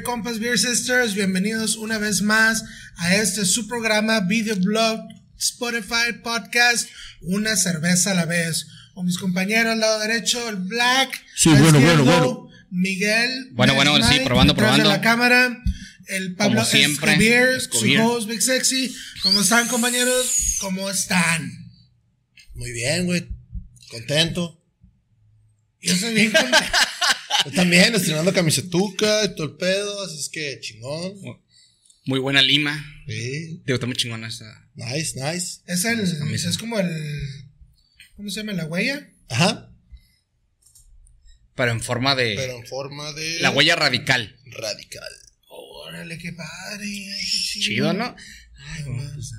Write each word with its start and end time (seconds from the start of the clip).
Beer 0.00 0.02
Compas, 0.02 0.38
Beer 0.38 0.58
Sisters, 0.58 1.14
bienvenidos 1.14 1.76
una 1.76 1.98
vez 1.98 2.22
más 2.22 2.64
a 2.96 3.16
este 3.16 3.44
su 3.44 3.68
programa 3.68 4.20
Video 4.20 4.56
Blog, 4.56 4.98
Spotify 5.38 6.14
Podcast, 6.22 6.88
una 7.20 7.54
cerveza 7.54 8.12
a 8.12 8.14
la 8.14 8.24
vez. 8.24 8.66
Con 8.94 9.04
mis 9.04 9.18
compañeros 9.18 9.72
al 9.74 9.80
lado 9.80 9.98
derecho, 10.00 10.48
el 10.48 10.56
Black. 10.56 11.10
Sí, 11.36 11.50
bueno, 11.50 11.66
izquierdo, 11.66 12.04
bueno, 12.04 12.04
bueno. 12.04 12.50
Miguel. 12.70 13.50
Bueno, 13.52 13.74
bueno, 13.74 13.92
Mike, 13.92 14.06
sí, 14.10 14.20
probando, 14.24 14.54
de 14.54 14.58
probando. 14.58 14.88
la 14.88 15.02
cámara. 15.02 15.62
El 16.06 16.34
Pablo 16.34 16.60
Como 16.60 16.66
siempre, 16.66 17.12
Escobier, 17.12 17.48
Escobier. 17.50 18.00
su 18.00 18.06
host 18.06 18.28
Big 18.30 18.40
Sexy. 18.40 18.96
¿Cómo 19.22 19.42
están, 19.42 19.68
compañeros? 19.68 20.56
¿Cómo 20.60 20.88
están? 20.88 21.52
Muy 22.54 22.72
bien, 22.72 23.04
güey. 23.04 23.28
Contento. 23.90 24.64
Yo 25.82 25.94
soy 25.94 26.14
bien 26.14 26.30
contento. 26.30 26.58
Yo 27.46 27.52
también, 27.52 27.94
estrenando 27.94 28.32
camisetuca 28.32 29.24
y 29.24 29.34
todo 29.34 29.46
el 29.46 29.56
pedo, 29.56 30.04
así 30.04 30.18
es 30.18 30.28
que 30.28 30.58
chingón. 30.60 31.14
Muy 32.04 32.18
buena 32.18 32.42
lima. 32.42 32.84
Sí. 33.06 33.62
Digo, 33.64 33.74
está 33.74 33.86
muy 33.86 33.96
chingona 33.96 34.28
esa. 34.28 34.44
Nice, 34.74 35.14
nice. 35.20 35.60
Es 35.66 35.84
el, 35.84 36.18
camisa. 36.18 36.48
es 36.48 36.58
como 36.58 36.78
el, 36.78 36.88
¿cómo 38.16 38.28
se 38.30 38.40
llama? 38.40 38.52
La 38.54 38.66
huella. 38.66 39.08
Ajá. 39.28 39.70
Pero 41.54 41.72
en 41.72 41.80
forma 41.82 42.14
de. 42.14 42.34
Pero 42.36 42.56
en 42.56 42.66
forma 42.66 43.12
de. 43.12 43.40
La 43.40 43.50
huella 43.50 43.76
radical. 43.76 44.36
radical. 44.46 45.08
Órale, 45.48 46.18
qué 46.18 46.32
padre. 46.32 46.86
qué 46.86 47.26
chido. 47.26 47.64
Chido, 47.64 47.92
¿no? 47.92 48.16
Ay, 48.56 48.82
bueno, 48.84 49.10
pues. 49.14 49.32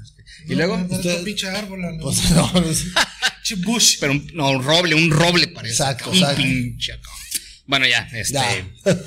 Y 0.48 0.56
luego. 0.56 0.78
No, 0.78 0.96
Usted- 0.96 1.24
pinche 1.24 1.48
árbol. 1.50 1.82
lo- 1.82 1.98
Pues 2.00 2.30
no, 2.32 2.52
no 2.54 2.62
bush. 3.66 3.98
Pero 4.00 4.14
un, 4.14 4.28
no, 4.34 4.50
un 4.52 4.64
roble, 4.64 4.96
un 4.96 5.10
roble 5.12 5.48
parece. 5.48 5.74
Exacto, 5.74 6.10
Un 6.12 6.18
exacto. 6.18 6.42
pinche 6.42 6.94
acá. 6.94 7.10
Bueno, 7.66 7.88
ya, 7.88 8.10
este. 8.14 8.34
Ya. 8.34 8.72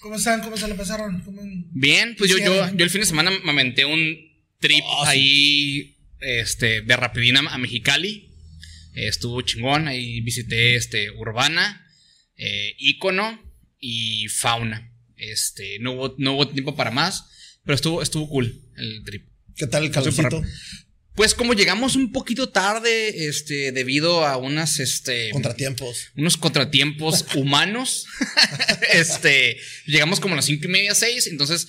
¿Cómo 0.00 0.16
están? 0.16 0.40
¿Cómo 0.40 0.56
se 0.56 0.68
la 0.68 0.76
pasaron? 0.76 1.20
¿Cómo- 1.22 1.42
Bien, 1.72 2.14
pues 2.16 2.30
yo, 2.30 2.38
yo, 2.38 2.70
yo 2.74 2.84
el 2.84 2.90
fin 2.90 3.00
de 3.00 3.06
semana 3.06 3.30
me 3.44 3.50
aventé 3.50 3.84
un 3.84 4.16
trip 4.60 4.84
Oh, 4.86 5.04
sí. 5.04 5.10
ahí, 5.10 5.96
este, 6.20 6.82
de 6.82 6.96
rapidina 6.96 7.40
a 7.40 7.58
Mexicali. 7.58 8.30
Eh, 8.94 9.08
estuvo 9.08 9.40
chingón, 9.42 9.88
ahí 9.88 10.20
visité, 10.20 10.76
este, 10.76 11.10
Urbana, 11.10 11.84
eh, 12.36 12.74
Ícono 12.78 13.38
y 13.80 14.28
Fauna. 14.28 14.92
Este, 15.16 15.78
no 15.80 15.92
hubo, 15.92 16.14
no 16.18 16.34
hubo 16.34 16.48
tiempo 16.48 16.76
para 16.76 16.90
más, 16.90 17.24
pero 17.64 17.74
estuvo, 17.74 18.00
estuvo 18.02 18.28
cool 18.28 18.60
el 18.76 19.02
trip. 19.04 19.26
¿Qué 19.56 19.66
tal 19.66 19.84
el 19.84 19.90
calorcito? 19.90 20.42
Pues 21.16 21.34
como 21.34 21.54
llegamos 21.54 21.96
un 21.96 22.12
poquito 22.12 22.50
tarde, 22.50 23.26
este, 23.26 23.72
debido 23.72 24.24
a 24.26 24.36
unas, 24.36 24.78
este, 24.80 25.30
Contratiempos. 25.30 26.10
unos 26.14 26.36
contratiempos 26.36 27.24
humanos. 27.34 28.06
este, 28.92 29.56
llegamos 29.86 30.20
como 30.20 30.34
a 30.34 30.36
las 30.36 30.44
cinco 30.44 30.66
y 30.66 30.68
media, 30.68 30.94
seis. 30.94 31.26
Entonces, 31.26 31.66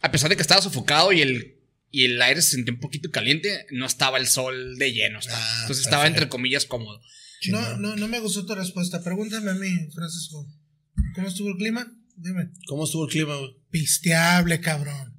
a 0.00 0.10
pesar 0.10 0.28
de 0.28 0.36
que 0.36 0.42
estaba 0.42 0.60
sofocado 0.60 1.12
y 1.12 1.20
el, 1.22 1.56
y 1.92 2.04
el 2.06 2.20
aire 2.20 2.42
se 2.42 2.50
sentía 2.50 2.74
un 2.74 2.80
poquito 2.80 3.10
caliente, 3.10 3.64
no 3.70 3.86
estaba 3.86 4.18
el 4.18 4.26
sol 4.26 4.76
de 4.76 4.92
lleno. 4.92 5.20
estaba. 5.20 5.38
Ah, 5.40 5.58
entonces 5.62 5.84
estaba 5.84 6.02
perfecto. 6.02 6.22
entre 6.24 6.30
comillas 6.30 6.66
cómodo. 6.66 7.00
No, 7.48 7.76
no, 7.78 7.96
no 7.96 8.08
me 8.08 8.18
gustó 8.20 8.44
tu 8.44 8.54
respuesta. 8.54 9.02
Pregúntame 9.02 9.50
a 9.52 9.54
mí, 9.54 9.70
Francisco. 9.94 10.46
¿Cómo 11.14 11.28
estuvo 11.28 11.48
el 11.48 11.56
clima? 11.56 11.90
Dime. 12.16 12.50
¿Cómo 12.66 12.84
estuvo 12.84 13.04
el 13.06 13.10
clima? 13.10 13.34
Pisteable, 13.70 14.60
cabrón. 14.60 15.09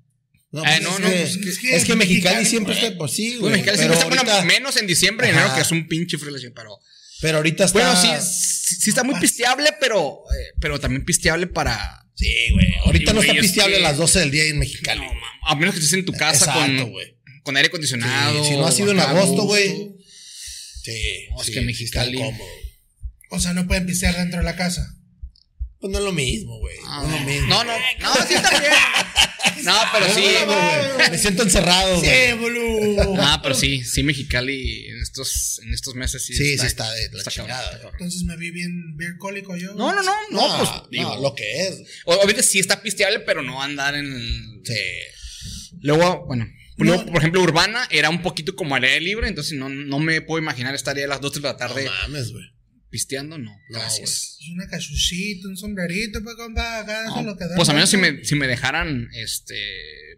No, 0.52 0.63
Ah, 0.66 0.77
pues 0.77 0.81
no, 0.81 0.89
es, 0.89 0.99
no, 0.99 1.07
que, 1.09 1.16
pues 1.16 1.30
es, 1.35 1.38
que- 1.38 1.67
que, 1.67 1.95
Mexicali 1.95 1.95
Mexicali, 1.97 2.45
siempre 2.45 2.73
está 2.73 2.97
por 2.97 3.09
sí, 3.09 3.30
Pues 3.30 3.39
güey. 3.39 3.52
Mexicali 3.53 3.77
siempre 3.77 3.97
está, 3.97 4.07
bueno, 4.09 4.21
ahorita, 4.21 4.45
menos 4.45 4.75
en 4.77 4.88
diciembre 4.88 5.30
Ajá. 5.30 5.39
enero, 5.39 5.55
que 5.55 5.61
es 5.61 5.71
un 5.71 5.88
pinche 5.88 6.17
frío, 6.17 6.33
pero. 6.53 6.77
pero 7.21 7.38
ahorita 7.38 7.66
está. 7.66 7.80
Bueno, 7.80 7.95
sí, 8.02 8.09
sí, 8.21 8.75
sí 8.81 8.90
está 8.90 9.03
muy 9.03 9.17
pisteable, 9.19 9.69
pero, 9.79 10.23
eh, 10.38 10.53
pero 10.59 10.79
también 10.79 11.06
pisteable 11.06 11.47
para. 11.47 12.06
Sí, 12.16 12.28
güey. 12.53 12.67
Ahorita 12.85 13.11
Sí, 13.11 13.16
no 13.16 13.22
güey, 13.22 13.29
está 13.29 13.40
es 13.40 13.45
pisteable 13.47 13.78
que- 13.78 13.85
a 13.85 13.90
las 13.90 13.97
12 13.97 14.19
del 14.19 14.31
día 14.31 14.44
en 14.45 14.59
Mexicali. 14.59 15.00
No, 15.00 15.07
mam, 15.13 15.23
a 15.45 15.56
menos 15.56 15.73
que 15.73 15.79
estés 15.79 15.94
en 15.97 16.06
tu 16.06 16.11
casa 16.13 16.45
Exacto, 16.45 16.84
con, 16.84 16.91
güey. 16.91 17.17
con 17.44 17.56
aire 17.56 17.67
acondicionado. 17.67 18.44
Sí, 18.44 18.50
si 18.51 18.57
no 18.57 18.66
ha 18.67 18.72
sido 18.73 18.91
en 18.91 19.00
agosto, 19.00 19.44
güey. 19.44 19.69
Sí, 20.84 21.28
No, 21.31 21.40
es 21.41 21.45
sí, 21.47 21.53
que 21.53 21.61
Mexicali-. 21.61 22.19
O 23.29 23.40
sea, 23.40 23.53
no 23.53 23.66
pueden 23.67 23.85
pistear 23.85 24.17
dentro 24.17 24.40
de 24.40 24.44
la 24.45 24.56
casa. 24.57 24.85
Pues 25.79 25.91
no 25.91 26.00
es 26.00 26.03
lo 26.06 26.11
mismo, 26.11 26.59
güey. 26.59 26.75
Ah, 26.85 27.03
no 27.07 27.16
es 27.16 27.22
lo 27.22 27.28
mismo. 27.28 27.47
No, 27.47 27.63
no, 27.63 27.73
no, 28.00 28.13
sí 28.28 28.34
está 28.35 28.59
bien. 28.59 28.72
No, 29.63 29.75
pero 29.94 30.07
No, 30.07 30.13
sí. 30.13 30.22
no, 30.39 30.45
no, 30.45 30.94
güey. 30.95 31.09
Me 31.11 31.17
siento 31.17 31.44
encerrado. 31.44 31.99
¡Sí, 32.01 32.07
boludo! 32.39 33.16
Ah, 33.19 33.39
pero 33.44 33.55
sí, 33.55 33.83
sí, 33.83 34.03
Mexicali 34.03 34.88
en 34.88 35.01
estos, 35.01 35.59
en 35.63 35.73
estos 35.73 35.95
meses 35.95 36.23
sí. 36.25 36.33
Sí, 36.33 36.57
sí 36.57 36.66
está 36.66 36.91
de 36.91 37.09
la 37.11 37.17
está 37.19 37.31
chingada, 37.31 37.69
cabrón. 37.72 37.91
Entonces 37.94 38.23
me 38.23 38.38
vi 38.38 38.51
bien, 38.51 38.95
bien 38.97 39.17
cólico 39.17 39.55
yo. 39.55 39.73
No, 39.75 39.94
no, 39.94 40.01
no, 40.03 40.11
no, 40.31 40.47
No, 40.47 40.57
pues 40.57 40.69
no, 40.69 40.88
digo. 40.89 41.17
lo 41.22 41.35
que 41.35 41.67
es. 41.67 41.81
Obviamente 42.05 42.44
sí 42.44 42.59
está 42.59 42.81
pisteable, 42.81 43.19
pero 43.22 43.41
no 43.41 43.61
andar 43.61 43.95
en. 43.95 44.05
el- 44.05 44.61
Sí. 44.66 44.75
Luego, 45.81 46.25
bueno. 46.28 46.45
No. 46.78 46.85
luego, 46.85 47.05
por 47.07 47.17
ejemplo, 47.17 47.41
Urbana 47.41 47.88
era 47.91 48.09
un 48.09 48.22
poquito 48.23 48.55
como 48.55 48.75
al 48.75 48.83
aire 48.83 49.01
libre, 49.01 49.28
entonces 49.28 49.53
no, 49.57 49.69
no 49.69 49.99
me 49.99 50.22
puedo 50.22 50.41
imaginar 50.41 50.73
estaría 50.73 51.05
a 51.05 51.07
las 51.09 51.22
2 51.22 51.33
de 51.33 51.39
la 51.41 51.55
tarde 51.57 51.85
No 51.85 51.91
mames, 51.91 52.31
güey. 52.31 52.43
Pisteando, 52.91 53.40
no. 53.40 53.50
No, 53.50 53.79
Gracias. 53.79 54.38
Es 54.40 54.50
una 54.50 54.68
cachuchita, 54.68 55.47
un 55.47 55.57
sombrerito, 55.57 56.22
pues, 56.22 56.35
compa. 56.35 56.81
Acá 56.81 57.06
es 57.18 57.25
lo 57.25 57.35
que 57.35 57.46
da. 57.46 57.56
pues 57.56 57.69
a 57.69 57.74
menos 57.74 57.90
si 57.90 57.97
me, 57.97 58.24
si 58.24 58.35
me 58.35 58.47
dejaran 58.47 59.09
este 59.13 59.56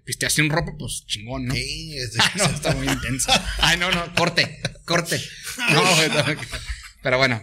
pistear 0.03 0.31
sin 0.31 0.50
ropa, 0.50 0.73
pues 0.78 1.06
chingón, 1.06 1.45
¿no? 1.45 1.53
Sí, 1.53 1.95
es 1.97 2.16
Ah, 2.19 2.31
no, 2.35 2.45
está 2.45 2.75
muy 2.75 2.88
intenso. 2.88 3.31
Ay, 3.59 3.78
no, 3.78 3.89
no, 3.91 4.13
corte, 4.16 4.59
corte. 4.85 5.22
No, 5.72 5.84
no. 5.84 6.41
Pero 7.03 7.17
bueno. 7.19 7.41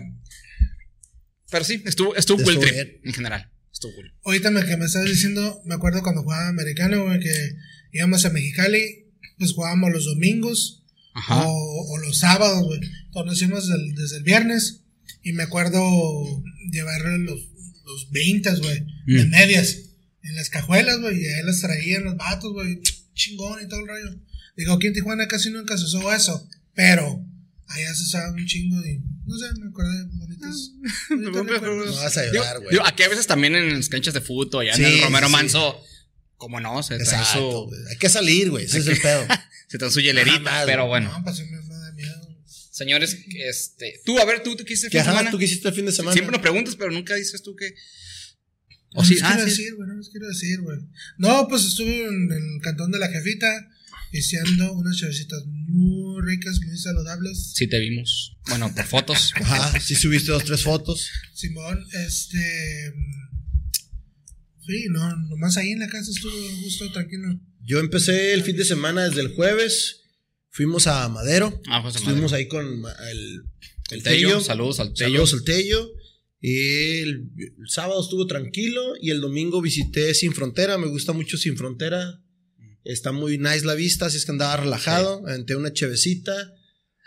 Pero 1.51 1.65
sí, 1.65 1.83
estuvo, 1.87 2.15
estuvo 2.17 2.43
cool 2.43 2.55
Estuvo 2.55 2.63
trip 2.63 2.75
bien. 2.75 3.01
en 3.05 3.13
general. 3.15 3.51
Estuvo 3.73 3.95
cool. 3.95 4.13
Ahorita 4.25 4.51
me, 4.51 4.65
que 4.67 4.77
me 4.77 4.87
estabas 4.87 5.09
diciendo, 5.09 5.63
me 5.65 5.75
acuerdo 5.77 6.03
cuando 6.03 6.23
jugaba 6.23 6.49
americano, 6.49 7.05
güey, 7.05 7.21
que 7.21 7.33
íbamos 7.93 8.25
a 8.25 8.31
Mexicali, 8.31 9.13
pues 9.39 9.53
jugábamos 9.53 9.93
los 9.93 10.05
domingos 10.07 10.85
Ajá. 11.15 11.45
o, 11.47 11.93
o 11.93 11.99
los 11.99 12.19
sábados, 12.19 12.65
güey. 12.65 12.81
Entonces 13.07 13.43
íbamos 13.43 13.69
desde 13.95 14.17
el 14.19 14.23
viernes 14.25 14.80
y 15.23 15.33
me 15.33 15.43
acuerdo 15.45 16.43
llevar 16.71 17.01
los, 17.19 17.41
los 17.85 18.11
20, 18.11 18.51
güey, 18.57 18.81
de 19.07 19.25
Mm. 19.25 19.31
medias 19.31 19.77
en 20.23 20.37
las 20.37 20.51
cajuelas, 20.51 21.01
güey, 21.01 21.21
y 21.21 21.27
ahí 21.27 21.43
las 21.45 21.61
traían 21.61 22.05
los 22.05 22.17
vatos, 22.17 22.53
güey, 22.53 22.81
chingón 23.15 23.63
y 23.65 23.69
todo 23.69 23.81
el 23.81 23.89
rollo. 23.89 24.17
Digo, 24.57 24.75
aquí 24.75 24.87
en 24.89 24.93
Tijuana 24.95 25.27
casi 25.29 25.51
nunca 25.51 25.77
se 25.79 25.85
usó 25.85 26.13
eso, 26.13 26.47
pero 26.75 27.25
allá 27.69 27.95
se 27.95 28.03
usaba 28.03 28.31
un 28.33 28.47
chingo 28.47 28.85
y, 28.85 29.01
no 29.25 29.39
sé, 29.39 29.47
me 29.61 29.69
acordé 29.69 30.05
bonitos. 30.13 30.73
bonitos 31.09 31.47
recuerdos. 31.61 31.97
No 31.97 32.03
vas 32.03 32.17
a 32.17 32.27
llorar, 32.33 32.61
güey. 32.61 32.79
aquí 32.85 33.03
a 33.03 33.09
veces 33.09 33.27
también 33.27 33.55
en 33.57 33.77
las 33.77 33.89
canchas 33.89 34.13
de 34.15 34.21
fútbol, 34.21 34.63
allá 34.63 34.75
Sí, 34.77 34.83
en 34.85 34.93
el 34.93 35.03
Romero 35.03 35.27
sí. 35.29 35.33
Manso, 35.33 35.81
como 36.37 36.61
no, 36.61 36.83
se 36.83 36.97
trae 36.99 37.03
Exacto, 37.03 37.39
su, 37.53 37.67
güey. 37.69 37.81
Hay 37.91 37.97
que 37.97 38.09
salir, 38.09 38.51
güey. 38.51 38.65
Ese 38.67 38.79
es 38.79 38.87
el 38.87 38.99
pedo. 39.01 39.27
se 39.69 39.79
trae 39.79 39.91
su 39.91 40.01
hielerita, 40.01 40.63
pero 40.67 40.87
bueno. 40.87 41.11
No, 41.17 41.23
pues 41.25 41.37
sí 41.37 41.45
me, 41.45 41.61
me 41.63 41.75
da 41.75 41.93
miedo. 41.93 42.29
Señores, 42.81 43.15
este, 43.47 44.01
tú, 44.07 44.19
a 44.19 44.25
ver, 44.25 44.43
tú, 44.43 44.57
tú 44.57 44.65
qué 44.65 44.73
hiciste 44.73 44.87
el 44.87 44.91
¿Qué 44.93 44.99
fin 45.01 45.05
de 45.05 45.11
ajá, 45.11 45.19
semana? 45.19 45.31
tú 45.31 45.37
qué 45.37 45.45
hiciste 45.45 45.69
el 45.69 45.75
fin 45.75 45.85
de 45.85 45.93
semana? 45.93 46.15
Siempre 46.15 46.33
nos 46.33 46.41
preguntas, 46.41 46.77
pero 46.77 46.91
nunca 46.91 47.15
dices 47.15 47.43
tú 47.43 47.55
que. 47.55 47.75
No 48.95 49.03
O 49.03 49.05
sí, 49.05 49.17
les 49.17 49.23
ah, 49.23 49.35
quiero 49.35 49.45
sí. 49.45 49.51
decir, 49.51 49.75
güey, 49.75 49.87
no 49.87 49.97
les 49.97 50.09
quiero 50.09 50.27
decir, 50.29 50.61
güey. 50.63 50.79
No, 51.19 51.47
pues 51.47 51.67
estuve 51.67 52.07
en 52.07 52.33
el 52.33 52.63
cantón 52.63 52.91
de 52.91 52.99
la 52.99 53.11
jefita, 53.11 53.69
pisteando 54.11 54.73
unas 54.73 54.97
chavecitas 54.97 55.45
muy 55.45 56.23
ricas, 56.23 56.59
muy 56.65 56.79
saludables. 56.79 57.53
Sí, 57.55 57.67
te 57.67 57.79
vimos. 57.81 58.39
Bueno, 58.49 58.75
por 58.75 58.87
fotos. 58.87 59.33
Ajá, 59.37 59.79
sí 59.79 59.95
subiste 59.95 60.33
dos, 60.33 60.45
tres 60.45 60.63
fotos. 60.63 61.11
Simón, 61.35 61.85
este. 61.93 62.95
Sí, 64.67 64.87
no, 64.89 65.17
nomás 65.29 65.59
ahí 65.59 65.73
en 65.73 65.81
la 65.81 65.89
casa 65.89 66.11
estuvo 66.11 66.33
justo 66.63 66.91
tranquilo. 66.93 67.39
Yo 67.61 67.79
empecé 67.79 68.33
el 68.33 68.43
fin 68.43 68.57
de 68.57 68.65
semana 68.65 69.07
desde 69.07 69.21
el 69.21 69.35
jueves. 69.35 70.00
Fuimos 70.51 70.87
a 70.87 71.09
Madero. 71.09 71.61
Ah, 71.69 71.81
José 71.83 71.99
Estuvimos 71.99 72.33
Madero. 72.33 72.37
ahí 72.37 72.49
con 72.49 72.85
el, 73.11 73.43
El 73.91 74.03
Tello, 74.03 74.41
saludos 74.41 74.81
al 74.81 74.93
Tello. 74.95 75.07
Saludos 75.27 75.33
al 75.35 75.45
Tello. 75.45 75.91
Y 76.43 77.01
el, 77.01 77.31
el 77.39 77.69
sábado 77.69 78.01
estuvo 78.03 78.27
tranquilo. 78.27 78.95
Y 79.01 79.11
el 79.11 79.21
domingo 79.21 79.61
visité 79.63 80.13
Sin 80.15 80.33
Frontera. 80.33 80.79
Me 80.79 80.89
gusta 80.89 81.13
mucho 81.13 81.37
Sin 81.37 81.57
Frontera. 81.57 82.21
Está 82.83 83.13
muy 83.13 83.37
nice 83.39 83.65
la 83.67 83.75
vista, 83.75 84.07
así 84.07 84.17
es 84.17 84.25
que 84.25 84.33
andaba 84.33 84.57
relajado. 84.57 85.23
Aventé 85.27 85.55
una 85.55 85.73
chevecita. 85.73 86.55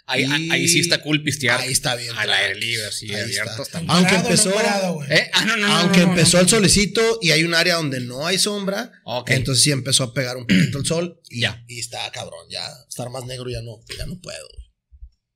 Ahí, 0.05 0.23
Y- 0.25 0.51
ahí 0.51 0.67
sí 0.67 0.79
está 0.81 1.01
cool 1.01 1.23
pistear. 1.23 1.61
Ahí 1.61 1.71
está 1.71 1.95
bien. 1.95 2.13
Al 2.17 2.29
aire 2.31 2.59
libre, 2.59 2.85
así, 2.87 3.13
Ahí 3.13 3.21
abierto. 3.21 3.63
está. 3.63 3.79
Está 3.79 3.93
Aunque 3.93 4.09
Parado, 4.15 4.29
empezó- 4.29 4.49
no 4.49 4.55
parado, 4.55 4.93
güey. 4.95 5.11
¿Eh? 5.13 5.29
Ah, 5.33 5.45
no, 5.45 5.55
no, 5.57 5.67
no. 5.67 5.73
Aunque 5.77 5.99
no, 5.99 6.05
no, 6.07 6.11
empezó 6.11 6.37
no. 6.37 6.43
el 6.43 6.49
solecito 6.49 7.19
y 7.21 7.31
hay 7.31 7.43
un 7.43 7.53
área 7.53 7.75
donde 7.75 8.01
no 8.01 8.27
hay 8.27 8.37
sombra. 8.37 8.91
Entonces 9.27 9.63
sí 9.63 9.71
empezó 9.71 10.03
a 10.03 10.13
pegar 10.13 10.35
un 10.37 10.45
poquito 10.45 10.79
el 10.79 10.85
sol. 10.85 11.21
Y, 11.29 11.41
Ya. 11.41 11.63
y 11.67 11.79
está 11.79 12.11
cabrón. 12.11 12.45
Ya 12.49 12.67
estar 12.89 13.09
más 13.11 13.25
negro 13.25 13.49
ya 13.49 13.61
no, 13.61 13.77
ya 13.97 14.05
no 14.05 14.19
puedo. 14.19 14.45
güey. 14.53 14.63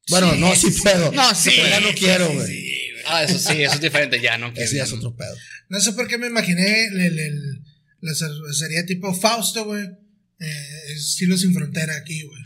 Bueno, 0.09 0.35
no, 0.35 0.55
sí 0.55 0.71
puedo. 0.71 1.11
No, 1.11 1.33
sí. 1.35 1.49
Pero 1.55 1.69
ya 1.69 1.79
no 1.79 1.89
quiero, 1.93 2.31
güey. 2.33 2.47
Sí, 2.47 2.89
güey. 2.91 3.03
Ah, 3.07 3.23
eso 3.23 3.39
sí, 3.39 3.61
eso 3.63 3.75
es 3.75 3.81
diferente 3.81 4.19
ya, 4.21 4.37
¿no? 4.37 4.53
Que- 4.53 4.63
Ese 4.65 4.75
ya 4.77 4.83
es 4.83 4.91
otro 4.93 5.15
pedo. 5.15 5.35
No 5.69 5.79
sé 5.79 5.93
por 5.93 6.07
qué 6.09 6.17
me 6.17 6.27
imaginé 6.27 6.85
el, 6.87 6.99
el- 6.99 7.19
el- 7.19 7.63
la 8.01 8.13
cervecería 8.15 8.85
tipo 8.85 9.13
Fausto, 9.13 9.63
güey. 9.65 9.83
Eh, 10.39 10.91
estilo 10.93 11.37
sin 11.37 11.53
frontera 11.53 11.95
aquí, 11.97 12.21
güey. 12.23 12.41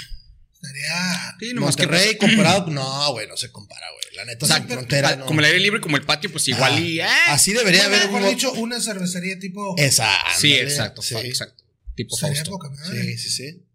Estaría. 0.76 1.36
Sí, 1.40 1.48
que, 1.50 1.60
Monterrey 1.60 2.18
comparado, 2.18 2.68
no, 2.72 3.12
güey, 3.14 3.28
no 3.28 3.38
se 3.38 3.52
compara, 3.52 3.86
güey. 3.92 4.16
La 4.16 4.26
neta, 4.26 4.46
sin 4.46 4.68
frontera, 4.68 5.10
Ah, 5.10 5.16
no. 5.18 5.26
Como 5.26 5.40
el 5.40 5.46
aire 5.46 5.60
libre, 5.60 5.82
como 5.82 5.98
el 5.98 6.04
patio, 6.04 6.32
pues 6.32 6.48
igual 6.48 6.74
Ah, 6.76 6.80
y. 6.80 7.00
eh, 7.00 7.06
Así 7.28 7.54
debería 7.54 7.88
Bueno, 7.88 7.96
haber 7.96 8.08
mejor 8.08 8.22
un... 8.24 8.36
dicho, 8.36 8.54
una 8.54 8.82
cervecería 8.82 9.40
tipo. 9.40 9.76
Esa, 9.78 10.10
sí, 10.38 10.54
exacto, 10.54 11.02
sí. 11.02 11.16
exacto. 11.16 11.64
Tipo 11.96 12.16
Sería 12.16 12.36
Fausto. 12.36 12.52
poca 12.52 12.70
madre. 12.70 13.04
Sí, 13.04 13.18
sí, 13.18 13.30
sí. 13.30 13.66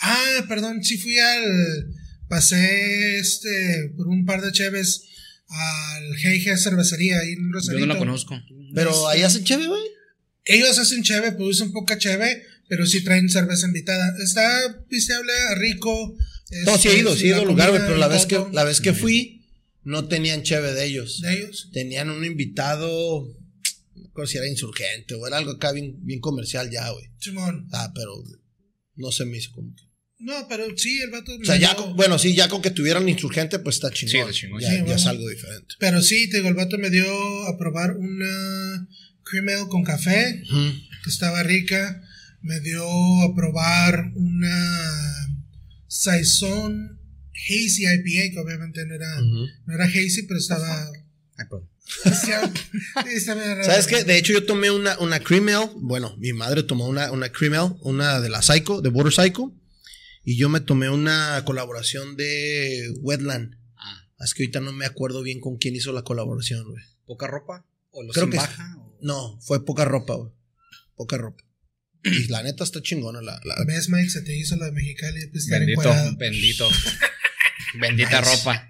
Ah, 0.00 0.44
perdón, 0.48 0.82
sí 0.84 0.98
fui 0.98 1.18
al. 1.18 1.88
Pasé 2.28 3.18
este 3.18 3.90
por 3.96 4.08
un 4.08 4.24
par 4.24 4.40
de 4.40 4.52
cheves 4.52 5.02
al 5.48 6.16
GIG 6.16 6.56
Cervecería 6.58 7.18
ahí 7.20 7.32
en 7.32 7.52
Yo 7.52 7.78
no 7.80 7.86
la 7.86 7.98
conozco. 7.98 8.40
Pero 8.74 9.08
ahí 9.08 9.22
hacen 9.22 9.44
chévere, 9.44 9.68
güey. 9.68 9.82
Ellos 10.44 10.78
hacen 10.78 11.02
cheve, 11.02 11.32
producen 11.32 11.72
poca 11.72 11.98
cheve, 11.98 12.42
pero 12.68 12.86
sí 12.86 13.04
traen 13.04 13.28
cerveza 13.28 13.66
invitada. 13.66 14.14
Está 14.24 14.48
pisteable, 14.88 15.32
rico. 15.56 16.16
No, 16.66 16.76
sí 16.78 16.88
he 16.88 16.98
ido, 16.98 17.14
sí 17.16 17.24
he 17.24 17.28
ido 17.28 17.40
al 17.40 17.46
lugar, 17.46 17.70
güey, 17.70 17.80
comida 17.80 17.86
pero 17.88 17.98
la 17.98 18.08
vez, 18.08 18.26
que, 18.26 18.44
la 18.52 18.64
vez 18.64 18.80
que 18.80 18.92
fui, 18.92 19.46
no 19.84 20.06
tenían 20.08 20.42
cheve 20.42 20.72
de 20.74 20.84
ellos. 20.84 21.20
De 21.20 21.32
ellos. 21.34 21.70
Tenían 21.72 22.10
un 22.10 22.24
invitado, 22.24 23.26
no 23.94 24.02
recuerdo 24.04 24.30
si 24.30 24.38
era 24.38 24.46
insurgente 24.48 25.14
o 25.14 25.26
era 25.26 25.38
algo 25.38 25.52
acá 25.52 25.72
bien, 25.72 25.96
bien 26.04 26.20
comercial 26.20 26.70
ya, 26.70 26.88
güey. 26.90 27.06
Simón. 27.18 27.68
Ah, 27.72 27.92
pero 27.94 28.12
no 28.96 29.10
se 29.12 29.24
me 29.24 29.38
hizo 29.38 29.50
como 29.52 29.74
que... 29.74 29.82
No, 30.18 30.46
pero 30.48 30.66
sí, 30.76 31.00
el 31.00 31.10
vato. 31.10 31.32
O 31.40 31.44
sea, 31.44 31.56
ya, 31.56 31.74
dio- 31.74 31.76
con- 31.84 31.96
bueno, 31.96 32.16
sí, 32.16 32.32
ya 32.34 32.48
con 32.48 32.62
que 32.62 32.70
tuvieran 32.70 33.08
insurgente, 33.08 33.58
pues 33.58 33.76
está 33.76 33.90
chingón. 33.90 34.12
Sí, 34.12 34.18
está 34.18 34.32
chingón. 34.32 34.60
Ya, 34.60 34.70
Sí, 34.70 34.76
ya 34.86 34.94
es 34.94 35.06
algo 35.06 35.28
diferente. 35.28 35.74
Pero 35.80 36.00
sí, 36.00 36.28
te 36.30 36.36
digo, 36.36 36.48
el 36.48 36.54
vato 36.54 36.78
me 36.78 36.90
dio 36.90 37.08
a 37.48 37.58
probar 37.58 37.96
una 37.96 38.88
cream 39.24 39.48
ale 39.48 39.68
con 39.68 39.82
café, 39.82 40.42
Ujú. 40.48 40.72
que 41.02 41.10
estaba 41.10 41.42
rica. 41.42 42.02
Me 42.40 42.60
dio 42.60 42.84
a 43.22 43.34
probar 43.34 44.12
una 44.14 45.11
Saison 45.92 46.98
Hazy 47.34 47.84
IPA, 47.84 48.32
que 48.34 48.40
obviamente 48.40 48.84
no 48.86 48.94
era, 48.94 49.20
no 49.20 49.74
era 49.74 49.84
hazy, 49.84 50.22
pero 50.26 50.38
estaba. 50.38 50.86
Ay, 51.36 51.46
perdón. 51.50 51.68
¿Sabes 53.64 53.86
qué? 53.86 54.04
De 54.04 54.16
hecho, 54.16 54.32
yo 54.32 54.46
tomé 54.46 54.70
una, 54.70 54.98
una 55.00 55.20
cream 55.20 55.48
ale. 55.48 55.70
Bueno, 55.76 56.16
mi 56.18 56.32
madre 56.32 56.62
tomó 56.62 56.86
una, 56.88 57.10
una 57.12 57.30
cream 57.30 57.54
ale, 57.54 57.74
una 57.82 58.20
de 58.20 58.28
la 58.30 58.40
Psycho, 58.42 58.80
de 58.80 58.88
Border 58.88 59.12
Psycho. 59.12 59.52
Y 60.24 60.36
yo 60.36 60.48
me 60.48 60.60
tomé 60.60 60.88
una 60.88 61.42
colaboración 61.44 62.16
de 62.16 62.94
Wetland. 63.00 63.56
Ah, 63.76 64.02
Es 64.20 64.34
que 64.34 64.44
ahorita 64.44 64.60
no 64.60 64.72
me 64.72 64.86
acuerdo 64.86 65.22
bien 65.22 65.40
con 65.40 65.56
quién 65.58 65.74
hizo 65.74 65.92
la 65.92 66.02
colaboración, 66.04 66.64
güey. 66.70 66.82
¿Poca 67.06 67.26
ropa? 67.26 67.66
¿O 67.90 68.02
los 68.02 68.14
Creo 68.14 68.30
que 68.30 68.36
baja? 68.36 68.76
o- 68.78 68.98
No, 69.02 69.38
fue 69.42 69.64
poca 69.64 69.84
ropa, 69.84 70.14
güey. 70.14 70.32
Poca 70.94 71.18
ropa. 71.18 71.42
Y 72.04 72.24
la 72.28 72.42
neta 72.42 72.64
está 72.64 72.82
chingona 72.82 73.20
la. 73.22 73.40
la- 73.44 73.64
¿Ves, 73.66 73.88
Mike? 73.88 74.10
Se 74.10 74.22
te 74.22 74.36
hizo 74.36 74.56
lo 74.56 74.64
de 74.66 74.72
Mexicali. 74.72 75.26
pues, 75.28 75.46
Bendito, 75.46 75.80
encuadrado. 75.82 76.16
bendito. 76.16 76.70
Bendita 77.80 78.20
Nice. 78.20 78.36
ropa. 78.36 78.68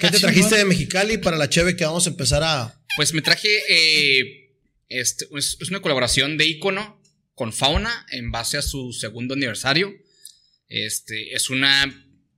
¿Qué 0.00 0.10
te 0.10 0.18
trajiste 0.18 0.56
de 0.56 0.64
Mexicali 0.64 1.18
para 1.18 1.36
la 1.36 1.48
cheve 1.48 1.76
que 1.76 1.84
vamos 1.84 2.06
a 2.06 2.10
empezar 2.10 2.42
a. 2.42 2.80
Pues 2.96 3.12
me 3.14 3.22
traje. 3.22 3.48
eh, 3.68 4.40
este, 4.88 5.26
es, 5.36 5.56
es 5.60 5.68
una 5.70 5.80
colaboración 5.80 6.36
de 6.38 6.46
Icono 6.46 7.00
con 7.34 7.52
Fauna 7.52 8.06
en 8.10 8.30
base 8.30 8.56
a 8.58 8.62
su 8.62 8.92
segundo 8.92 9.34
aniversario. 9.34 9.92
Este, 10.68 11.34
es 11.34 11.50
una 11.50 11.84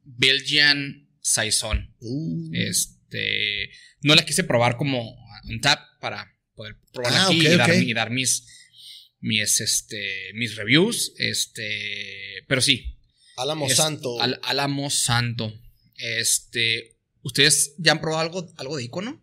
Belgian 0.05 1.09
Saison. 1.21 1.95
Uh, 2.01 2.51
Este, 2.55 3.71
no 4.03 4.15
la 4.15 4.25
quise 4.25 4.45
probar 4.45 4.77
como 4.77 5.17
un 5.45 5.61
tap 5.61 5.81
para 6.01 6.35
poder 6.55 6.77
probarla 6.93 7.25
Ah, 7.25 7.27
aquí 7.29 7.47
dar, 7.57 7.75
y 7.75 7.93
dar 7.95 8.11
mis, 8.11 8.47
mis, 9.21 9.61
este, 9.61 10.33
mis 10.35 10.57
reviews. 10.57 11.13
Este, 11.19 12.43
pero 12.47 12.61
sí. 12.61 12.97
Álamo 13.37 13.67
es 13.67 13.77
Santo. 13.77 14.21
Al, 14.21 14.41
Álamo 14.43 14.91
Santo. 14.91 15.53
Este, 15.97 16.97
¿ustedes 17.23 17.75
ya 17.79 17.93
han 17.93 18.01
probado 18.01 18.23
algo, 18.23 18.55
algo 18.57 18.77
de 18.77 18.85
icono? 18.85 19.23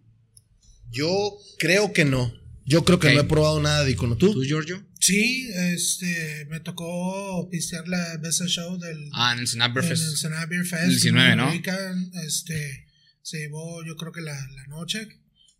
Yo 0.91 1.37
creo 1.57 1.93
que 1.93 2.05
no. 2.05 2.33
Yo 2.65 2.85
creo 2.85 2.99
que 2.99 3.13
no 3.13 3.21
he 3.21 3.25
probado 3.25 3.59
nada 3.61 3.83
de 3.83 3.91
icono. 3.91 4.15
¿Tú? 4.15 4.31
¿Tú, 4.33 4.43
Giorgio? 4.43 4.85
Sí, 4.99 5.49
este, 5.53 6.45
me 6.49 6.61
tocó 6.61 7.49
pistear 7.49 7.87
la 7.89 8.17
Best 8.21 8.43
Show 8.47 8.77
del 8.79 9.09
Ah, 9.11 9.33
en 9.33 9.39
el 9.39 9.47
Snap 9.47 9.73
Beer 9.73 9.83
en 9.85 9.89
Fest. 9.89 10.03
el 10.11 10.17
Senado 10.17 10.47
Beer 10.47 10.65
Fest. 10.65 10.83
El 10.83 10.89
19, 10.91 11.35
¿no? 11.35 11.51
Rica, 11.51 11.77
este, 12.25 12.87
se 13.21 13.39
llevó, 13.39 13.83
yo 13.85 13.97
creo 13.97 14.13
que 14.13 14.21
la, 14.21 14.33
la 14.33 14.67
noche 14.67 15.07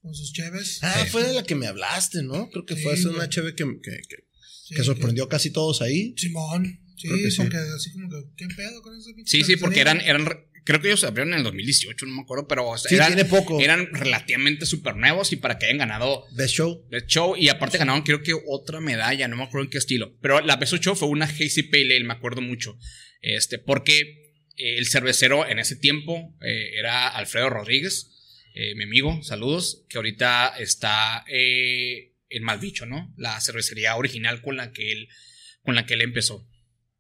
con 0.03 0.13
sus 0.13 0.31
cheves. 0.33 0.79
Ah, 0.83 1.01
Sí. 1.03 1.09
fue 1.09 1.23
de 1.23 1.33
la 1.33 1.44
que 1.44 1.55
me 1.55 1.65
hablaste, 1.65 2.21
¿no? 2.21 2.50
Creo 2.51 2.65
que 2.65 2.75
Sí, 2.75 2.83
fue 2.83 2.94
esa 2.94 3.09
una 3.09 3.27
cheve 3.29 3.55
que, 3.55 3.63
que, 3.63 3.91
que- 4.07 4.23
Sí, 4.67 4.75
que 4.75 4.83
sorprendió 4.83 5.23
a 5.25 5.29
casi 5.29 5.50
todos 5.51 5.81
ahí. 5.81 6.13
Simón. 6.17 6.79
Sí, 6.97 7.07
porque 7.09 7.57
así 7.75 7.91
como 7.91 8.07
que, 8.09 8.17
¿qué 8.38 8.47
pedo 8.55 8.81
con 8.81 8.94
Sí, 9.25 9.44
sí, 9.44 9.55
porque 9.57 9.81
eran, 9.81 10.00
eran, 10.00 10.25
re- 10.25 10.47
creo 10.63 10.79
que 10.79 10.88
ellos 10.88 11.03
abrieron 11.03 11.33
en 11.33 11.39
el 11.39 11.44
2018, 11.44 12.05
no 12.05 12.15
me 12.15 12.21
acuerdo, 12.21 12.47
pero 12.47 12.69
o 12.69 12.77
sea, 12.77 12.88
Sí, 12.88 12.95
eran, 12.95 13.07
tiene 13.13 13.25
poco. 13.29 13.59
eran 13.59 13.88
relativamente 13.94 14.65
súper 14.65 14.95
nuevos 14.95 15.33
y 15.33 15.35
para 15.38 15.57
que 15.57 15.65
hayan 15.65 15.79
ganado 15.79 16.23
Best 16.31 16.53
Show. 16.55 16.85
Best 16.89 17.07
Show 17.07 17.35
y 17.35 17.50
aparte 17.50 17.77
ganaron 17.77 18.03
creo 18.03 18.21
que 18.23 18.33
otra 18.47 18.79
medalla, 18.79 19.27
no 19.27 19.35
me 19.35 19.44
acuerdo 19.44 19.65
en 19.65 19.69
qué 19.71 19.79
estilo, 19.79 20.17
pero 20.21 20.39
la 20.39 20.55
Best 20.55 20.75
Show 20.77 20.95
fue 20.95 21.09
una 21.09 21.25
Hazy 21.25 21.63
Pale 21.63 21.95
Ale, 21.97 22.05
me 22.05 22.13
acuerdo 22.13 22.41
mucho, 22.41 22.77
este, 23.21 23.57
porque 23.59 24.00
eh, 24.55 24.77
el 24.77 24.85
cervecero 24.88 25.45
en 25.47 25.59
ese 25.59 25.75
tiempo 25.75 26.38
eh, 26.41 26.77
era 26.79 27.09
Alfredo 27.09 27.50
Rodríguez, 27.50 28.11
eh, 28.53 28.75
mi 28.75 28.83
amigo, 28.83 29.21
saludos, 29.23 29.83
que 29.89 29.97
ahorita 29.97 30.55
está 30.59 31.23
eh, 31.27 32.13
en 32.29 32.44
Malbicho, 32.44 32.85
¿no? 32.85 33.13
La 33.17 33.39
cervecería 33.41 33.95
original 33.95 34.41
con 34.41 34.57
la 34.57 34.71
que 34.71 34.91
él, 34.91 35.09
con 35.63 35.75
la 35.75 35.85
que 35.85 35.95
él 35.95 36.01
empezó. 36.01 36.47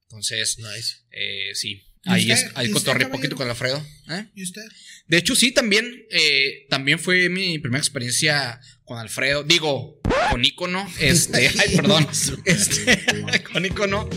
Entonces, 0.03 0.57
Nice. 0.59 0.95
eh, 1.11 1.51
sí. 1.55 1.83
¿Y 2.05 2.09
Ahí, 2.09 2.21
usted? 2.31 2.33
es, 2.47 2.51
ahí 2.55 2.65
¿Y 2.67 2.69
usted, 2.69 2.73
cotorré 2.73 2.99
caballero? 3.05 3.11
poquito 3.17 3.35
con 3.37 3.49
Alfredo. 3.49 3.85
¿eh? 4.09 4.25
¿Y 4.35 4.43
usted? 4.43 4.61
De 5.07 5.17
hecho, 5.17 5.35
sí, 5.35 5.51
también, 5.51 6.05
eh, 6.11 6.65
también 6.69 6.99
fue 6.99 7.29
mi 7.29 7.57
primera 7.59 7.79
experiencia 7.79 8.59
con 8.83 8.97
Alfredo. 8.99 9.43
Digo, 9.43 10.01
con 10.29 10.43
Icono. 10.43 10.85
Este, 10.99 11.47
ay, 11.59 11.75
perdón. 11.75 12.05
Este, 12.45 13.41
con 13.53 13.65
Icono. 13.65 14.09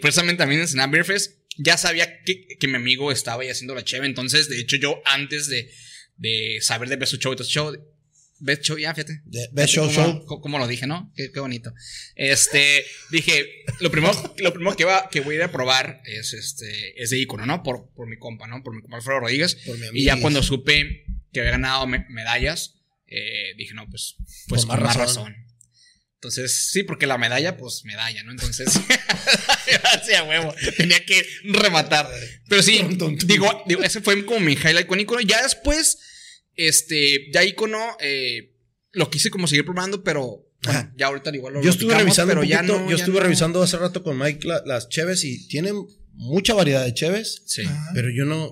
Precisamente 0.00 0.38
también 0.38 0.62
en 0.62 0.68
Snap 0.68 0.90
Beer 0.90 1.04
Fest. 1.04 1.38
Ya 1.58 1.76
sabía 1.76 2.22
que, 2.22 2.46
que 2.58 2.66
mi 2.68 2.76
amigo 2.76 3.12
estaba 3.12 3.42
ahí 3.42 3.50
haciendo 3.50 3.74
la 3.74 3.84
cheve. 3.84 4.06
Entonces, 4.06 4.48
de 4.48 4.58
hecho, 4.60 4.76
yo 4.76 5.02
antes 5.04 5.48
de, 5.48 5.70
de 6.16 6.58
saber 6.60 6.88
de 6.88 6.96
Best 6.96 7.14
Show, 7.16 7.34
Best 7.36 7.50
Show, 7.50 7.76
Best 8.42 8.62
Show, 8.62 8.78
ya, 8.78 8.94
fíjate. 8.94 9.20
Best 9.52 9.74
Show 9.74 9.86
¿Cómo, 9.92 10.24
Show. 10.26 10.40
cómo 10.40 10.58
lo 10.58 10.66
dije, 10.66 10.86
¿no? 10.86 11.12
Qué, 11.14 11.30
qué 11.30 11.40
bonito. 11.40 11.72
Este, 12.14 12.84
dije, 13.10 13.46
lo 13.80 13.90
primero, 13.90 14.14
lo 14.38 14.52
primero 14.54 14.76
que, 14.76 14.84
va, 14.84 15.08
que 15.10 15.20
voy 15.20 15.34
a 15.34 15.38
ir 15.38 15.42
a 15.44 15.52
probar 15.52 16.00
es 16.06 16.32
este, 16.32 17.00
es 17.02 17.10
de 17.10 17.18
icono, 17.18 17.44
¿no? 17.44 17.62
Por, 17.62 17.90
por 17.94 18.08
mi 18.08 18.16
compa, 18.18 18.46
¿no? 18.46 18.62
Por 18.62 18.74
mi 18.74 18.80
compa 18.80 18.96
Alfredo 18.96 19.20
Rodríguez. 19.20 19.56
Por 19.66 19.76
mi 19.78 19.86
Y 20.00 20.04
ya 20.04 20.18
cuando 20.20 20.42
supe 20.42 21.04
que 21.32 21.40
había 21.40 21.52
ganado 21.52 21.86
me- 21.86 22.06
medallas, 22.08 22.76
eh, 23.06 23.52
dije, 23.58 23.74
no, 23.74 23.86
pues, 23.90 24.16
pues 24.48 24.62
Con 24.64 24.76
con 24.76 24.84
más 24.86 24.96
más 24.96 25.06
razón. 25.06 25.36
Entonces, 26.22 26.68
sí, 26.70 26.82
porque 26.82 27.06
la 27.06 27.16
medalla, 27.16 27.56
pues 27.56 27.82
medalla, 27.84 28.22
¿no? 28.24 28.30
Entonces, 28.32 28.68
sí, 30.06 30.12
a 30.12 30.22
huevo, 30.24 30.54
tenía 30.76 31.02
que 31.04 31.24
rematar. 31.44 32.10
Pero 32.48 32.62
sí, 32.62 32.78
Tum, 32.80 32.98
tum, 32.98 33.16
tum. 33.18 33.26
digo, 33.28 33.62
digo, 33.66 33.82
ese 33.82 34.02
fue 34.02 34.22
como 34.26 34.40
mi 34.40 34.52
highlight 34.52 34.86
con 34.86 35.00
icono. 35.00 35.20
Ya 35.22 35.42
después, 35.42 35.98
este, 36.56 37.30
ya 37.32 37.42
icono, 37.44 37.96
eh, 38.00 38.52
lo 38.92 39.08
quise 39.10 39.30
como 39.30 39.46
seguir 39.46 39.64
probando, 39.64 40.02
pero 40.04 40.46
bueno, 40.62 40.92
ya 40.96 41.06
ahorita 41.06 41.34
igual 41.34 41.54
lo 41.54 41.62
Yo 41.62 41.70
estuve 41.70 41.94
revisando 41.94 42.32
pero 42.34 42.44
ya 42.44 42.62
no, 42.62 42.84
yo 42.84 42.90
ya 42.96 42.96
estuve 42.96 43.16
no. 43.16 43.22
revisando 43.22 43.62
hace 43.62 43.78
rato 43.78 44.02
con 44.02 44.18
Mike 44.18 44.46
la- 44.46 44.62
las 44.66 44.90
cheves 44.90 45.24
y 45.24 45.48
tienen 45.48 45.74
mucha 46.12 46.52
variedad 46.52 46.84
de 46.84 46.92
cheves, 46.92 47.44
Sí. 47.46 47.62
Ajá. 47.62 47.92
pero 47.94 48.10
yo 48.10 48.26
no, 48.26 48.50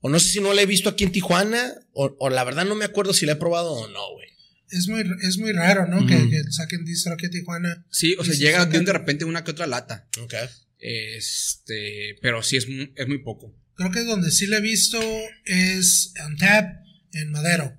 o 0.00 0.08
no 0.08 0.18
sé 0.18 0.30
si 0.30 0.40
no 0.40 0.54
la 0.54 0.62
he 0.62 0.66
visto 0.66 0.88
aquí 0.88 1.04
en 1.04 1.12
Tijuana, 1.12 1.74
o, 1.92 2.16
o 2.18 2.30
la 2.30 2.42
verdad 2.44 2.64
no 2.64 2.74
me 2.74 2.86
acuerdo 2.86 3.12
si 3.12 3.26
la 3.26 3.32
he 3.32 3.36
probado 3.36 3.72
o 3.72 3.88
no, 3.88 4.12
güey. 4.14 4.28
Es 4.72 4.88
muy, 4.88 5.04
es 5.22 5.38
muy 5.38 5.52
raro, 5.52 5.86
¿no? 5.86 6.06
que, 6.06 6.42
saquen 6.50 6.84
distro 6.84 7.12
aquí 7.12 7.26
a 7.26 7.30
Tijuana. 7.30 7.86
Sí, 7.90 8.16
o 8.18 8.24
sea, 8.24 8.34
si 8.34 8.40
llega 8.40 8.64
de 8.66 8.92
repente 8.92 9.24
una 9.24 9.44
que 9.44 9.50
otra 9.52 9.66
lata. 9.66 10.08
Ok. 10.20 10.34
Este, 10.78 12.16
pero 12.20 12.42
sí 12.42 12.56
es 12.56 12.68
muy, 12.68 12.92
es 12.96 13.06
muy 13.08 13.18
poco. 13.22 13.54
Creo 13.74 13.90
que 13.90 14.00
donde 14.04 14.30
sí 14.30 14.46
le 14.46 14.56
he 14.56 14.60
visto 14.60 15.00
es 15.44 16.12
en 16.26 16.36
Tap, 16.36 16.66
en 17.12 17.30
Madero. 17.30 17.76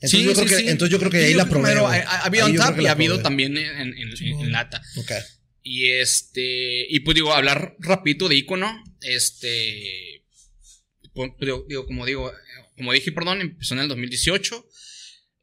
Entonces, 0.00 0.10
Sí, 0.10 0.24
yo 0.24 0.32
creo 0.34 0.44
sí, 0.48 0.54
que, 0.54 0.60
sí. 0.60 0.68
entonces 0.68 0.92
yo 0.92 0.98
creo 0.98 1.10
que 1.10 1.18
Sí, 1.20 1.24
ahí 1.26 1.32
yo 1.32 1.38
la 1.38 1.48
probé. 1.48 1.74
güey. 1.78 2.00
Ha, 2.00 2.02
ha 2.02 2.24
habido 2.26 2.44
Ahí 2.46 2.50
en 2.52 2.56
yo 2.56 2.60
creo 2.62 2.68
tap 2.70 2.76
que 2.76 2.82
y 2.82 2.86
ha 2.86 2.92
habido 2.92 3.14
probé. 3.14 3.22
también 3.22 3.56
en, 3.56 3.94
en- 3.96 4.52
lata. 4.52 4.82
Ok. 4.96 5.12
Y 5.62 5.90
este, 5.90 6.86
y 6.88 7.00
pues 7.00 7.14
digo, 7.16 7.32
hablar 7.32 7.74
rapidito 7.80 8.28
de 8.28 8.36
icono, 8.36 8.72
este, 9.00 10.24
pues, 11.12 11.30
digo, 11.40 11.64
digo, 11.68 11.86
como 11.86 12.06
digo, 12.06 12.32
como 12.76 12.92
dije, 12.92 13.10
perdón, 13.10 13.40
empezó 13.40 13.74
en 13.74 13.80
el 13.80 13.88
2018. 13.88 14.64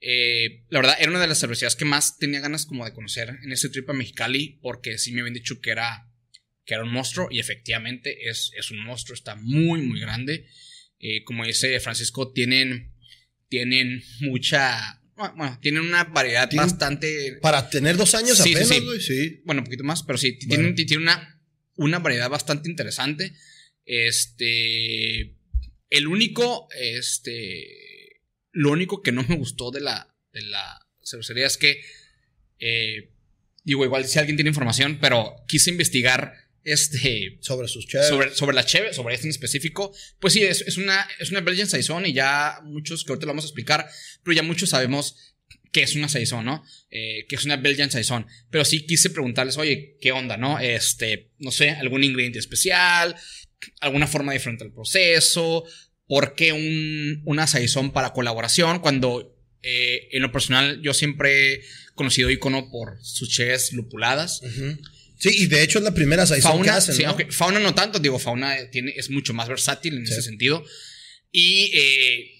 Eh, 0.05 0.65
la 0.69 0.79
verdad, 0.79 0.95
era 1.00 1.10
una 1.12 1.22
de 1.22 1.27
las 1.27 1.39
cervecerías 1.39 1.77
que 1.77 1.86
más 1.86 2.17
tenía 2.17 2.41
ganas 2.41 2.65
como 2.65 2.83
de 2.83 2.91
conocer 2.93 3.29
en 3.41 3.51
ese 3.53 3.69
trip 3.69 3.89
a 3.89 3.93
Mexicali, 3.93 4.60
porque 4.62 4.98
sí 4.98 5.13
me 5.13 5.22
habían 5.22 5.33
dicho 5.33 5.62
que 5.62 5.69
era, 5.72 6.12
que 6.65 6.74
era 6.74 6.83
un 6.83 6.91
monstruo, 6.91 7.29
y 7.31 7.39
efectivamente 7.39 8.29
es, 8.29 8.51
es 8.57 8.69
un 8.72 8.83
monstruo, 8.83 9.15
está 9.15 9.36
muy, 9.36 9.81
muy 9.81 10.01
grande. 10.01 10.45
Eh, 11.00 11.24
como 11.24 11.45
dice 11.45 11.79
Francisco, 11.79 12.33
tienen, 12.33 12.93
tienen 13.48 14.03
mucha, 14.22 15.01
bueno, 15.15 15.57
tienen 15.62 15.81
una 15.83 16.03
variedad 16.03 16.50
Tienen- 16.50 16.67
bastante 16.69 17.38
Para 17.41 17.69
tener 17.69 17.95
dos 17.95 18.13
años 18.15 18.38
Sí, 18.38 18.51
apenas, 18.53 18.67
sí. 18.69 19.00
sí. 19.00 19.41
bueno, 19.45 19.62
un 19.62 19.65
poquito 19.65 19.83
más, 19.86 20.03
pero 20.03 20.17
sí, 20.17 20.38
Bueno. 20.48 20.63
tiene, 20.75 20.86
tiene 20.86 21.03
una, 21.03 21.41
una 21.75 22.00
variedad 22.00 22.29
bastante 22.29 22.69
interesante. 22.69 23.33
Este. 23.86 25.36
El 25.89 26.07
único. 26.07 26.67
Este. 26.77 27.91
Lo 28.53 28.72
único 28.72 29.01
que 29.01 29.12
no 29.12 29.24
me 29.27 29.36
gustó 29.36 29.72
de 29.72 29.81
la, 29.81 30.15
de 30.31 30.41
la 30.43 30.88
cervecería 31.03 31.48
es 31.48 31.57
que. 31.57 31.81
eh, 32.60 33.10
digo, 33.63 33.83
igual 33.83 34.05
si 34.05 34.19
alguien 34.19 34.38
tiene 34.38 34.50
información, 34.50 35.00
pero 35.01 35.36
quise 35.48 35.69
investigar. 35.69 36.33
Este. 36.63 37.39
Sobre 37.41 37.67
sus 37.67 37.88
cheves. 37.88 38.07
Sobre, 38.07 38.33
sobre 38.33 38.55
la 38.55 38.65
cheve, 38.65 38.93
sobre 38.93 39.15
este 39.15 39.27
en 39.27 39.31
específico. 39.31 39.93
Pues 40.19 40.31
sí, 40.31 40.43
es, 40.43 40.62
es 40.62 40.77
una, 40.77 41.05
es 41.19 41.29
una 41.29 41.41
Belgian 41.41 41.67
Saison 41.67 42.05
y 42.05 42.13
ya 42.13 42.60
muchos, 42.63 43.03
que 43.03 43.12
ahorita 43.12 43.25
lo 43.25 43.31
vamos 43.31 43.43
a 43.43 43.48
explicar, 43.48 43.89
pero 44.24 44.33
ya 44.33 44.43
muchos 44.43 44.69
sabemos 44.69 45.33
que 45.74 45.81
es 45.81 45.95
una 45.95 46.07
Saison, 46.07 46.45
¿no? 46.45 46.63
Eh, 46.89 47.25
que 47.27 47.36
es 47.36 47.43
una 47.43 47.57
Belgian 47.57 47.91
Saison. 47.91 48.25
Pero 48.50 48.63
sí 48.63 48.86
quise 48.86 49.10
preguntarles, 49.10 49.57
oye, 49.57 49.98
¿qué 50.00 50.13
onda, 50.13 50.38
no? 50.38 50.60
Este, 50.60 51.31
no 51.39 51.51
sé, 51.51 51.72
algún 51.72 52.03
ingrediente 52.03 52.39
especial, 52.39 53.15
alguna 53.81 54.07
forma 54.07 54.33
diferente 54.33 54.63
del 54.63 54.74
proceso, 54.74 55.65
¿por 56.07 56.36
qué 56.36 56.53
un, 56.53 57.22
una 57.25 57.48
Saison 57.48 57.91
para 57.91 58.13
colaboración? 58.13 58.79
Cuando 58.79 59.36
eh, 59.62 60.10
en 60.12 60.22
lo 60.22 60.31
personal 60.31 60.81
yo 60.81 60.93
siempre 60.93 61.53
he 61.53 61.62
conocido 61.95 62.29
Icono 62.29 62.69
por 62.69 62.98
sus 63.03 63.29
cheves 63.29 63.72
lupuladas. 63.74 64.41
Sí, 65.19 65.29
y 65.38 65.45
de 65.48 65.63
hecho 65.63 65.77
es 65.79 65.83
la 65.86 65.93
primera 65.93 66.25
Saison 66.25 66.51
que 66.62 66.67
Fauna, 66.69 66.75
hacen, 66.77 66.95
sí, 66.95 67.03
¿no? 67.03 67.15
Fauna 67.31 67.60
no 67.60 67.74
tanto, 67.74 68.00
digo, 68.00 68.19
Fauna 68.19 68.69
tiene, 68.72 68.93
es 68.98 69.10
mucho 69.10 69.33
más 69.33 69.48
versátil 69.48 69.95
en 69.98 70.05
Sí. 70.07 70.13
ese 70.13 70.22
sentido. 70.24 70.65
Y 71.31 71.72
eh, 71.74 72.31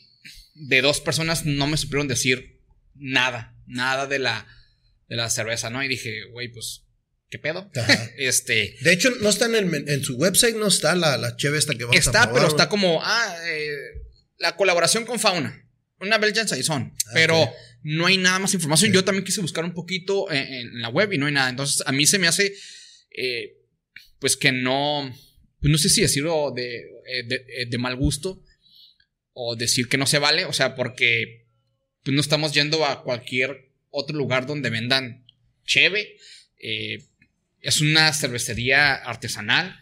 de 0.56 0.82
dos 0.82 1.00
personas 1.00 1.46
no 1.46 1.66
me 1.68 1.78
supieron 1.78 2.08
decir 2.08 2.60
nada, 2.96 3.56
nada 3.68 4.06
de 4.08 4.20
la, 4.20 4.46
de 5.08 5.16
la 5.16 5.30
cerveza, 5.30 5.70
¿no? 5.70 5.84
Y 5.84 5.88
dije, 5.88 6.26
güey, 6.32 6.50
pues, 6.52 6.84
¿qué 7.34 7.40
pedo? 7.40 7.68
Ajá. 7.76 8.12
Este, 8.18 8.76
De 8.82 8.94
hecho, 8.94 9.10
no 9.22 9.30
está 9.30 9.48
en, 9.48 9.56
el, 9.56 9.90
en 9.90 10.04
su 10.04 10.18
website, 10.18 10.56
no 10.56 10.68
está 10.68 10.96
la, 10.96 11.18
la 11.18 11.36
cheve 11.36 11.58
esta 11.58 11.74
que 11.74 11.84
vamos 11.84 11.96
a 11.96 12.00
está, 12.00 12.32
pero 12.32 12.46
está 12.46 12.70
como, 12.70 13.02
ah, 13.02 13.36
eh, 13.48 13.76
la 14.38 14.56
colaboración 14.56 15.04
con 15.04 15.20
Fauna. 15.20 15.68
Una 16.00 16.20
Belgian 16.20 16.48
Saison. 16.48 16.94
Ah, 17.08 17.12
pero 17.16 17.52
no 17.82 18.06
hay 18.06 18.18
nada 18.18 18.38
más 18.38 18.54
información. 18.54 18.94
Yo 18.94 19.04
también 19.04 19.26
quise 19.26 19.42
buscar 19.42 19.64
un 19.64 19.74
poquito 19.74 20.32
en, 20.32 20.54
en 20.54 20.82
la 20.82 20.90
web 20.90 21.12
y 21.12 21.18
no 21.18 21.26
hay 21.26 21.34
nada. 21.34 21.50
Entonces, 21.50 21.82
a 21.88 21.92
mí 21.92 22.06
se 22.06 22.20
me 22.20 22.28
hace, 22.28 22.54
eh, 23.18 23.58
pues 24.20 24.38
que 24.38 24.52
no, 24.52 25.12
pues 25.60 25.72
no 25.72 25.80
sé 25.80 25.90
si 25.90 26.02
decirlo 26.02 26.54
de, 26.56 26.76
eh, 27.08 27.24
de, 27.26 27.36
eh, 27.48 27.66
de 27.68 27.78
mal 27.80 27.96
gusto 27.96 28.44
o 29.34 29.56
decir 29.56 29.88
que 29.88 29.98
no 29.98 30.06
se 30.06 30.20
vale. 30.20 30.46
O 30.46 30.54
sea, 30.54 30.76
porque 30.76 31.48
pues 32.04 32.14
no 32.14 32.22
estamos 32.22 32.54
yendo 32.54 32.86
a 32.86 33.04
cualquier 33.04 33.72
otro 33.90 34.16
lugar 34.16 34.46
donde 34.46 34.70
vendan 34.70 35.26
cheve. 35.66 36.18
Eh, 36.66 37.04
es 37.64 37.82
una 37.82 38.14
cervecería 38.14 38.94
artesanal 38.94 39.76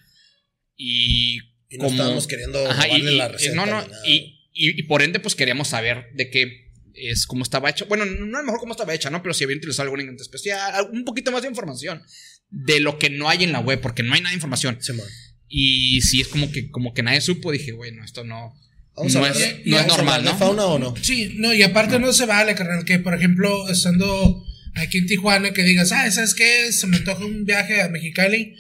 y 0.78 1.38
Y 1.70 1.78
no 1.78 1.86
como- 1.86 1.92
estábamos 1.92 2.28
queriendo 2.28 2.66
Ajá, 2.70 2.88
y, 2.88 3.02
la 3.18 3.28
receta. 3.28 3.56
no, 3.56 3.66
no, 3.66 3.86
y, 4.06 4.50
y- 4.54 4.80
y 4.80 4.84
por 4.84 5.02
ende, 5.02 5.20
pues 5.20 5.36
queríamos 5.36 5.68
saber 5.70 6.10
de 6.14 6.30
qué 6.30 6.72
es, 6.94 7.26
cómo 7.26 7.44
estaba 7.44 7.70
hecho. 7.70 7.86
Bueno, 7.88 8.06
no 8.06 8.38
a 8.38 8.42
lo 8.42 8.46
mejor 8.46 8.60
cómo 8.60 8.74
estaba 8.74 8.94
hecha, 8.94 9.10
¿no? 9.10 9.22
Pero 9.22 9.34
si 9.34 9.44
había 9.46 9.58
utilizado 9.58 9.84
algún 9.84 10.00
ingrediente 10.02 10.24
especial, 10.24 10.88
un 10.92 11.06
poquito 11.06 11.32
más 11.32 11.42
de 11.42 11.48
información 11.50 12.04
de 12.50 12.80
lo 12.82 13.00
que 13.00 13.10
no 13.10 13.30
hay 13.30 13.44
en 13.44 13.52
la 13.54 13.60
web, 13.62 13.80
porque 13.80 14.04
no 14.04 14.14
hay 14.14 14.20
nada 14.22 14.32
de 14.32 14.36
información. 14.36 14.78
Simón. 14.82 15.08
Y 15.48 16.02
si 16.02 16.22
es 16.22 16.28
como 16.28 16.52
que, 16.52 16.70
como 16.70 16.94
que 16.94 17.04
nadie 17.04 17.22
supo, 17.22 17.52
dije, 17.52 17.72
bueno, 17.72 18.04
esto 18.04 18.24
no. 18.24 18.54
Vamos 18.96 19.14
No 19.14 19.24
a 19.24 19.30
es- 19.30 19.36
hablar- 19.38 19.62
no 19.66 19.80
es 19.80 19.88
normal, 19.88 20.24
¿no? 20.26 20.38
fauna 20.38 20.66
o 20.66 20.78
no? 20.78 20.94
Sí, 21.02 21.34
no, 21.38 21.54
y 21.54 21.62
aparte 21.64 21.98
no 21.98 22.12
se 22.12 22.26
vale, 22.26 22.56
carnal, 22.56 22.84
que 22.84 23.00
por 23.00 23.14
ejemplo, 23.16 23.70
estando 23.70 24.46
aquí 24.76 25.00
en 25.00 25.08
Tijuana, 25.08 25.52
que 25.52 25.64
digas, 25.64 25.92
ah, 25.92 26.10
¿sabes 26.12 26.34
qué? 26.34 26.72
Se 26.72 26.88
me 26.88 26.98
antoja 26.98 27.26
un 27.26 27.46
viaje 27.46 27.82
a 27.82 27.90
Mexicali 27.90 28.56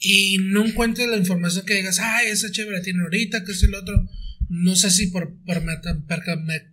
y 0.00 0.38
no 0.38 0.64
encuentres 0.64 1.08
la 1.08 1.16
información 1.16 1.66
que 1.66 1.74
digas, 1.74 1.98
ah, 2.00 2.22
esa 2.24 2.50
chévere 2.50 2.80
tiene 2.80 3.02
ahorita, 3.02 3.44
que 3.44 3.52
es 3.52 3.62
el 3.62 3.74
otro. 3.74 4.08
No 4.48 4.76
sé 4.76 4.90
si 4.90 5.08
por, 5.08 5.34
por 5.44 5.62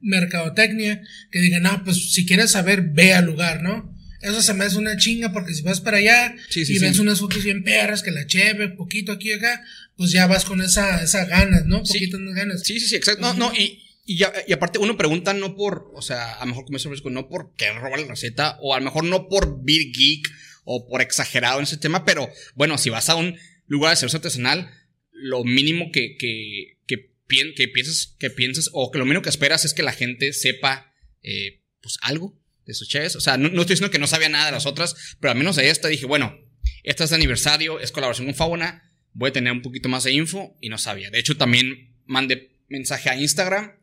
mercadotecnia, 0.02 1.02
que 1.32 1.40
digan, 1.40 1.64
no, 1.64 1.84
pues 1.84 2.12
si 2.12 2.26
quieres 2.26 2.52
saber, 2.52 2.82
ve 2.82 3.14
al 3.14 3.26
lugar, 3.26 3.64
¿no? 3.64 3.94
Eso 4.22 4.42
se 4.42 4.54
me 4.54 4.64
hace 4.64 4.78
una 4.78 4.96
chinga 4.96 5.34
porque 5.34 5.54
si 5.54 5.64
vas 5.64 5.82
para 5.82 5.98
allá 5.98 6.34
Sí, 6.50 6.66
sí, 6.66 6.74
y 6.74 6.78
sí. 6.78 6.86
ves 6.86 7.00
unas 7.00 7.20
fotos 7.20 7.44
bien 7.44 7.64
perras, 7.64 8.04
que 8.04 8.12
la 8.12 8.26
cheve, 8.26 8.70
poquito 8.70 9.12
aquí 9.12 9.30
y 9.30 9.34
acá, 9.34 9.62
pues 9.98 10.12
ya 10.12 10.28
vas 10.28 10.46
con 10.46 10.62
esa, 10.62 11.04
esa 11.04 11.26
ganas, 11.26 11.66
¿no? 11.66 11.86
Sí. 11.86 11.94
Poquitas 11.94 12.20
más 12.22 12.34
ganas. 12.34 12.62
Sí, 12.64 12.80
sí, 12.80 12.88
sí, 12.88 12.96
exacto. 12.96 13.22
No, 13.22 13.34
no, 13.34 13.54
y, 13.54 13.83
y, 14.06 14.18
ya- 14.18 14.34
y 14.48 14.54
aparte 14.54 14.80
uno 14.80 14.98
pregunta 14.98 15.34
no 15.34 15.56
por, 15.56 15.92
o 15.94 16.02
sea, 16.02 16.34
a 16.34 16.40
lo 16.42 16.48
mejor 16.48 16.66
como 16.66 16.78
eso 16.78 16.90
no 17.10 17.30
por 17.30 17.56
querer 17.56 17.76
robar 17.78 18.00
la 18.00 18.08
receta, 18.08 18.58
o 18.62 18.74
a 18.74 18.80
lo 18.80 18.86
mejor 18.86 19.04
no 19.06 19.28
por 19.30 19.64
Big 19.64 19.96
Geek 19.96 20.28
o 20.66 20.88
por 20.88 21.02
exagerado 21.02 21.60
en 21.60 21.64
ese 21.64 21.78
tema, 21.78 22.06
pero 22.06 22.30
bueno, 22.56 22.78
si 22.78 22.90
vas 22.90 23.10
a 23.10 23.16
un 23.16 23.38
lugar 23.68 23.92
de 23.92 23.98
cerveza 23.98 24.18
artesanal, 24.18 24.70
lo 25.12 25.44
mínimo 25.44 25.92
que, 25.92 26.16
que, 26.18 26.78
que, 26.88 27.12
pien- 27.28 27.54
que 27.56 27.68
piensas, 27.68 28.16
que 28.20 28.30
piensas, 28.30 28.70
o 28.74 28.92
que 28.92 29.00
lo 29.00 29.06
mínimo 29.06 29.22
que 29.22 29.30
esperas 29.30 29.66
es 29.66 29.74
que 29.74 29.84
la 29.84 29.94
gente 29.94 30.34
sepa, 30.34 30.94
eh, 31.22 31.62
pues 31.82 31.98
algo 32.02 32.38
de 32.66 32.74
sus 32.74 32.88
cheves. 32.88 33.16
O 33.16 33.22
sea, 33.22 33.38
no, 33.38 33.50
no 33.50 33.62
estoy 33.62 33.76
diciendo 33.76 33.92
que 33.92 34.00
no 34.00 34.08
sabía 34.08 34.30
nada 34.30 34.46
de 34.48 34.52
las 34.54 34.66
otras, 34.66 34.96
pero 35.20 35.32
al 35.32 35.38
menos 35.38 35.56
de 35.58 35.70
esta 35.70 35.88
dije, 35.88 36.06
bueno, 36.06 36.38
esta 36.84 37.04
es 37.06 37.10
de 37.10 37.16
aniversario, 37.18 37.80
es 37.80 37.92
colaboración 37.92 38.28
con 38.28 38.36
Fauna, 38.36 38.84
voy 39.14 39.30
a 39.30 39.34
tener 39.34 39.52
un 39.54 39.62
poquito 39.62 39.90
más 39.90 40.04
de 40.06 40.12
info 40.14 40.58
y 40.62 40.70
no 40.70 40.78
sabía. 40.78 41.10
De 41.10 41.20
hecho, 41.20 41.38
también 41.38 41.96
mandé 42.06 42.52
mensaje 42.70 43.10
a 43.10 43.16
Instagram, 43.16 43.74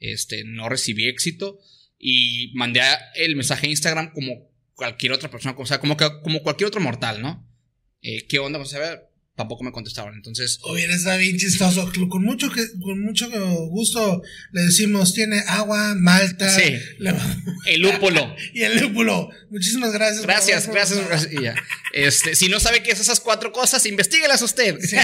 este, 0.00 0.42
no 0.44 0.68
recibí 0.68 1.06
éxito 1.08 1.60
y 1.98 2.50
mandé 2.54 2.80
el 3.14 3.36
mensaje 3.36 3.66
a 3.66 3.70
Instagram 3.70 4.12
como 4.12 4.50
cualquier 4.74 5.12
otra 5.12 5.30
persona, 5.30 5.54
o 5.58 5.66
sea, 5.66 5.78
como, 5.78 5.96
que, 5.96 6.08
como 6.22 6.42
cualquier 6.42 6.68
otro 6.68 6.80
mortal, 6.80 7.20
¿no? 7.22 7.46
Eh, 8.02 8.26
¿Qué 8.26 8.38
onda? 8.38 8.58
Pues 8.58 8.72
a 8.72 8.78
ver, 8.78 9.10
tampoco 9.36 9.62
me 9.62 9.72
contestaron. 9.72 10.14
Entonces, 10.14 10.58
Hubiera 10.64 10.94
estado 10.94 11.18
bien 11.18 11.36
chistoso. 11.38 11.90
Con 12.08 12.24
mucho, 12.24 12.50
que, 12.50 12.62
con 12.82 13.00
mucho 13.02 13.28
gusto 13.68 14.22
le 14.52 14.62
decimos, 14.62 15.12
tiene 15.12 15.38
agua, 15.46 15.94
malta. 15.96 16.48
Sí. 16.58 16.78
le- 16.98 17.14
el 17.66 17.82
lúpulo. 17.82 18.34
y 18.54 18.62
el 18.62 18.78
lúpulo. 18.80 19.28
Muchísimas 19.50 19.92
gracias. 19.92 20.22
Gracias, 20.22 20.66
gracias, 20.68 21.06
gracias. 21.06 21.42
ya. 21.42 21.54
Este, 21.92 22.34
si 22.34 22.48
no 22.48 22.58
sabe 22.58 22.82
qué 22.82 22.92
es 22.92 23.00
esas 23.00 23.20
cuatro 23.20 23.52
cosas, 23.52 23.84
investiguelas 23.84 24.40
usted. 24.40 24.78
Sí, 24.80 24.96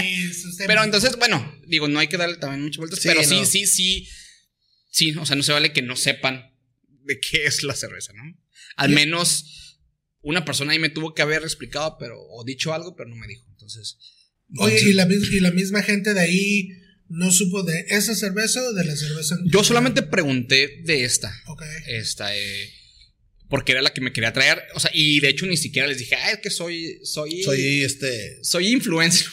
usted 0.49 0.65
Pero 0.65 0.83
entonces, 0.83 1.15
bueno, 1.17 1.53
digo, 1.67 1.87
no 1.87 1.99
hay 1.99 2.07
que 2.07 2.17
darle 2.17 2.37
también 2.37 2.63
muchas 2.63 2.77
vueltas, 2.77 2.99
Sí, 2.99 3.07
pero 3.07 3.21
no. 3.21 3.27
sí, 3.27 3.45
sí, 3.45 3.67
sí, 3.67 4.07
o 5.19 5.25
sea, 5.25 5.35
no 5.35 5.43
se 5.43 5.51
vale 5.53 5.73
que 5.73 5.81
no 5.81 5.95
sepan 5.95 6.53
de 7.03 7.19
qué 7.19 7.45
es 7.45 7.63
la 7.63 7.75
cerveza, 7.75 8.13
¿no? 8.13 8.23
Al 8.75 8.89
menos 8.91 9.79
una 10.21 10.43
persona 10.45 10.73
ahí 10.73 10.79
me 10.79 10.89
tuvo 10.89 11.13
que 11.13 11.21
haber 11.21 11.43
explicado, 11.43 11.97
pero, 11.99 12.15
o 12.19 12.43
dicho 12.43 12.73
algo, 12.73 12.95
pero 12.95 13.09
no 13.09 13.15
me 13.15 13.27
dijo. 13.27 13.45
Entonces, 13.51 13.97
Oye, 14.57 14.81
¿y 14.81 14.93
la, 14.93 15.05
mis- 15.05 15.31
y 15.31 15.39
la 15.39 15.51
misma 15.51 15.83
gente 15.83 16.13
de 16.13 16.19
ahí 16.21 16.69
no 17.09 17.31
supo 17.31 17.63
de 17.63 17.85
esa 17.89 18.15
cerveza 18.15 18.61
o 18.61 18.73
de 18.73 18.83
la 18.85 18.95
cerveza. 18.95 19.35
en 19.35 19.49
yo 19.49 19.63
solamente 19.63 20.01
pregunté 20.03 20.81
de 20.83 21.03
esta, 21.05 21.33
Ok. 21.47 21.63
esta, 21.87 22.35
eh, 22.35 22.69
porque 23.49 23.71
era 23.73 23.81
la 23.81 23.93
que 23.93 24.01
me 24.01 24.11
quería 24.11 24.33
traer, 24.33 24.61
o 24.73 24.79
sea, 24.79 24.91
y 24.93 25.19
de 25.21 25.29
hecho 25.29 25.45
ni 25.45 25.55
siquiera 25.57 25.87
les 25.87 25.99
dije, 25.99 26.15
ah, 26.15 26.31
es 26.31 26.39
que 26.39 26.49
soy, 26.49 26.99
soy, 27.03 27.43
Soy 27.43 27.83
este. 27.83 28.39
soy 28.43 28.67
influencer, 28.73 29.27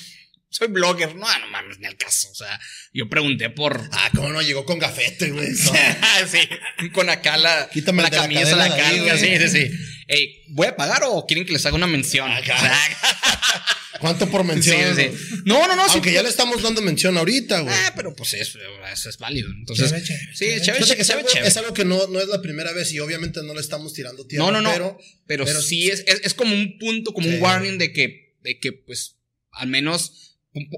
soy 0.56 0.68
blogger, 0.68 1.16
no, 1.16 1.26
no 1.40 1.46
mames, 1.48 1.80
ni 1.80 1.86
al 1.86 1.96
caso, 1.96 2.28
o 2.30 2.34
sea, 2.34 2.60
yo 2.92 3.08
pregunté 3.08 3.50
por, 3.50 3.80
Ah, 3.90 4.10
cómo 4.14 4.28
no 4.28 4.40
llegó 4.40 4.64
con 4.64 4.78
gafete, 4.78 5.30
güey. 5.32 5.48
No. 5.50 5.72
sí, 6.30 6.88
con 6.92 7.10
acá 7.10 7.36
la, 7.36 7.68
Quítame 7.72 8.04
la 8.04 8.08
la 8.10 8.16
camisa, 8.16 8.54
la, 8.54 8.64
ahí, 8.64 8.70
calca, 8.70 9.18
sí, 9.18 9.36
sí, 9.36 9.48
sí. 9.48 9.70
Ey, 10.06 10.44
¿voy 10.50 10.68
a 10.68 10.76
pagar 10.76 11.02
o 11.06 11.26
quieren 11.26 11.44
que 11.44 11.52
les 11.52 11.66
haga 11.66 11.74
una 11.74 11.88
mención? 11.88 12.30
Acá. 12.30 12.54
O 12.56 12.60
sea, 12.60 12.78
¿Cuánto 14.00 14.28
por 14.30 14.42
sí, 14.42 14.46
mención? 14.48 14.96
sí, 14.96 15.02
sí. 15.18 15.40
No, 15.44 15.66
no, 15.66 15.74
no, 15.76 15.84
sí, 15.86 15.92
Aunque 15.94 16.10
ya 16.12 16.16
pues- 16.20 16.24
le 16.24 16.30
estamos 16.30 16.62
dando 16.62 16.82
mención 16.82 17.16
ahorita, 17.16 17.60
güey. 17.60 17.74
Ah, 17.74 17.92
pero 17.96 18.14
pues 18.14 18.34
eso, 18.34 18.58
eso 18.92 19.08
es 19.08 19.18
válido. 19.18 19.48
Entonces, 19.50 19.88
Chévere, 19.90 20.04
chévere, 20.06 20.26
sí, 20.34 20.38
chévere. 20.44 20.60
chévere, 20.60 20.78
Fíjate 20.84 20.96
que 20.96 21.02
es 21.02 21.08
chévere, 21.08 21.20
algo, 21.22 21.32
chévere. 21.32 21.48
es 21.48 21.56
algo 21.56 21.74
que 21.74 21.84
no, 21.84 22.06
no 22.08 22.20
es 22.20 22.28
la 22.28 22.42
primera 22.42 22.72
vez 22.72 22.92
y 22.92 23.00
obviamente 23.00 23.40
no 23.42 23.54
le 23.54 23.60
estamos 23.60 23.92
tirando 23.94 24.26
tierra. 24.26 24.44
No, 24.44 24.52
no, 24.52 24.60
no. 24.60 24.70
Pero, 24.72 24.98
Pero, 25.26 25.44
pero 25.46 25.62
sí 25.62 25.88
es, 25.90 26.04
es, 26.06 26.20
es 26.22 26.34
como 26.34 26.54
un 26.54 26.78
punto, 26.78 27.12
como 27.12 27.26
Sí. 27.28 27.34
un 27.36 27.42
warning 27.42 27.78
de 27.78 27.92
que, 27.92 28.36
de 28.42 28.58
que, 28.58 28.72
pues, 28.72 29.16
al 29.52 29.68
menos, 29.68 30.23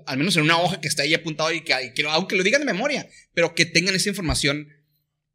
al 0.07 0.19
menos 0.19 0.37
en 0.37 0.43
una 0.43 0.59
hoja 0.61 0.81
que 0.81 0.89
está 0.89 1.03
ahí 1.03 1.15
apuntado 1.15 1.53
y 1.53 1.63
que, 1.63 1.73
y 1.85 1.93
que 1.95 2.03
lo- 2.03 2.11
aunque 2.11 2.37
lo 2.37 2.43
digan 2.43 2.61
de 2.63 2.67
memoria, 2.73 3.09
pero 3.35 3.55
que 3.55 3.67
tengan 3.67 3.95
esa 3.95 4.09
información 4.09 4.69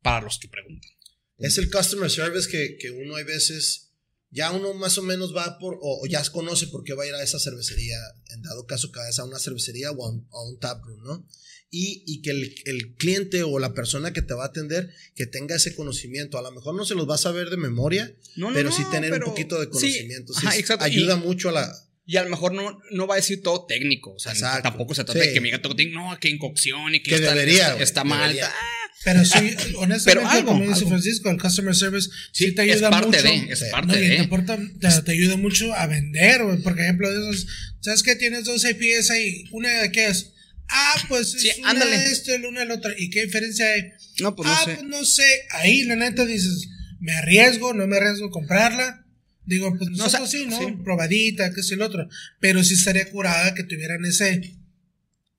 para 0.02 0.22
los 0.22 0.40
que 0.40 0.48
preguntan. 0.48 0.90
es 1.38 1.58
el 1.58 1.70
customer 1.72 2.10
service 2.10 2.50
que, 2.50 2.78
que 2.80 2.92
uno 2.92 3.16
hay 3.16 3.24
veces, 3.24 3.92
ya 4.30 4.52
uno 4.52 4.74
más 4.74 4.98
o 4.98 5.04
menos 5.04 5.36
va 5.36 5.58
por, 5.60 5.78
o, 5.82 6.06
ya 6.08 6.24
conoce 6.32 6.68
por 6.68 6.84
qué 6.84 6.94
va 6.94 7.04
a 7.04 7.08
ir 7.08 7.14
a 7.16 7.24
esa 7.24 7.40
cervecería, 7.40 7.98
en 8.34 8.42
dado 8.42 8.66
caso 8.66 8.92
que 8.92 9.00
vayas 9.00 9.20
a 9.20 9.26
una 9.26 9.40
cervecería 9.40 9.92
o 9.92 10.06
a 10.06 10.10
un, 10.12 10.28
a 10.32 10.44
un 10.44 10.60
taproom, 10.60 11.04
¿no? 11.04 11.28
Y, 11.74 12.04
y 12.06 12.22
que 12.22 12.32
el, 12.32 12.54
el 12.66 12.96
cliente 12.96 13.44
o 13.44 13.58
la 13.58 13.74
persona 13.74 14.12
que 14.12 14.22
te 14.22 14.34
va 14.34 14.44
a 14.44 14.48
atender, 14.48 14.90
que 15.16 15.26
tenga 15.26 15.56
ese 15.56 15.74
conocimiento. 15.74 16.38
A 16.38 16.42
lo 16.42 16.52
mejor 16.52 16.76
no 16.76 16.84
se 16.84 16.96
los 16.96 17.10
va 17.10 17.16
a 17.16 17.18
saber 17.18 17.50
de 17.50 17.56
memoria, 17.58 18.14
No, 18.36 18.50
no, 18.50 18.54
pero 18.54 18.72
sí 18.74 18.84
tener 18.92 19.10
pero- 19.12 19.28
un 19.28 19.32
poquito 19.32 19.58
de 19.58 19.66
sí, 19.68 19.72
conocimiento. 19.72 20.34
Sí, 20.34 20.40
ajá, 20.42 20.54
es- 20.56 20.60
exacto. 20.60 20.84
Ayuda 20.84 21.16
Y- 21.16 21.20
mucho 21.20 21.48
a 21.50 21.54
la... 21.54 21.74
Y 22.06 22.18
a 22.18 22.24
lo 22.24 22.30
mejor 22.30 22.54
no, 22.54 22.80
no 22.92 23.08
va 23.08 23.16
a 23.16 23.18
decir 23.18 23.42
todo 23.44 23.66
técnico. 23.66 24.14
O 24.14 24.20
sea, 24.20 24.32
Exacto. 24.34 24.64
tampoco 24.64 24.96
se 24.96 25.04
trata 25.04 25.22
Sí. 25.22 25.28
de 25.28 25.34
que 25.34 25.40
me 25.42 25.48
diga 25.48 25.62
todo 25.62 25.76
técnico. 25.76 26.00
No, 26.02 26.20
que 26.20 26.30
en 26.30 26.38
cocción 26.40 26.94
y 26.96 27.02
que, 27.04 27.12
Que 27.12 27.16
está, 27.16 27.30
debería, 27.36 27.76
está, 27.80 28.04
mal. 28.04 28.22
debería. 28.34 28.48
Ah, 28.50 28.92
Pero 29.04 29.24
sí, 29.26 29.32
honestamente, 29.78 30.02
Pero 30.06 30.28
algo, 30.28 30.48
como 30.52 30.64
dice 30.64 30.74
algo. 30.80 30.90
Francisco, 30.90 31.30
el 31.30 31.40
customer 31.40 31.76
service 31.76 32.10
sí, 32.34 32.46
sí, 32.48 32.52
te 32.56 32.62
ayuda 32.64 32.76
es 32.76 32.82
parte 32.82 33.08
mucho. 33.08 33.22
de, 33.24 33.52
es 33.54 33.60
Sí. 33.60 33.66
parte 33.72 33.88
No, 33.88 33.98
y 34.00 34.02
de. 34.08 34.16
te, 34.16 34.22
aporta- 34.22 34.58
te, 34.80 35.02
te 35.04 35.12
ayuda 35.12 35.38
mucho 35.38 35.74
a 35.74 35.88
vender, 35.88 36.44
güey. 36.44 36.62
Por 36.62 36.80
ejemplo, 36.80 37.10
de 37.12 37.20
esos, 37.32 37.48
¿sabes 37.82 38.04
qué? 38.04 38.16
Tienes 38.16 38.46
dos 38.46 38.64
IPS 38.66 39.10
ahí, 39.12 39.46
una 39.52 39.82
de 39.82 39.92
qué 39.92 40.08
es, 40.08 40.34
Ah, 40.74 40.96
pues 41.10 41.32
Sí, 41.34 41.50
es 41.50 41.58
una 41.60 41.72
ándale. 41.72 41.98
esto, 42.06 42.34
el 42.34 42.46
uno 42.46 42.62
el 42.62 42.72
otro. 42.72 42.92
¿Y 42.98 43.10
qué 43.10 43.26
diferencia 43.26 43.66
hay? 43.74 43.90
No, 44.22 44.36
pues 44.38 44.48
no 44.48 44.54
ah, 44.54 44.62
sé. 44.64 44.76
pues 44.76 44.84
no 44.88 45.04
sé. 45.04 45.42
Ahí, 45.50 45.84
la 45.84 45.98
neta, 45.98 46.26
dices, 46.26 46.70
¿me 47.02 47.12
arriesgo? 47.14 47.74
¿No 47.74 47.88
me 47.88 47.98
arriesgo 47.98 48.28
a 48.28 48.32
comprarla? 48.32 49.01
Digo, 49.46 49.76
pues 49.78 49.90
No, 49.92 50.06
o 50.06 50.10
sea, 50.10 50.26
sí, 50.28 50.46
¿no? 50.48 50.58
sí. 50.58 50.66
Probadita, 50.84 51.52
qué 51.54 51.62
es 51.62 51.72
el 51.72 51.82
otro. 51.82 52.08
Pero 52.40 52.64
sí 52.64 52.76
estaría 52.76 53.10
curada 53.10 53.54
que 53.54 53.64
tuvieran 53.64 54.06
ese 54.06 54.58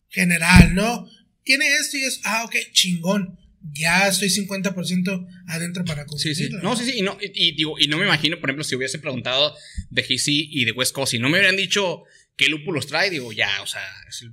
general, 0.08 0.74
¿no? 0.74 1.08
Tiene 1.44 1.66
esto 1.76 1.96
y 1.96 2.04
es, 2.04 2.20
ah, 2.24 2.44
ok, 2.44 2.54
chingón. 2.72 3.38
Ya 3.72 4.08
estoy 4.08 4.28
50% 4.28 5.26
adentro 5.46 5.84
para 5.84 6.04
Sí, 6.16 6.34
sí. 6.34 6.48
consumirla. 6.48 6.62
No, 6.62 6.76
sí, 6.76 6.84
sí. 6.84 6.98
Y 6.98 7.02
no, 7.02 7.16
y, 7.20 7.30
y 7.50 7.52
digo, 7.54 7.78
y 7.78 7.86
no 7.86 7.96
me 7.96 8.04
imagino, 8.04 8.40
por 8.40 8.50
ejemplo, 8.50 8.64
si 8.64 8.74
hubiese 8.74 8.98
preguntado 8.98 9.54
de 9.90 10.02
GC 10.02 10.28
y 10.28 10.64
de 10.64 10.72
West 10.72 10.92
Coast 10.92 11.14
y 11.14 11.20
no 11.20 11.28
me 11.28 11.38
hubieran 11.38 11.56
dicho 11.56 12.02
qué 12.36 12.48
lúpulos 12.48 12.88
trae, 12.88 13.08
digo, 13.08 13.32
ya, 13.32 13.62
o 13.62 13.66
sea, 13.66 13.82
es 14.08 14.22
el 14.22 14.32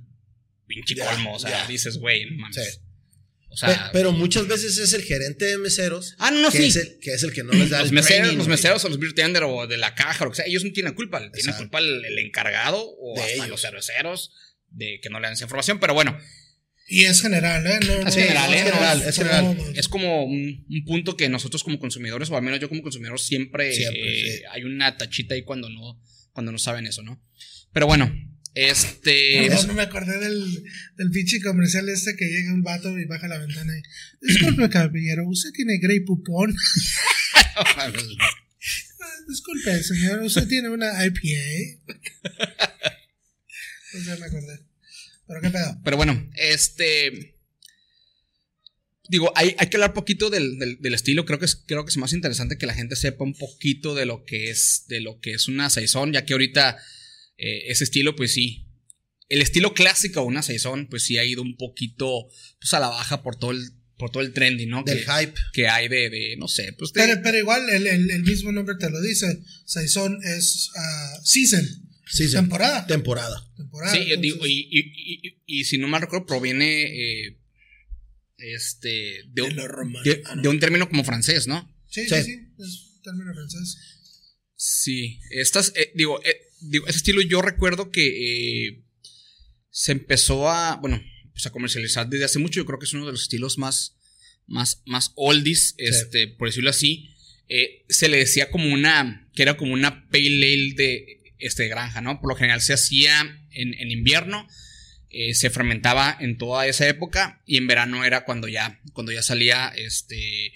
pinche 0.66 0.96
colmo. 0.96 1.34
O 1.34 1.38
sea, 1.38 1.64
dices, 1.68 1.98
güey, 1.98 2.24
no 2.28 2.38
mames. 2.38 2.56
Sí. 2.56 2.80
O 3.52 3.66
Pe- 3.66 3.74
sea, 3.74 3.90
pero 3.92 4.12
muchas 4.12 4.46
veces 4.46 4.78
es 4.78 4.92
el 4.92 5.02
gerente 5.02 5.44
de 5.44 5.58
meseros 5.58 6.14
ah, 6.18 6.30
no, 6.30 6.40
no, 6.40 6.50
que, 6.52 6.58
sí. 6.58 6.64
es 6.66 6.76
el, 6.76 6.98
que 7.00 7.12
es 7.14 7.22
el 7.24 7.32
que 7.32 7.42
no 7.42 7.50
les 7.52 7.68
da 7.70 7.80
los 7.80 7.88
el 7.88 7.94
meseros, 7.94 8.18
training, 8.20 8.38
los 8.38 8.46
meseros 8.48 8.84
o 8.84 8.88
los 8.88 8.98
beer 9.00 9.12
tender 9.12 9.42
o 9.42 9.66
de 9.66 9.76
la 9.76 9.94
caja 9.96 10.22
o 10.22 10.26
lo 10.26 10.30
que 10.30 10.36
sea, 10.36 10.46
ellos 10.46 10.64
no 10.64 10.70
tienen 10.72 10.94
culpa, 10.94 11.18
tienen 11.18 11.34
Exacto. 11.36 11.58
culpa 11.64 11.80
el, 11.80 12.04
el 12.04 12.18
encargado 12.20 12.80
o 12.80 13.14
De 13.16 13.22
hasta 13.22 13.34
ellos. 13.34 13.48
los 13.48 13.60
cerveceros 13.60 14.32
de 14.68 15.00
que 15.02 15.10
no 15.10 15.18
le 15.18 15.26
dan 15.26 15.32
esa 15.34 15.44
información, 15.44 15.80
pero 15.80 15.94
bueno, 15.94 16.16
Y 16.86 17.04
es 17.06 17.22
general, 17.22 17.66
¿eh? 17.66 17.78
No, 17.86 18.08
Es 18.08 18.14
general, 18.14 18.50
no, 18.50 18.56
¿eh? 18.56 18.60
no, 18.64 18.70
general, 18.70 19.02
es 19.06 19.16
general. 19.16 19.56
es 19.74 19.88
como 19.88 20.24
un, 20.24 20.64
un 20.68 20.84
punto 20.84 21.16
que 21.16 21.28
nosotros 21.28 21.64
como 21.64 21.78
consumidores, 21.80 22.30
o 22.30 22.36
al 22.36 22.42
menos 22.42 22.60
yo 22.60 22.68
como 22.68 22.82
consumidor, 22.82 23.18
siempre, 23.18 23.72
Siempre, 23.72 24.00
eh, 24.28 24.36
sí. 24.38 24.42
hay 24.52 24.62
una 24.64 24.96
tachita 24.96 25.34
ahí 25.34 25.42
cuando 25.42 25.68
no, 25.68 26.00
cuando 26.32 26.52
no 26.52 26.58
saben 26.58 26.86
eso, 26.86 27.02
¿no? 27.02 27.20
Pero 27.72 27.86
bueno, 27.86 28.12
este... 28.54 29.48
No 29.66 29.74
me 29.74 29.82
acordé 29.82 30.18
del, 30.18 30.64
del 30.96 31.10
pinche 31.10 31.40
comercial 31.40 31.88
este 31.88 32.16
que 32.16 32.26
llega 32.26 32.52
un 32.52 32.62
vato 32.62 32.98
y 32.98 33.04
baja 33.04 33.28
la 33.28 33.38
ventana 33.38 33.72
y. 33.78 33.82
Disculpe, 34.26 34.68
caballero, 34.70 35.26
¿usted 35.28 35.50
tiene 35.52 35.78
Grey 35.78 36.00
Pupón? 36.00 36.54
Disculpe, 39.28 39.82
señor, 39.82 40.20
¿usted 40.22 40.46
tiene 40.48 40.68
una 40.70 41.04
IPA? 41.06 41.80
No 43.94 44.04
sé, 44.04 44.16
me 44.18 44.26
acordé. 44.26 44.60
Pero 45.26 45.40
qué 45.40 45.50
pedo. 45.50 45.80
Pero 45.84 45.96
bueno, 45.96 46.30
este. 46.34 47.36
Digo, 49.08 49.32
hay, 49.34 49.54
hay 49.58 49.68
que 49.68 49.76
hablar 49.76 49.92
poquito 49.92 50.30
del, 50.30 50.58
del- 50.58 50.80
del 50.80 50.94
estilo. 50.94 51.24
Creo 51.24 51.38
que, 51.40 51.44
es, 51.44 51.56
creo 51.56 51.84
que 51.84 51.90
es 51.90 51.96
más 51.96 52.12
interesante 52.12 52.58
que 52.58 52.66
la 52.66 52.74
gente 52.74 52.94
sepa 52.96 53.24
un 53.24 53.34
poquito 53.34 53.94
de 53.94 54.06
lo 54.06 54.24
que 54.24 54.50
es, 54.50 54.84
de 54.88 55.00
lo 55.00 55.18
que 55.20 55.32
es 55.32 55.48
una 55.48 55.68
saison, 55.70 56.12
ya 56.12 56.24
que 56.24 56.32
ahorita 56.34 56.78
eh, 57.40 57.64
ese 57.70 57.84
estilo, 57.84 58.14
pues 58.16 58.32
sí. 58.32 58.66
El 59.28 59.40
estilo 59.42 59.74
clásico 59.74 60.20
de 60.20 60.26
una 60.26 60.42
saison, 60.42 60.86
pues 60.88 61.04
sí 61.04 61.16
ha 61.18 61.24
ido 61.24 61.42
un 61.42 61.56
poquito 61.56 62.28
pues, 62.60 62.74
a 62.74 62.80
la 62.80 62.88
baja 62.88 63.22
por 63.22 63.36
todo 63.36 63.52
el, 63.52 63.60
por 63.96 64.10
todo 64.10 64.22
el 64.22 64.32
trending, 64.32 64.68
¿no? 64.68 64.82
Del 64.82 65.04
que, 65.04 65.12
hype. 65.12 65.34
que 65.52 65.68
hay 65.68 65.88
de, 65.88 66.10
de, 66.10 66.36
no 66.36 66.48
sé, 66.48 66.72
pues 66.78 66.92
de- 66.92 67.00
Pero, 67.02 67.20
pero 67.22 67.38
igual 67.38 67.68
el, 67.70 67.86
el, 67.86 68.10
el 68.10 68.22
mismo 68.24 68.50
nombre 68.50 68.74
te 68.78 68.90
lo 68.90 69.00
dice. 69.00 69.40
Saison 69.66 70.18
es 70.24 70.70
ah, 70.76 71.20
season. 71.24 71.64
Sí, 72.06 72.26
sí. 72.26 72.32
Temporada. 72.34 72.86
Temporada. 72.88 73.52
temporada. 73.56 73.92
Sí, 73.92 73.98
yo 74.00 74.14
entonces- 74.14 74.20
digo, 74.34 74.46
y, 74.46 74.68
y- 74.68 75.28
y- 75.28 75.60
y 75.60 75.64
si 75.64 75.78
no 75.78 75.86
mal 75.86 76.00
recuerdo, 76.00 76.26
proviene 76.26 76.82
eh, 77.26 77.38
este, 78.38 79.22
de, 79.28 79.42
un- 79.42 79.54
lo 79.56 79.68
romano. 79.68 80.02
de- 80.04 80.22
de 80.42 80.48
un 80.48 80.58
término 80.60 80.88
como 80.88 81.04
francés, 81.04 81.46
¿no? 81.46 81.72
Sí, 81.88 82.08
Sí. 82.08 82.14
sí, 82.16 82.22
sí. 82.24 82.40
Es 82.58 82.86
un 82.96 83.02
término 83.02 83.32
francés. 83.34 83.76
Sí, 84.56 85.20
estas, 85.30 85.72
eh, 85.76 85.92
digo, 85.94 86.20
eh, 86.24 86.36
digo, 86.60 86.86
ese 86.86 86.98
estilo 86.98 87.22
yo 87.22 87.42
recuerdo 87.42 87.90
que 87.90 88.68
eh, 88.68 88.82
se 89.70 89.92
empezó 89.92 90.50
a, 90.50 90.76
bueno, 90.76 91.02
pues 91.32 91.46
a 91.46 91.50
comercializar 91.50 92.08
desde 92.08 92.24
hace 92.24 92.38
mucho. 92.38 92.60
Yo 92.60 92.66
creo 92.66 92.78
que 92.78 92.86
es 92.86 92.92
uno 92.92 93.06
de 93.06 93.12
los 93.12 93.22
estilos 93.22 93.58
más, 93.58 93.96
más, 94.46 94.82
más 94.86 95.12
oldies, 95.16 95.74
este, 95.78 96.28
por 96.28 96.48
decirlo 96.48 96.70
así. 96.70 97.10
Eh, 97.48 97.84
se 97.88 98.08
le 98.08 98.18
decía 98.18 98.50
como 98.50 98.72
una, 98.72 99.28
que 99.34 99.42
era 99.42 99.56
como 99.56 99.72
una 99.72 100.08
pale 100.08 100.26
ale 100.26 100.74
de, 100.74 101.34
este, 101.38 101.64
de 101.64 101.68
granja, 101.68 102.00
¿no? 102.00 102.20
Por 102.20 102.30
lo 102.30 102.36
general 102.36 102.60
se 102.60 102.74
hacía 102.74 103.20
en, 103.50 103.74
en 103.74 103.90
invierno, 103.90 104.46
eh, 105.08 105.34
se 105.34 105.50
fermentaba 105.50 106.16
en 106.20 106.38
toda 106.38 106.66
esa 106.66 106.86
época 106.86 107.42
y 107.46 107.56
en 107.56 107.66
verano 107.66 108.04
era 108.04 108.24
cuando 108.24 108.46
ya, 108.46 108.80
cuando 108.92 109.10
ya 109.12 109.22
salía, 109.22 109.72
este, 109.76 110.52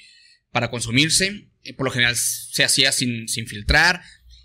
para 0.52 0.70
consumirse. 0.70 1.48
Eh, 1.64 1.72
por 1.72 1.86
lo 1.86 1.90
general 1.90 2.14
se 2.16 2.62
hacía 2.62 2.92
sin, 2.92 3.28
sin 3.28 3.46
filtrar 3.46 4.02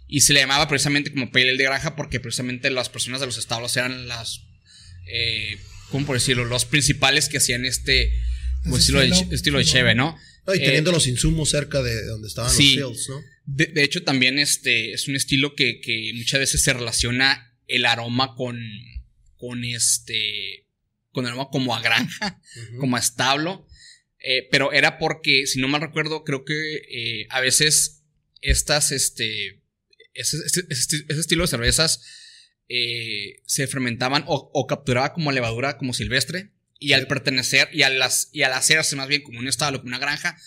y 0.09 0.21
se 0.21 0.33
le 0.33 0.39
llamaba 0.39 0.67
precisamente 0.67 1.11
como 1.11 1.31
pale 1.31 1.49
ale 1.49 1.57
de 1.57 1.63
granja 1.63 1.95
porque 1.95 2.19
precisamente 2.19 2.71
las 2.71 2.89
personas 2.89 3.21
de 3.21 3.27
los 3.27 3.37
establos 3.37 3.77
eran 3.77 4.07
las, 4.07 4.41
eh, 5.07 5.57
¿cómo 5.91 6.07
por 6.07 6.15
decirlo? 6.15 6.45
Los 6.45 6.65
principales 6.65 7.29
que 7.29 7.37
hacían 7.37 7.63
este 7.63 8.11
Ese 8.65 8.77
estilo, 8.77 8.99
de, 9.01 9.09
estilo, 9.09 9.35
estilo 9.35 9.57
de 9.59 9.65
cheve, 9.65 9.93
¿no? 9.95 10.17
y 10.47 10.57
Eh, 10.57 10.65
teniendo 10.65 10.91
los 10.91 11.05
insumos 11.07 11.49
cerca 11.49 11.83
de 11.83 12.03
donde 12.05 12.27
estaban 12.27 12.51
sí. 12.51 12.77
los 12.77 13.05
fields, 13.05 13.09
¿no? 13.09 13.21
De, 13.45 13.67
de 13.67 13.83
hecho, 13.83 14.03
también 14.03 14.39
este 14.39 14.93
es 14.93 15.07
un 15.07 15.15
estilo 15.15 15.53
que, 15.53 15.79
que 15.79 16.11
muchas 16.15 16.39
veces 16.39 16.63
se 16.63 16.73
relaciona 16.73 17.55
el 17.67 17.85
aroma 17.85 18.35
con, 18.35 18.59
con 19.37 19.63
este, 19.63 20.65
con 21.11 21.25
el 21.25 21.31
aroma 21.31 21.49
como 21.51 21.75
a 21.75 21.81
granja, 21.81 22.41
como 22.79 22.95
a 22.95 22.99
establo. 22.99 23.67
Eh, 24.21 24.47
pero 24.51 24.73
era 24.73 24.97
porque, 24.97 25.45
si 25.45 25.59
no 25.59 25.67
mal 25.67 25.81
recuerdo, 25.81 26.23
creo 26.23 26.43
que 26.45 26.81
eh, 26.89 27.27
a 27.29 27.41
veces 27.41 28.01
estas, 28.41 28.91
este, 28.91 29.61
ese, 30.13 30.37
ese- 30.69 31.05
estilo 31.09 31.43
de 31.43 31.47
cervezas 31.47 32.01
eh, 32.67 33.41
se 33.45 33.67
fermentaban 33.67 34.23
o, 34.27 34.51
o 34.53 34.67
capturaba 34.67 35.13
como 35.13 35.31
levadura 35.31 35.77
como 35.77 35.93
silvestre. 35.93 36.51
Y 36.81 36.93
al 36.93 37.07
pertenecer 37.07 37.67
y, 37.73 37.81
a 37.81 37.89
las, 37.89 38.29
y 38.31 38.43
al 38.43 38.53
hacerse 38.53 38.95
más 38.95 39.09
bien 39.09 39.21
como 39.21 39.39
un 39.39 39.47
establo, 39.49 39.79
como 39.79 39.89
una 39.89 39.99
granja, 39.99 40.37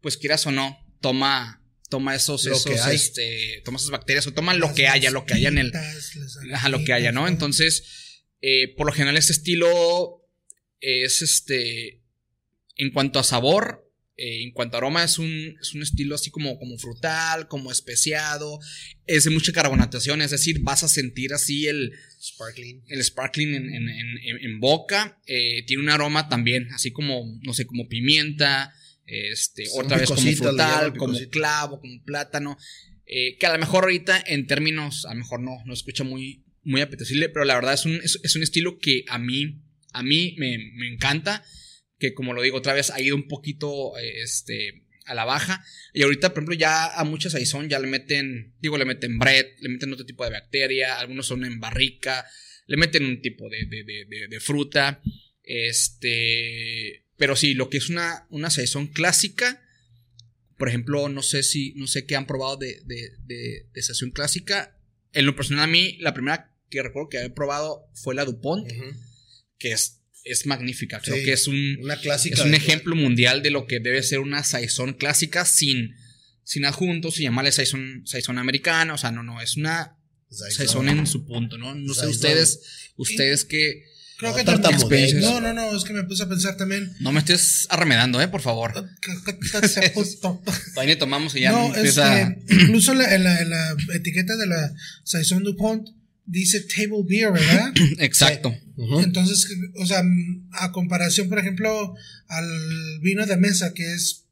pues 0.00 0.16
quieras 0.16 0.46
o 0.46 0.50
no, 0.50 0.78
toma, 1.02 1.62
toma 1.90 2.14
esos, 2.14 2.46
esos, 2.46 2.64
que 2.64 2.78
hay. 2.78 2.96
este, 2.96 3.60
toma 3.66 3.76
esas 3.76 3.90
bacterias 3.90 4.26
o 4.26 4.32
toma 4.32 4.54
lo 4.54 4.68
Las 4.68 4.74
que 4.76 4.88
haya, 4.88 5.10
lo 5.10 5.26
que 5.26 5.34
haya 5.34 5.48
en 5.48 5.58
el, 5.58 5.72
Ajá, 6.54 6.70
lo 6.70 6.82
que 6.84 6.94
haya, 6.94 7.12
¿no? 7.12 7.28
Entonces, 7.28 8.22
eh, 8.40 8.74
por 8.76 8.86
lo 8.86 8.92
general, 8.94 9.18
este 9.18 9.32
estilo 9.32 10.26
es 10.80 11.20
este. 11.20 12.02
En 12.76 12.90
cuanto 12.90 13.18
a 13.18 13.24
sabor, 13.24 13.83
eh, 14.16 14.42
en 14.42 14.52
cuanto 14.52 14.76
a 14.76 14.78
aroma, 14.78 15.02
es 15.04 15.18
un, 15.18 15.56
es 15.60 15.74
un 15.74 15.82
estilo 15.82 16.14
así 16.14 16.30
como, 16.30 16.58
como 16.58 16.78
frutal, 16.78 17.48
como 17.48 17.72
especiado. 17.72 18.58
Es 19.06 19.24
de 19.24 19.30
mucha 19.30 19.52
carbonatación, 19.52 20.22
es 20.22 20.30
decir, 20.30 20.60
vas 20.60 20.82
a 20.84 20.88
sentir 20.88 21.32
así 21.34 21.66
el, 21.66 21.92
Sparkling. 22.22 22.82
el 22.88 23.02
sparkling 23.04 23.54
en, 23.54 23.74
en- 23.74 23.88
en- 23.88 24.18
en- 24.40 24.60
boca. 24.60 25.20
Eh, 25.26 25.64
tiene 25.66 25.82
un 25.82 25.90
aroma 25.90 26.28
también, 26.28 26.68
así 26.72 26.90
como, 26.90 27.24
no 27.42 27.52
sé, 27.54 27.66
como 27.66 27.88
pimienta. 27.88 28.72
Este, 29.06 29.64
otra 29.74 29.98
vez 29.98 30.08
como 30.08 30.20
frutal, 30.32 30.96
como 30.96 31.18
clavo, 31.30 31.80
como 31.80 32.02
plátano. 32.04 32.56
eh, 33.06 33.36
que 33.38 33.44
a 33.46 33.52
lo 33.52 33.58
mejor 33.58 33.84
ahorita 33.84 34.22
en 34.26 34.46
términos, 34.46 35.04
a 35.04 35.12
lo 35.12 35.20
mejor 35.20 35.40
no, 35.40 35.50
no 35.66 35.74
escucha 35.74 36.04
muy, 36.04 36.42
muy 36.62 36.80
apetecible, 36.80 37.28
pero 37.28 37.44
la 37.44 37.54
verdad 37.56 37.74
es 37.74 37.84
un, 37.84 37.96
es, 37.96 38.18
es 38.22 38.34
un 38.34 38.42
estilo 38.42 38.78
que 38.78 39.04
a 39.08 39.18
mí, 39.18 39.60
a 39.92 40.02
mí 40.02 40.34
me, 40.38 40.56
me 40.76 40.88
encanta. 40.88 41.44
Que 41.98 42.14
como 42.14 42.32
lo 42.32 42.42
digo 42.42 42.58
otra 42.58 42.72
vez, 42.74 42.90
ha 42.90 43.00
ido 43.00 43.16
un 43.16 43.28
poquito 43.28 43.92
este, 43.98 44.84
a 45.06 45.14
la 45.14 45.24
baja. 45.24 45.64
Y 45.92 46.02
ahorita, 46.02 46.30
por 46.30 46.38
ejemplo, 46.42 46.54
ya 46.56 46.86
a 46.98 47.04
muchas 47.04 47.32
saison 47.32 47.68
ya 47.68 47.78
le 47.78 47.86
meten, 47.86 48.54
digo, 48.60 48.76
le 48.78 48.84
meten 48.84 49.18
bread, 49.18 49.46
le 49.60 49.68
meten 49.68 49.92
otro 49.92 50.04
tipo 50.06 50.24
de 50.24 50.30
bacteria, 50.30 50.98
algunos 50.98 51.26
son 51.26 51.44
en 51.44 51.60
barrica, 51.60 52.26
le 52.66 52.76
meten 52.76 53.04
un 53.04 53.20
tipo 53.22 53.48
de, 53.48 53.64
de- 53.66 53.84
de- 53.84 54.04
de- 54.08 54.28
de 54.28 54.40
fruta. 54.40 55.00
Este. 55.42 57.04
Pero 57.16 57.36
sí, 57.36 57.54
lo 57.54 57.68
que 57.70 57.78
es 57.78 57.88
una, 57.90 58.26
una 58.30 58.50
saison 58.50 58.86
clásica. 58.88 59.60
Por 60.58 60.68
ejemplo, 60.68 61.08
no 61.08 61.22
sé 61.22 61.42
si. 61.42 61.74
No 61.74 61.86
sé 61.86 62.06
qué 62.06 62.16
han 62.16 62.26
probado 62.26 62.56
de, 62.56 62.80
de, 62.84 63.82
saison 63.82 64.10
clásica. 64.10 64.78
En 65.12 65.26
lo 65.26 65.36
personal, 65.36 65.64
a 65.64 65.68
mí, 65.68 65.96
la 66.00 66.14
primera 66.14 66.50
que 66.70 66.82
recuerdo 66.82 67.08
que 67.08 67.18
he 67.22 67.30
probado 67.30 67.86
fue 67.94 68.14
la 68.14 68.24
Dupont, 68.24 68.66
que 69.58 69.72
es, 69.72 70.00
es 70.24 70.46
magnífica. 70.46 71.00
Creo 71.00 71.16
Sí, 71.16 71.24
que 71.24 71.32
es 71.34 71.46
un, 71.46 71.78
Una 71.82 71.96
clásica. 72.00 72.34
es 72.34 72.40
un 72.40 72.54
ejemplo 72.54 72.96
mundial 72.96 73.42
de 73.42 73.50
lo 73.50 73.66
que 73.66 73.78
debe 73.80 74.02
ser 74.02 74.20
una 74.20 74.42
saison 74.42 74.94
clásica 74.94 75.44
sin, 75.44 75.94
sin 76.44 76.64
adjuntos, 76.64 77.14
sin 77.16 77.24
llamarle 77.24 77.52
saison, 77.52 78.02
saison 78.06 78.38
americana. 78.38 78.94
O 78.94 78.98
sea, 78.98 79.10
no, 79.12 79.22
no, 79.22 79.40
es 79.40 79.56
una 79.56 79.96
Saison. 80.30 80.88
en 80.88 81.06
su 81.06 81.24
punto, 81.26 81.58
¿no? 81.58 81.74
No 81.74 81.94
sé 81.94 82.06
ustedes, 82.08 82.60
ustedes 82.96 83.44
que 83.44 83.84
Creo 84.16 84.30
No, 84.30 84.36
que 84.36 84.44
también. 84.44 85.20
No, 85.20 85.40
no, 85.40 85.52
no, 85.52 85.76
es 85.76 85.82
que 85.84 85.92
me 85.92 86.04
puse 86.04 86.22
a 86.22 86.28
pensar 86.28 86.56
también. 86.56 86.92
no 87.00 87.10
me 87.12 87.18
estés 87.18 87.66
arremedando, 87.68 88.20
¿eh? 88.22 88.28
Por 88.28 88.40
favor. 88.42 88.72
Puso- 89.94 90.42
Todavía 90.74 90.98
tomamos 90.98 91.34
y 91.34 91.40
ya 91.40 91.52
no, 91.52 91.74
empieza. 91.74 92.22
este, 92.22 92.54
incluso 92.62 92.92
en 92.92 92.98
la, 92.98 93.14
en, 93.14 93.24
la, 93.24 93.40
en 93.40 93.50
la 93.50 93.76
etiqueta 93.94 94.36
de 94.36 94.46
la 94.46 94.72
Saison 95.04 95.42
DuPont 95.42 95.88
dice 96.26 96.60
table 96.60 97.02
beer, 97.06 97.32
¿verdad? 97.32 97.72
Exacto. 97.98 98.54
Entonces, 99.02 99.46
o 99.76 99.86
sea, 99.86 100.02
a 100.52 100.72
comparación, 100.72 101.28
por 101.28 101.38
ejemplo, 101.38 101.94
al 102.28 102.48
vino 103.00 103.24
de 103.26 103.36
mesa, 103.36 103.72
que 103.72 103.94
es 103.94 104.24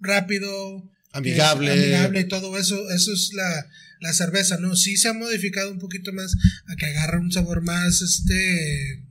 rápido, 0.00 0.90
Amigable. 1.12 1.72
es 1.72 1.80
amigable 1.80 2.20
y 2.20 2.28
todo 2.28 2.58
eso, 2.58 2.90
eso 2.90 3.12
es 3.12 3.30
la, 3.34 3.66
la 4.00 4.12
cerveza, 4.12 4.58
¿no? 4.58 4.76
Sí 4.76 4.96
se 4.96 5.08
ha 5.08 5.12
modificado 5.14 5.70
un 5.70 5.78
poquito 5.78 6.12
más 6.12 6.34
a 6.66 6.76
que 6.76 6.86
agarre 6.86 7.18
un 7.18 7.32
sabor 7.32 7.62
más, 7.62 8.02
este, 8.02 9.04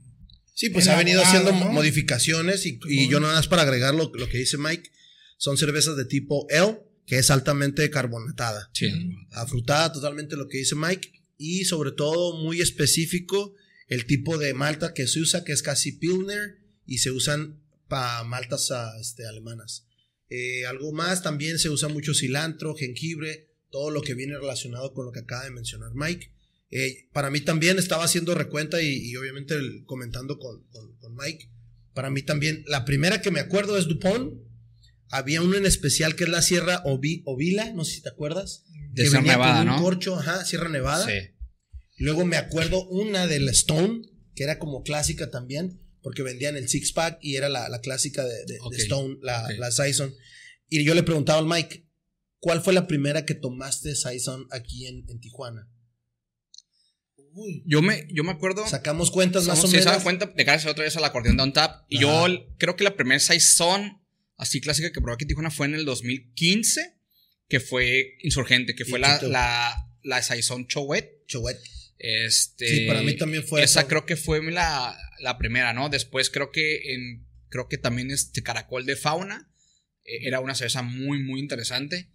Sí, 0.54 0.70
pues 0.70 0.86
ha 0.88 0.96
venido 0.96 1.22
haciendo 1.22 1.50
¿no? 1.50 1.72
modificaciones 1.72 2.66
y, 2.66 2.78
y 2.88 3.08
yo 3.08 3.18
nada 3.18 3.34
más 3.34 3.48
para 3.48 3.62
agregar 3.62 3.94
lo, 3.94 4.12
lo 4.14 4.28
que 4.28 4.38
dice 4.38 4.58
Mike, 4.58 4.90
son 5.38 5.56
cervezas 5.56 5.96
de 5.96 6.04
tipo 6.04 6.46
Ale, 6.50 6.78
que 7.04 7.18
es 7.18 7.30
altamente 7.32 7.90
carbonatada. 7.90 8.70
Sí. 8.74 8.92
afrutada 9.32 9.92
totalmente 9.92 10.36
lo 10.36 10.46
que 10.48 10.58
dice 10.58 10.76
Mike 10.76 11.21
y 11.42 11.64
sobre 11.64 11.92
todo 11.92 12.38
muy 12.42 12.60
específico 12.60 13.54
el 13.88 14.06
tipo 14.06 14.38
de 14.38 14.54
malta 14.54 14.94
que 14.94 15.06
se 15.06 15.20
usa 15.20 15.44
que 15.44 15.52
es 15.52 15.62
casi 15.62 15.92
Pilsner 15.92 16.58
y 16.86 16.98
se 16.98 17.10
usan 17.10 17.60
para 17.88 18.22
maltas 18.24 18.70
ah, 18.70 18.92
este, 19.00 19.26
alemanas. 19.26 19.86
Eh, 20.30 20.64
algo 20.66 20.92
más, 20.92 21.22
también 21.22 21.58
se 21.58 21.68
usa 21.68 21.88
mucho 21.88 22.14
cilantro, 22.14 22.74
jengibre, 22.74 23.50
todo 23.70 23.90
lo 23.90 24.00
que 24.02 24.14
viene 24.14 24.34
relacionado 24.38 24.94
con 24.94 25.04
lo 25.04 25.12
que 25.12 25.20
acaba 25.20 25.44
de 25.44 25.50
mencionar 25.50 25.90
Mike. 25.94 26.32
Eh, 26.70 27.08
para 27.12 27.30
mí 27.30 27.40
también 27.40 27.78
estaba 27.78 28.04
haciendo 28.04 28.34
recuenta 28.34 28.80
y, 28.80 28.88
y 29.10 29.16
obviamente 29.16 29.54
el- 29.54 29.84
comentando 29.84 30.38
con, 30.38 30.62
con- 30.68 30.96
con 30.96 31.14
Mike. 31.16 31.50
Para 31.92 32.08
mí 32.08 32.22
también, 32.22 32.64
la 32.66 32.86
primera 32.86 33.20
que 33.20 33.30
me 33.30 33.40
acuerdo 33.40 33.76
es 33.76 33.86
Dupont. 33.88 34.40
Había 35.10 35.42
uno 35.42 35.56
en 35.58 35.66
especial 35.66 36.16
que 36.16 36.24
es 36.24 36.30
la 36.30 36.40
Sierra 36.40 36.82
Ovi- 36.84 37.22
Ovila, 37.26 37.70
no 37.74 37.84
sé 37.84 37.96
si 37.96 38.00
te 38.00 38.08
acuerdas 38.08 38.64
De 38.94 39.02
que 39.02 39.08
Sierra 39.10 39.18
venía 39.20 39.32
Nevada, 39.34 39.58
con 39.58 39.68
un 39.68 39.76
¿no? 39.76 39.82
corcho, 39.82 40.16
ajá, 40.18 40.44
Sierra 40.46 40.70
Nevada. 40.70 41.04
Sí. 41.06 41.31
Luego 41.98 42.24
me 42.24 42.36
acuerdo 42.36 42.86
una 42.88 43.26
del 43.26 43.48
Stone, 43.50 44.02
que 44.34 44.44
era 44.44 44.58
como 44.58 44.82
clásica 44.82 45.30
también, 45.30 45.80
porque 46.02 46.22
vendían 46.22 46.56
el 46.56 46.68
six 46.68 46.92
pack 46.92 47.18
y 47.20 47.36
era 47.36 47.48
la, 47.48 47.68
la 47.68 47.80
clásica 47.80 48.24
de, 48.24 48.44
de- 48.46 48.58
de 48.70 48.76
Stone, 48.78 49.18
la, 49.22 49.44
ok. 49.44 49.50
la 49.58 49.70
Saison. 49.70 50.12
Y 50.68 50.84
yo 50.84 50.94
le 50.94 51.02
preguntaba 51.02 51.38
al 51.38 51.46
Mike, 51.46 51.86
¿cuál 52.40 52.62
fue 52.62 52.72
la 52.72 52.86
primera 52.86 53.24
que 53.24 53.34
tomaste 53.34 53.94
Saison 53.94 54.46
aquí 54.50 54.86
en, 54.86 55.04
en 55.08 55.20
Tijuana? 55.20 55.68
Uy, 57.34 57.62
Yo 57.66 57.80
me, 57.80 58.06
yo 58.12 58.24
me 58.24 58.32
acuerdo. 58.32 58.66
Sacamos 58.68 59.10
cuentas 59.10 59.46
más 59.46 59.62
o 59.64 59.66
sí, 59.66 59.76
menos. 59.76 59.86
dan 59.92 60.02
cuenta 60.02 60.26
de 60.26 60.70
otra 60.70 60.84
vez 60.84 60.96
al 60.96 61.04
acordeón 61.04 61.36
Down 61.38 61.52
Tap. 61.54 61.86
Y 61.88 62.00
yo 62.00 62.26
Ajá. 62.26 62.34
creo 62.58 62.76
que 62.76 62.84
la 62.84 62.94
primera 62.94 63.20
Saison 63.20 64.02
así 64.36 64.60
clásica 64.60 64.90
que 64.92 65.00
probé 65.00 65.14
aquí 65.14 65.24
en 65.24 65.28
Tijuana 65.28 65.50
fue 65.50 65.66
en 65.66 65.74
el 65.74 65.84
2015, 65.86 66.94
que 67.48 67.60
fue 67.60 68.16
Insurgente, 68.22 68.74
que 68.74 68.84
fue 68.84 68.98
la, 68.98 69.20
la, 69.22 69.74
la 70.02 70.22
Saison 70.22 70.66
Chowet. 70.66 71.24
Chowet. 71.26 71.58
Este, 72.04 72.66
Sí, 72.66 72.86
para 72.88 73.00
mí 73.02 73.16
también 73.16 73.44
fue 73.44 73.62
Esa 73.62 73.80
eso. 73.80 73.88
creo 73.88 74.04
que 74.06 74.16
fue 74.16 74.42
la, 74.50 74.98
la 75.20 75.38
primera, 75.38 75.72
¿no? 75.72 75.88
Después 75.88 76.30
creo 76.30 76.50
que 76.50 76.94
en, 76.94 77.26
creo 77.48 77.68
que 77.68 77.78
también 77.78 78.10
este 78.10 78.42
Caracol 78.42 78.84
de 78.86 78.96
Fauna 78.96 79.48
eh, 80.04 80.26
era 80.26 80.40
una 80.40 80.56
cerveza 80.56 80.82
muy, 80.82 81.22
muy 81.22 81.38
interesante. 81.38 82.10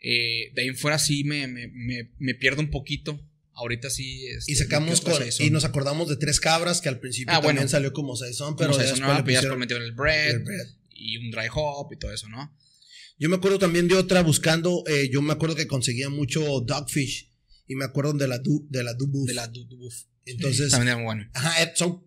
Eh, 0.00 0.50
de 0.54 0.62
ahí 0.62 0.68
en 0.68 0.76
fuera 0.76 0.98
sí 0.98 1.22
me, 1.22 1.46
me, 1.46 1.68
me, 1.68 2.10
me 2.18 2.34
pierdo 2.34 2.60
un 2.60 2.70
poquito. 2.70 3.24
Ahorita 3.52 3.88
sí. 3.90 4.26
este, 4.26 4.50
Y 4.50 4.56
sacamos 4.56 5.00
con- 5.00 5.22
y 5.40 5.50
nos 5.50 5.64
acordamos 5.64 6.08
de 6.08 6.16
Tres 6.16 6.40
Cabras, 6.40 6.80
que 6.80 6.88
al 6.88 6.98
principio 6.98 7.32
Ah, 7.32 7.36
también 7.36 7.56
bueno. 7.56 7.68
salió 7.68 7.92
como 7.92 8.16
Saison, 8.16 8.56
Pero 8.56 8.70
pero 8.70 8.72
Saison 8.80 8.82
después 8.94 9.00
nueva, 9.00 9.18
le 9.18 9.24
pues 9.24 9.42
ya 9.42 9.54
metieron 9.56 9.84
el 9.84 9.92
bread, 9.92 10.30
el 10.30 10.38
bread. 10.40 10.66
y 10.92 11.18
un 11.18 11.30
dry 11.30 11.46
hop 11.54 11.92
y 11.92 11.98
todo 11.98 12.12
eso, 12.12 12.28
¿no? 12.28 12.56
Yo 13.18 13.28
me 13.28 13.36
acuerdo 13.36 13.58
también 13.58 13.86
de 13.86 13.94
otra 13.96 14.22
buscando, 14.22 14.82
eh, 14.88 15.10
yo 15.12 15.20
me 15.22 15.32
acuerdo 15.34 15.54
que 15.54 15.66
conseguía 15.66 16.08
mucho 16.08 16.40
dogfish 16.62 17.29
y 17.70 17.76
me 17.76 17.84
acuerdo 17.84 18.12
de 18.14 18.26
la 18.26 18.38
du, 18.38 18.66
de 18.68 18.82
la 18.82 18.94
Dubuff. 18.94 19.28
De 19.28 19.34
la. 19.34 19.48
Entonces, 20.26 20.70
También 20.72 20.96
era 20.96 21.04
bueno. 21.04 21.24
ajá, 21.34 21.62
eh, 21.62 21.72
son, 21.76 22.04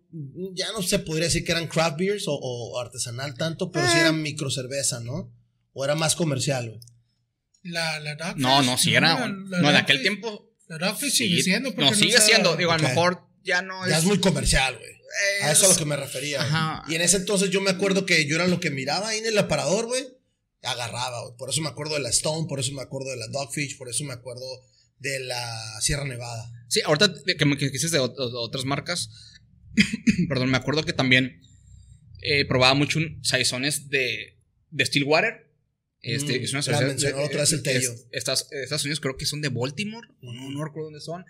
ya 0.53 0.71
no 0.73 0.81
se 0.83 0.99
podría 0.99 1.25
decir 1.27 1.43
que 1.45 1.53
eran 1.53 1.67
craft 1.67 1.97
beers 1.97 2.27
o, 2.27 2.33
o 2.35 2.79
artesanal 2.79 3.33
tanto, 3.35 3.71
pero 3.71 3.87
sí 3.89 3.97
eran 3.97 4.21
micro 4.21 4.51
cerveza, 4.51 4.99
¿no? 4.99 5.33
O 5.71 5.85
era 5.85 5.95
más 5.95 6.15
comercial, 6.15 6.69
güey. 6.69 6.79
la, 7.63 7.99
la 8.01 8.33
No, 8.37 8.61
no, 8.61 8.77
sí 8.77 8.93
era. 8.93 9.19
la- 9.19 9.27
no, 9.61 9.69
en 9.69 9.75
aquel 9.75 10.01
tiempo. 10.01 10.49
La 10.67 10.95
Sí, 10.97 11.09
sigue 11.11 11.41
siendo. 11.43 11.71
no, 11.73 11.93
sigue 11.93 12.19
siendo. 12.19 12.55
Digo, 12.57 12.71
a 12.71 12.77
lo 12.77 12.83
mejor 12.83 13.25
ya 13.43 13.61
no 13.61 13.87
Ya 13.87 13.97
es 13.99 14.03
muy 14.05 14.19
comercial, 14.19 14.77
güey. 14.77 14.91
A 15.43 15.51
eso 15.51 15.63
es 15.65 15.69
a 15.69 15.73
lo 15.73 15.77
que 15.79 15.85
me 15.85 15.95
refería. 15.95 16.41
Ajá. 16.41 16.83
Y 16.89 16.95
en 16.95 17.01
ese 17.01 17.17
entonces 17.17 17.51
yo 17.51 17.61
me 17.61 17.69
acuerdo 17.69 18.05
que 18.05 18.25
yo 18.27 18.35
era 18.35 18.47
lo 18.47 18.59
que 18.59 18.69
miraba 18.69 19.09
ahí 19.09 19.19
en 19.19 19.27
el 19.27 19.37
aparador, 19.37 19.85
güey. 19.85 20.03
Agarraba, 20.63 21.21
güey. 21.25 21.37
Por 21.37 21.49
eso 21.49 21.61
me 21.61 21.69
acuerdo 21.69 21.93
de 21.95 21.99
la 22.01 22.09
Stone, 22.09 22.47
por 22.47 22.59
eso 22.59 22.71
me 22.73 22.81
acuerdo 22.81 23.09
de 23.11 23.17
la 23.17 23.27
Dogfish, 23.27 23.77
por 23.77 23.89
eso 23.89 24.03
me 24.03 24.13
acuerdo 24.13 24.45
de 25.03 25.19
la 25.19 25.79
Sierra 25.81 26.05
Nevada. 26.05 26.49
Sí, 26.69 26.81
ahorita 26.85 27.13
que 27.37 27.45
me 27.45 27.55
dices 27.57 27.91
de 27.91 27.99
ot- 27.99 28.15
de 28.15 28.37
otras 28.37 28.65
marcas. 28.65 29.09
perdón, 30.29 30.49
me 30.49 30.57
acuerdo 30.57 30.83
que 30.83 30.93
también 30.93 31.41
eh, 32.21 32.45
probaba 32.45 32.73
mucho 32.73 32.99
un 32.99 33.23
saizones 33.23 33.89
de, 33.89 34.39
de 34.71 34.85
Stillwater. 34.85 35.51
Este, 36.01 36.39
Mm, 36.39 36.43
es 36.43 36.51
una 36.51 36.59
otra 36.61 37.41
vez 37.41 37.51
el 37.53 37.63
Tello. 37.63 37.93
Estados 38.11 38.83
Unidos 38.83 38.99
creo 38.99 39.15
que 39.17 39.25
son 39.25 39.41
de 39.41 39.49
Baltimore. 39.49 40.07
o 40.21 40.33
No, 40.33 40.49
no 40.49 40.65
recuerdo 40.65 40.87
dónde 40.87 40.99
son. 41.01 41.23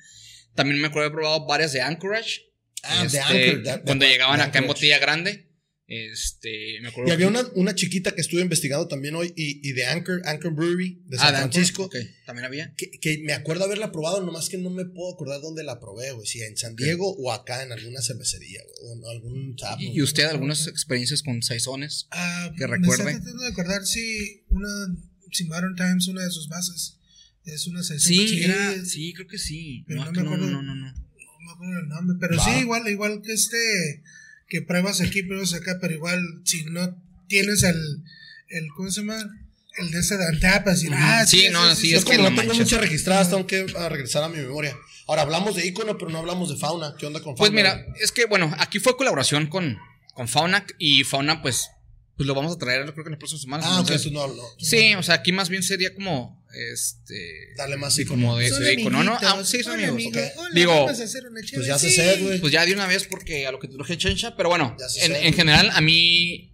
También 0.55 0.79
me 0.81 0.87
acuerdo 0.87 1.09
de 1.09 1.13
haber 1.13 1.19
probado 1.21 1.45
varias 1.47 1.73
de 1.73 1.81
Anchorage. 1.81 2.41
Ah, 2.83 3.01
de 3.01 3.05
Este, 3.07 3.19
Anchor. 3.21 3.63
de- 3.63 3.71
de- 3.71 3.81
cuando 3.83 4.05
llegaban 4.05 4.39
acá 4.39 4.57
en 4.59 4.63
Anchorage. 4.65 4.67
botella 4.67 4.99
grande. 4.99 5.49
Este, 5.85 6.79
me 6.81 6.87
acuerdo. 6.87 7.09
Y 7.09 7.13
había 7.13 7.27
una, 7.27 7.41
una 7.55 7.75
chiquita 7.75 8.15
que 8.15 8.21
estuve 8.21 8.41
investigando 8.41 8.87
también 8.87 9.15
hoy 9.15 9.33
y, 9.35 9.67
y 9.67 9.73
de 9.73 9.85
Anchor, 9.85 10.21
Anchor 10.25 10.53
Brewery 10.53 11.01
de 11.05 11.17
San 11.17 11.35
Ah, 11.35 11.37
Anchor, 11.39 11.51
Francisco. 11.53 11.83
ok, 11.85 11.95
También 12.25 12.45
había. 12.45 12.73
Que, 12.75 12.89
que 12.89 13.19
me 13.23 13.33
acuerdo 13.33 13.65
haberla 13.65 13.91
probado, 13.91 14.21
nomás 14.25 14.49
que 14.49 14.57
no 14.57 14.69
me 14.69 14.85
puedo 14.85 15.13
acordar 15.13 15.41
dónde 15.41 15.63
la 15.63 15.79
probé, 15.79 16.11
güey. 16.13 16.25
Si 16.25 16.41
en 16.41 16.55
San 16.57 16.75
Diego 16.75 17.13
o 17.17 17.31
acá 17.33 17.63
en 17.63 17.71
alguna 17.73 18.01
cervecería, 18.01 18.61
güey. 18.63 18.75
O 18.89 18.93
en 18.97 19.05
algún 19.15 19.55
tap. 19.57 19.79
¿Y, 19.79 19.91
y 19.97 20.01
usted 20.01 20.23
algunas 20.23 20.67
experiencias 20.67 21.21
con 21.21 21.41
saizones? 21.43 22.07
Ah, 22.11 22.51
que 22.57 22.65
Me 22.65 22.77
recuerde. 22.77 23.03
estoy 23.03 23.13
tratando 23.21 23.43
de 23.43 23.49
acordar 23.49 23.85
si 23.85 24.43
una. 24.49 24.69
Si 25.31 25.45
Modern 25.45 25.75
Times, 25.75 26.07
una 26.07 26.23
de 26.23 26.31
sus 26.31 26.47
bases. 26.47 26.97
Es 27.45 27.67
una 27.67 27.83
Saison 27.83 28.13
Sí, 28.13 28.41
era, 28.43 28.85
sí, 28.85 29.11
creo 29.13 29.27
que 29.27 29.37
sí. 29.37 29.83
Pero 29.85 29.99
No, 29.99 30.05
no 30.05 30.11
me 30.13 30.23
no, 30.23 30.29
acuerdo. 30.33 30.45
no, 30.49 30.61
no, 30.61 30.75
no. 30.75 30.93
No 30.93 30.93
me 31.45 31.51
acuerdo 31.51 31.79
el 31.81 31.87
nombre, 31.89 32.17
pero 32.21 32.41
sí, 32.41 32.51
igual, 32.61 32.87
igual 32.87 33.21
que 33.21 33.33
este, 33.33 33.57
que 34.47 34.61
pruebas 34.61 35.01
aquí, 35.01 35.23
pruebas 35.23 35.53
acá, 35.53 35.77
pero 35.81 35.93
igual, 35.93 36.21
si 36.45 36.63
no 36.65 36.95
tienes 37.27 37.63
el, 37.63 38.03
el 38.49 38.67
¿cómo 38.75 38.91
se 38.91 39.01
llama? 39.01 39.17
El 39.77 39.89
de 39.91 39.99
ese 39.99 40.17
de 40.17 40.27
Antapa, 40.27 40.71
decir, 40.71 40.91
Ujú. 40.91 40.99
ah, 41.01 41.25
Sí, 41.25 41.47
no, 41.51 41.73
sí, 41.75 41.89
Yo 41.89 41.97
es 41.97 42.05
que 42.05 42.17
como 42.17 42.29
no 42.29 42.35
no 42.35 42.41
tengo 42.41 42.53
muchas 42.53 42.79
registradas, 42.79 43.29
tengo 43.29 43.47
que 43.47 43.65
ah, 43.77 43.89
regresar 43.89 44.23
a 44.23 44.29
mi 44.29 44.37
memoria. 44.37 44.75
Ahora 45.07 45.23
hablamos 45.23 45.55
de 45.55 45.65
icono, 45.65 45.97
pero 45.97 46.11
no 46.11 46.19
hablamos 46.19 46.49
de 46.49 46.57
fauna. 46.57 46.95
¿Qué 46.97 47.07
onda 47.07 47.19
con 47.21 47.35
fauna? 47.35 47.37
Pues 47.37 47.51
mira, 47.51 47.85
es 47.99 48.11
que 48.11 48.25
bueno, 48.25 48.53
aquí 48.59 48.79
fue 48.79 48.95
colaboración 48.95 49.47
con, 49.47 49.77
con 50.13 50.27
Fauna 50.27 50.65
y 50.77 51.03
Fauna, 51.03 51.41
pues, 51.41 51.69
pues 52.15 52.27
lo 52.27 52.35
vamos 52.35 52.55
a 52.55 52.59
traer, 52.59 52.83
creo 52.93 53.03
que 53.03 53.09
en 53.09 53.11
las 53.13 53.19
próximas 53.19 53.41
semanas. 53.41 53.65
Ah, 53.67 53.73
ok, 53.81 53.89
entonces- 53.89 54.03
tú 54.03 54.11
no, 54.13 54.27
no. 54.27 54.43
Sí, 54.59 54.93
o 54.93 55.01
sea, 55.03 55.15
aquí 55.15 55.31
más 55.31 55.49
bien 55.49 55.63
sería 55.63 55.93
como, 55.95 56.42
este, 56.53 57.53
Darle 57.57 57.77
más 57.77 57.97
icono. 57.99 58.21
como 58.27 58.37
de, 58.37 58.49
de 58.51 58.73
icono, 58.73 59.03
¿no? 59.03 59.13
Ah, 59.13 59.31
amiguitos. 59.31 59.49
sí, 59.49 59.63
son 59.63 59.73
amigos. 59.73 59.91
amigo. 59.93 60.09
ok. 60.11 60.25
Hola, 60.37 60.49
Digo, 60.53 60.85
Pues 60.85 60.97
chévere, 61.45 61.67
ya 61.67 61.77
se 61.79 61.89
sí. 61.89 61.95
sed, 61.95 62.21
güey. 62.23 62.39
Pues 62.39 62.51
ya 62.53 62.65
de 62.65 62.73
una 62.73 62.87
vez 62.87 63.05
porque 63.07 63.45
a 63.47 63.51
lo 63.51 63.59
que 63.59 63.67
te 63.67 63.73
truje 63.75 63.97
Chencha, 63.97 64.35
pero 64.35 64.49
bueno, 64.49 64.75
en, 65.01 65.33
general 65.33 65.69
a 65.73 65.81
mí, 65.81 66.53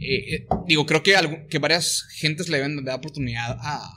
eh, 0.00 0.34
eh, 0.34 0.46
digo, 0.66 0.86
creo 0.86 1.02
que, 1.02 1.46
que 1.50 1.58
varias 1.58 2.04
gentes 2.14 2.48
le 2.48 2.58
deben 2.58 2.84
dar 2.84 2.96
oportunidad 2.96 3.56
a, 3.60 3.90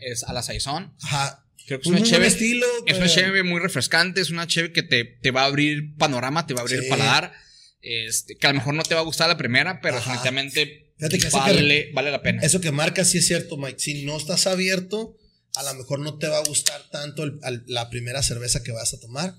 es- 0.00 0.24
a 0.24 0.32
la 0.32 0.42
Saison. 0.42 0.94
Ajá. 1.02 1.44
Creo 1.66 1.80
que 1.80 1.82
es 1.82 1.88
Un 1.88 1.96
una 1.96 2.04
chévere. 2.06 2.28
estilo. 2.28 2.66
Es 2.86 2.96
una 2.96 3.08
cheve 3.08 3.42
muy 3.42 3.60
refrescante, 3.60 4.22
es 4.22 4.30
una 4.30 4.46
cheve 4.46 4.72
que 4.72 4.82
te, 4.82 5.04
te 5.04 5.30
va 5.30 5.42
a 5.42 5.46
abrir 5.46 5.94
panorama, 5.96 6.46
te 6.46 6.54
va 6.54 6.60
a 6.60 6.62
abrir 6.62 6.80
Sí. 6.82 6.88
paladar. 6.88 7.34
Este, 7.82 8.36
que 8.36 8.46
a 8.46 8.50
lo 8.50 8.56
mejor 8.56 8.74
no 8.74 8.82
te 8.82 8.94
va 8.94 9.02
a 9.02 9.04
gustar 9.04 9.28
la 9.28 9.36
primera, 9.36 9.80
pero 9.82 9.96
Ajá. 9.98 10.04
definitivamente 10.10 10.87
Fíjate 10.98 11.18
que 11.18 11.28
vale, 11.30 11.90
vale 11.94 12.10
la 12.10 12.22
pena. 12.22 12.42
Eso 12.42 12.60
que 12.60 12.72
marca 12.72 13.04
sí 13.04 13.18
es 13.18 13.26
cierto, 13.26 13.56
Mike. 13.56 13.78
Si 13.78 14.04
no 14.04 14.16
estás 14.16 14.46
abierto, 14.46 15.16
a 15.54 15.62
lo 15.62 15.74
mejor 15.74 16.00
no 16.00 16.18
te 16.18 16.26
va 16.28 16.38
a 16.38 16.44
gustar 16.44 16.82
tanto 16.90 17.22
el- 17.24 17.38
al- 17.42 17.64
la 17.66 17.88
primera 17.90 18.22
cerveza 18.22 18.62
que 18.62 18.72
vas 18.72 18.92
a 18.94 19.00
tomar. 19.00 19.34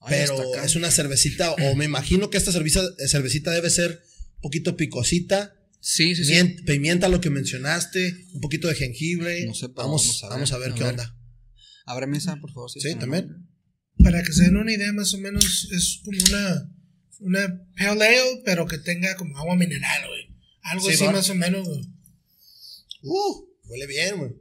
Ay, 0.00 0.08
pero 0.20 0.36
es 0.64 0.74
una 0.76 0.90
cervecita, 0.90 1.52
o 1.52 1.74
me 1.74 1.84
imagino 1.84 2.30
que 2.30 2.36
esta 2.38 2.52
cerveza, 2.52 2.82
cervecita 3.08 3.50
debe 3.50 3.70
ser 3.70 4.02
un 4.36 4.40
poquito 4.42 4.76
picosita. 4.76 5.54
Sí, 5.80 6.14
sí, 6.16 6.24
sí. 6.24 6.32
Mien- 6.32 6.64
Pimienta, 6.64 7.08
lo 7.08 7.20
que 7.20 7.30
mencionaste, 7.30 8.26
un 8.32 8.40
poquito 8.40 8.68
de 8.68 8.74
jengibre. 8.74 9.44
No 9.46 9.54
sé, 9.54 9.68
pero 9.68 9.82
vamos, 9.88 10.20
vamos 10.30 10.52
a 10.52 10.58
ver, 10.58 10.72
qué 10.74 10.82
onda. 10.90 11.16
Ábreme 11.86 12.18
esa, 12.18 12.36
por 12.36 12.52
favor. 12.52 12.70
Sí, 12.70 12.94
también. 12.96 13.48
Para 14.02 14.22
que 14.22 14.32
se 14.32 14.44
den 14.44 14.56
una 14.56 14.72
idea, 14.72 14.92
más 14.92 15.14
o 15.14 15.18
menos, 15.18 15.68
es 15.72 16.00
como 16.04 16.18
una, 16.28 16.70
una 17.20 17.62
pale 17.78 18.04
ale, 18.18 18.42
pero 18.44 18.66
que 18.66 18.78
tenga 18.78 19.14
como 19.16 19.38
agua 19.38 19.56
mineral, 19.56 20.02
güey. 20.08 20.15
Algo 20.70 20.86
Sí, 20.86 20.94
así 20.94 21.04
más 21.04 21.30
o 21.30 21.34
menos, 21.34 21.66
güey. 21.66 21.84
Uh, 23.02 23.46
huele 23.64 23.86
bien, 23.86 24.18
güey. 24.18 24.32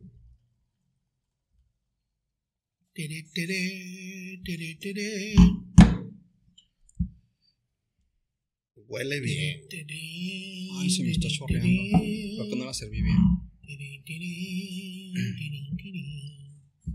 Tere, 2.93 3.29
tere, 3.33 4.41
tere, 4.45 4.75
tere, 4.81 5.35
Huele 8.88 9.19
bien. 9.19 9.67
tere, 9.67 9.99
Ay, 10.79 10.89
se 10.89 11.03
me 11.03 11.11
está 11.11 11.27
chorreando. 11.27 11.99
Creo 11.99 12.49
que 12.49 12.55
no 12.55 12.65
la 12.65 12.73
serví 12.73 13.01
bien. 13.01 13.17
tere, 13.61 14.03
tere, 14.05 15.13
tere, 15.38 15.69
tere. 15.77 16.91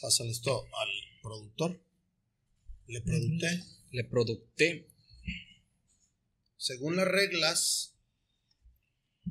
Pásale 0.00 0.30
esto 0.30 0.64
al 0.64 0.88
productor. 1.22 1.80
Le 2.86 3.00
producté. 3.02 3.64
Le 3.92 4.04
producté. 4.04 4.88
Según 6.56 6.96
las 6.96 7.08
reglas 7.08 7.93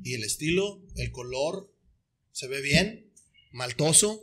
y 0.04 0.14
el 0.14 0.22
estilo, 0.22 0.80
el 0.96 1.10
color 1.10 1.74
se 2.30 2.46
ve 2.46 2.60
bien, 2.60 3.10
maltoso, 3.52 4.22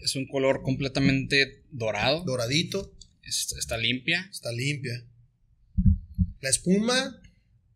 Es 0.00 0.14
un 0.14 0.28
color 0.28 0.62
completamente 0.62 1.64
dorado. 1.72 2.22
doradito, 2.24 2.94
Es- 3.24 3.52
está 3.58 3.76
limpia. 3.76 4.28
está 4.30 4.52
limpia. 4.52 5.04
La 6.40 6.50
espuma, 6.50 7.20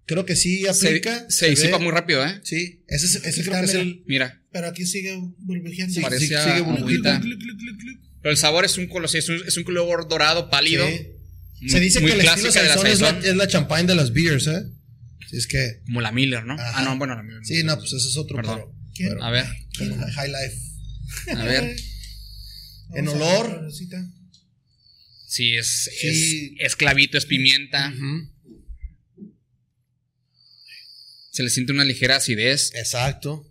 creo 0.07 0.25
que 0.25 0.37
sí 0.37 0.63
Se, 0.73 0.87
aplica. 0.89 1.29
se 1.29 1.51
disipa 1.51 1.79
ve- 1.79 1.85
muy 1.85 1.93
rápido, 1.93 2.25
¿eh? 2.25 2.41
Sí, 2.45 2.85
ese, 2.87 3.07
es- 3.07 3.25
ese 3.27 3.43
creo 3.43 3.59
que 3.59 3.65
es 3.65 3.75
el. 3.75 4.05
Mira. 4.07 4.41
Pero 4.53 4.69
aquí 4.69 4.87
sigue 4.87 5.17
burbujeando. 5.39 5.93
Sí, 5.95 6.01
Parece 6.01 6.27
sí, 6.29 6.35
a 6.35 6.45
sigue. 6.45 6.65
Pero 8.23 8.31
el 8.31 8.37
sabor 8.37 8.65
es 8.65 8.79
un 8.79 8.87
color, 8.87 9.09
sí, 9.09 9.19
es 9.19 9.29
un, 9.29 9.43
es 9.47 9.57
un 9.57 9.65
color 9.65 10.07
dorado 10.09 10.49
pálido. 10.49 10.87
Sí. 10.89 11.09
muy- 11.61 11.71
Se 11.71 11.81
dice 11.81 12.01
muy 12.01 12.11
que 12.13 12.19
el 12.21 12.25
estilo 12.25 12.53
de 12.53 12.63
la 12.63 12.75
es 12.89 13.01
la, 13.01 13.19
es 13.19 13.37
la 13.37 13.49
champagne 13.49 13.87
de 13.89 13.95
las 13.97 14.13
beers, 14.13 14.47
¿eh? 14.47 14.63
Es 15.33 15.47
que. 15.47 15.81
Como 15.87 16.01
la 16.01 16.13
Miller, 16.13 16.45
¿no? 16.45 16.55
Ajá. 16.55 16.73
Ah, 16.77 16.83
no, 16.85 16.97
bueno, 16.99 17.15
la 17.17 17.23
Miller. 17.23 17.41
Sí, 17.45 17.63
no, 17.65 17.77
pues 17.79 17.93
ese 17.93 18.09
es 18.09 18.17
otro. 18.17 18.37
Perdón. 18.37 18.57
pero- 18.61 18.75
¿Quién? 18.95 19.09
pero- 19.11 19.25
A 19.25 19.31
ver, 19.31 19.47
pero 19.79 19.97
High 20.15 20.29
Life. 20.31 20.59
a 21.37 21.45
ver. 21.45 21.77
En 22.95 23.09
olor. 23.09 23.63
la. 23.63 23.71
Sí, 25.27 25.55
es, 25.57 25.91
Sí. 25.99 26.55
es, 26.59 26.67
es 26.67 26.77
clavito, 26.77 27.17
es 27.17 27.25
pimienta. 27.25 27.93
Se 31.31 31.43
le 31.43 31.49
siente 31.51 31.73
una 31.73 31.85
ligera 31.87 32.17
acidez. 32.17 32.73
Exacto. 32.75 33.49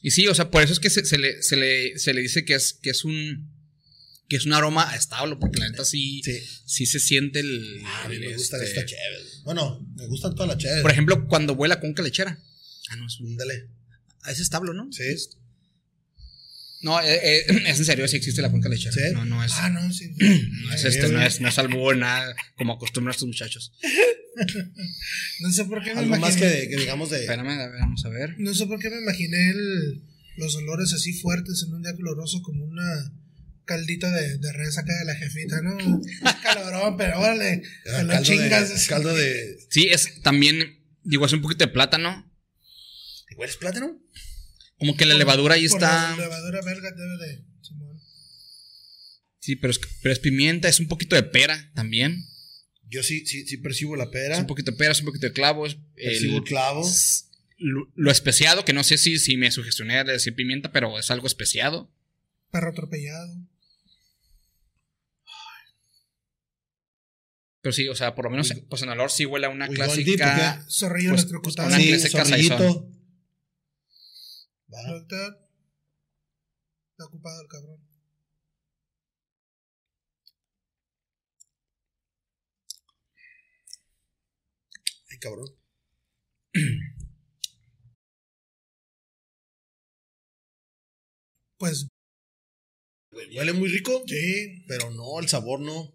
Y 0.00 0.10
sí, 0.10 0.26
o 0.26 0.34
sea, 0.34 0.50
por 0.50 0.62
eso 0.64 0.72
es 0.72 0.80
que 0.80 0.90
se, 0.90 1.04
se 1.04 1.16
le, 1.18 1.40
se, 1.42 1.54
le, 1.56 1.96
se 1.98 2.12
le 2.12 2.20
dice 2.22 2.44
que 2.44 2.54
es, 2.54 2.72
que 2.82 2.90
es 2.90 3.04
un 3.04 3.51
que 4.32 4.38
es 4.38 4.46
un 4.46 4.54
aroma 4.54 4.90
a 4.90 4.96
establo, 4.96 5.38
porque 5.38 5.60
la 5.60 5.68
neta 5.68 5.84
sí, 5.84 6.22
sí. 6.24 6.32
Sí. 6.64 6.86
se 6.86 6.98
siente 7.00 7.40
el. 7.40 7.82
A 8.02 8.08
mí 8.08 8.18
me 8.18 8.34
gusta 8.34 8.56
este- 8.56 8.68
esta 8.70 8.86
chévere. 8.86 9.24
Bueno, 9.44 9.86
me 9.94 10.06
gustan 10.06 10.34
todas 10.34 10.48
las 10.48 10.56
chéveres. 10.58 10.80
Por 10.82 10.90
ejemplo, 10.90 11.26
cuando 11.28 11.54
vuela 11.54 11.80
con 11.80 11.94
lechera. 12.02 12.38
Ah, 12.88 12.96
no, 12.96 13.06
es 13.06 13.20
un. 13.20 13.32
Ándale. 13.32 13.68
ah, 14.22 14.32
es 14.32 14.40
establo, 14.40 14.72
¿no? 14.72 14.90
Sí. 14.90 15.04
No, 16.80 16.98
eh, 17.00 17.20
eh, 17.22 17.44
es 17.66 17.78
en 17.78 17.84
serio, 17.84 18.08
sí 18.08 18.16
existe 18.16 18.40
la 18.42 18.50
cuenca 18.50 18.68
lechera. 18.70 18.92
¿Sí? 18.94 19.12
No, 19.12 19.24
no 19.26 19.44
es. 19.44 19.52
Ah, 19.54 19.68
no, 19.68 19.92
sí. 19.92 20.10
No 20.18 20.74
es 20.74 20.84
este, 20.84 21.08
no 21.10 21.22
es, 21.22 21.40
no 21.42 21.48
es 21.48 21.58
albur, 21.58 21.94
nada, 21.96 22.34
como 22.56 22.72
acostumbran 22.72 23.12
estos 23.12 23.28
muchachos. 23.28 23.72
No 25.40 25.52
sé 25.52 25.66
por 25.66 25.84
qué 25.84 25.92
me 25.94 26.00
Algo 26.00 26.16
más 26.16 26.36
que, 26.36 26.44
imaginé. 26.44 26.60
de- 26.62 26.68
que 26.70 26.76
digamos 26.76 27.10
de. 27.10 27.20
Espérame, 27.20 27.70
vamos 27.80 28.02
a 28.06 28.08
ver. 28.08 28.34
No 28.38 28.54
sé 28.54 28.66
por 28.66 28.78
qué 28.80 28.88
me 28.88 28.98
imaginé 28.98 29.50
el- 29.50 30.02
los 30.38 30.54
olores 30.56 30.92
así 30.94 31.12
fuertes 31.12 31.62
en 31.66 31.74
un 31.74 31.82
día 31.82 31.94
coloroso 31.94 32.40
como 32.40 32.64
una 32.64 33.12
caldita 33.64 34.10
de, 34.10 34.38
de 34.38 34.52
res 34.52 34.78
acá 34.78 34.92
de 34.98 35.04
la 35.04 35.14
jefita, 35.14 35.60
¿no? 35.62 35.76
Calorón, 36.42 36.96
pero 36.96 37.20
órale, 37.20 37.62
ah, 37.86 37.98
te 37.98 38.02
lo 38.02 38.08
caldo, 38.08 38.24
chingas. 38.24 38.68
de, 38.80 38.86
caldo 38.86 39.14
de. 39.14 39.58
Sí, 39.70 39.88
es 39.90 40.20
también, 40.22 40.84
digo, 41.02 41.26
es 41.26 41.32
un 41.32 41.42
poquito 41.42 41.64
de 41.64 41.72
plátano. 41.72 42.30
¿Igual 43.30 43.48
es 43.48 43.56
plátano? 43.56 43.98
Como 44.78 44.96
que 44.96 45.06
la 45.06 45.14
levadura 45.14 45.54
ahí 45.54 45.68
Por 45.68 45.76
está. 45.76 46.10
La 46.10 46.24
levadura 46.24 46.60
belga 46.62 46.90
debe 46.90 47.16
de. 47.18 47.44
Sí, 49.38 49.56
pero 49.56 49.72
es, 49.72 49.80
pero 50.02 50.12
es 50.12 50.20
pimienta, 50.20 50.68
es 50.68 50.78
un 50.78 50.86
poquito 50.86 51.16
de 51.16 51.24
pera 51.24 51.72
también. 51.74 52.24
Yo 52.88 53.02
sí, 53.02 53.26
sí, 53.26 53.46
sí 53.46 53.56
percibo 53.56 53.96
la 53.96 54.10
pera. 54.10 54.34
Es 54.34 54.40
un 54.40 54.46
poquito 54.46 54.70
de 54.70 54.76
pera, 54.76 54.92
es 54.92 55.00
un 55.00 55.06
poquito 55.06 55.26
de 55.26 55.32
clavo. 55.32 55.66
Es 55.66 55.76
percibo 55.96 56.38
el 56.38 56.44
clavo. 56.44 56.86
es 56.86 57.30
lo, 57.58 57.90
lo 57.94 58.10
especiado, 58.10 58.64
que 58.64 58.72
no 58.72 58.84
sé 58.84 58.98
si, 58.98 59.18
si 59.18 59.36
me 59.36 59.50
sugestioné 59.50 60.04
de 60.04 60.12
decir 60.12 60.34
pimienta, 60.34 60.72
pero 60.72 60.98
es 60.98 61.10
algo 61.10 61.26
especiado. 61.26 61.90
Perro 62.50 62.70
atropellado. 62.70 63.34
Pero 67.62 67.72
sí, 67.72 67.88
o 67.88 67.94
sea, 67.94 68.14
por 68.14 68.24
lo 68.24 68.30
menos 68.30 68.52
pues 68.68 68.82
en 68.82 68.88
olor 68.90 69.10
sí 69.10 69.24
huele 69.24 69.46
a 69.46 69.50
una 69.50 69.66
Uy, 69.68 69.76
deep, 69.76 70.16
clásica. 70.16 70.66
Zorrillo 70.68 71.10
Pues, 71.10 71.22
electrocutado. 71.22 71.68
una 71.68 71.78
Sí, 71.78 71.88
clásica. 72.10 72.58
Doctor. 74.68 75.38
Está 76.92 77.04
ocupado 77.06 77.40
el 77.42 77.48
cabrón. 77.48 77.80
Ay, 85.10 85.18
cabrón. 85.18 85.48
Pues, 91.58 91.86
Huele 93.12 93.52
muy 93.52 93.68
rico. 93.68 94.02
sí. 94.06 94.64
Pero 94.66 94.90
no, 94.90 95.20
el 95.20 95.28
sabor 95.28 95.60
no. 95.60 95.94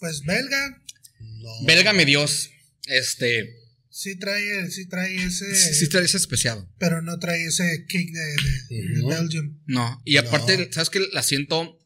Pues 0.00 0.22
belga. 0.22 0.82
No. 1.20 1.50
Belga 1.66 1.92
me 1.92 2.04
Dios. 2.04 2.50
Este. 2.86 3.54
Sí 3.90 4.16
trae, 4.16 4.70
sí 4.70 4.86
trae 4.86 5.16
ese. 5.16 5.54
Sí, 5.54 5.74
sí 5.74 5.88
trae 5.88 6.04
ese 6.04 6.18
especiado. 6.18 6.72
Pero 6.78 7.02
no 7.02 7.18
trae 7.18 7.44
ese 7.44 7.84
kick 7.88 8.12
de, 8.12 8.36
de-. 8.76 9.02
Belgium. 9.08 9.60
No. 9.66 10.00
Y 10.04 10.18
aparte, 10.18 10.56
No. 10.56 10.72
¿sabes 10.72 10.90
qué? 10.90 11.00
La 11.12 11.22
siento. 11.22 11.78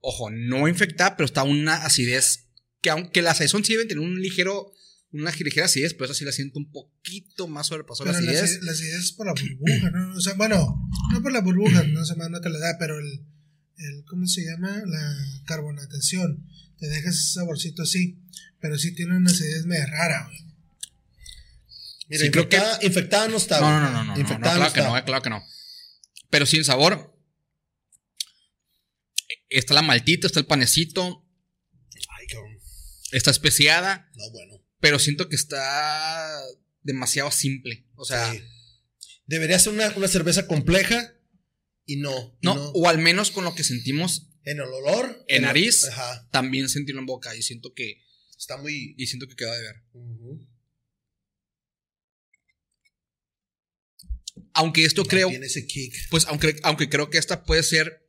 Ojo, 0.00 0.30
no 0.30 0.68
infectada, 0.68 1.16
pero 1.16 1.26
está 1.26 1.42
una 1.42 1.84
acidez. 1.84 2.46
Que 2.80 2.90
aunque 2.90 3.22
la 3.22 3.34
saison 3.34 3.64
sí 3.64 3.72
debe 3.72 3.86
tener 3.86 4.02
un 4.04 4.20
ligero. 4.20 4.72
Una 5.14 5.30
ligera 5.30 5.66
acidez, 5.66 5.92
pero 5.92 6.06
esa 6.06 6.14
sí 6.14 6.24
la 6.24 6.32
siento 6.32 6.58
un 6.58 6.70
poquito 6.70 7.46
más 7.46 7.66
sobrepasó 7.66 8.02
la 8.06 8.12
Pero 8.12 8.24
la 8.24 8.32
acidez. 8.32 8.62
la 8.62 8.72
acidez 8.72 8.94
es 8.94 9.12
por 9.12 9.26
la 9.26 9.34
burbuja, 9.34 9.90
¿no? 9.90 10.16
O 10.16 10.20
sea, 10.22 10.32
bueno, 10.34 10.88
no 11.12 11.22
por 11.22 11.32
la 11.32 11.42
burbuja, 11.42 11.82
no 11.82 12.02
sé 12.06 12.16
más, 12.16 12.30
no 12.30 12.40
te 12.40 12.48
la 12.48 12.58
da, 12.58 12.76
pero 12.78 12.98
el, 12.98 13.20
el, 13.78 14.04
¿cómo 14.06 14.26
se 14.26 14.44
llama? 14.44 14.82
La 14.86 15.16
carbonatación. 15.46 16.46
Te 16.78 16.88
deja 16.88 17.10
ese 17.10 17.32
saborcito 17.32 17.82
así, 17.82 18.18
pero 18.60 18.78
sí 18.78 18.94
tiene 18.94 19.16
una 19.16 19.30
acidez 19.30 19.66
medio 19.66 19.86
rara, 19.86 20.26
güey. 20.26 20.42
Mira, 22.08 22.24
Sí, 22.24 22.30
creo 22.30 22.48
que- 22.48 22.56
infectada, 22.56 22.78
infectada 22.86 23.28
no 23.28 23.36
está. 23.36 23.60
No, 23.60 23.70
no, 23.70 23.80
no, 23.80 23.90
no, 23.92 24.04
no, 24.04 24.14
no, 24.14 24.20
Infectada 24.20 24.56
claro 24.56 24.72
que 24.72 24.80
está. 24.80 24.90
no, 24.90 24.98
eh, 24.98 25.04
claro 25.04 25.22
que 25.22 25.30
no. 25.30 25.42
Pero 26.30 26.46
sin 26.46 26.64
sabor. 26.64 27.16
Está 29.48 29.74
la 29.74 29.82
maltita, 29.82 30.26
está 30.26 30.40
el 30.40 30.46
panecito, 30.46 31.26
Ay, 32.18 32.26
cabrón. 32.26 32.58
está 33.12 33.30
especiada, 33.30 34.10
No, 34.16 34.30
bueno. 34.30 34.54
pero 34.80 34.98
siento 34.98 35.28
que 35.28 35.36
está 35.36 36.40
demasiado 36.82 37.30
simple. 37.30 37.86
O 37.94 38.04
sea, 38.04 38.32
Sí. 38.32 38.42
Debería 39.26 39.58
ser 39.58 39.72
una, 39.72 39.88
una 39.96 40.08
cerveza 40.08 40.46
compleja 40.46 41.14
y 41.86 41.96
no. 41.96 42.36
y 42.40 42.46
no, 42.46 42.54
no. 42.54 42.68
o 42.74 42.88
al 42.88 42.98
menos 42.98 43.30
con 43.30 43.44
lo 43.44 43.54
que 43.54 43.64
sentimos, 43.64 44.28
En 44.44 44.58
el 44.58 44.62
olor. 44.64 45.24
En 45.28 45.42
nariz. 45.42 45.84
Ajá. 45.84 46.28
también 46.30 46.68
sentirlo 46.68 47.00
en 47.00 47.06
boca 47.06 47.34
y 47.36 47.42
siento 47.42 47.72
que 47.74 48.02
Está 48.36 48.56
muy. 48.56 48.94
y 48.98 49.06
siento 49.06 49.28
que 49.28 49.36
queda 49.36 49.54
de 49.56 49.62
ver. 49.62 49.76
Aunque 54.54 54.84
esto 54.84 55.02
No 55.02 55.08
creo, 55.08 55.28
Tiene 55.28 55.46
ese 55.46 55.66
kick. 55.66 55.94
pues 56.10 56.26
aunque 56.26 56.56
aunque 56.62 56.88
creo 56.88 57.10
que 57.10 57.18
esta 57.18 57.44
puede 57.44 57.62
ser 57.62 58.06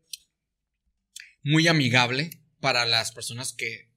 muy 1.44 1.68
amigable 1.68 2.42
para 2.60 2.86
las 2.86 3.12
personas 3.12 3.54
que 3.54 3.92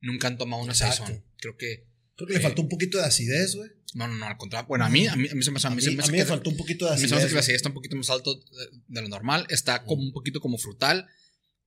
nunca 0.00 0.28
han 0.28 0.38
tomado 0.38 0.62
una 0.62 0.72
Exacto. 0.72 1.06
saison. 1.06 1.24
Creo 1.36 1.56
que 1.56 1.87
Creo 2.18 2.26
que 2.26 2.34
le 2.34 2.40
faltó 2.40 2.60
un 2.62 2.68
poquito 2.68 2.98
de 2.98 3.04
acidez, 3.04 3.54
güey. 3.54 3.70
no, 3.94 4.06
no, 4.08 4.16
no, 4.16 4.26
al 4.26 4.36
contrario. 4.36 4.66
Bueno, 4.68 4.84
a 4.84 4.90
mí 4.90 5.06
a 5.06 5.16
mí, 5.16 5.28
a 5.30 5.34
mí 5.34 5.42
se 5.42 5.50
me, 5.50 5.58
a 5.62 5.66
A 5.66 5.70
mí 5.70 5.76
mí, 5.76 5.82
se 5.82 5.90
me 5.92 5.98
a 5.98 6.02
hace 6.02 6.12
mí 6.12 6.18
que- 6.18 6.24
me 6.24 6.28
faltó 6.28 6.50
un 6.50 6.56
poquito 6.56 6.84
de 6.84 6.90
A 6.90 6.94
mí 6.94 6.98
se 7.00 7.04
acidez. 7.06 7.12
me 7.12 7.18
hace 7.20 7.28
que 7.28 7.34
la 7.34 7.40
acidez 7.40 7.56
está 7.56 7.68
un 7.70 7.74
poquito 7.74 7.96
más 7.96 8.10
alto 8.10 8.34
de, 8.34 8.42
de 8.88 9.02
lo 9.02 9.08
normal. 9.08 9.46
Está 9.48 9.84
como 9.84 10.02
un 10.02 10.12
poquito 10.12 10.40
como 10.40 10.58
frutal. 10.58 11.06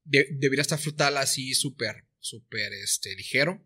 De- 0.04 0.28
debería 0.34 0.62
estar 0.62 0.78
frutal 0.78 1.18
así 1.18 1.54
súper, 1.56 2.04
súper 2.20 2.74
este, 2.74 3.16
ligero. 3.16 3.66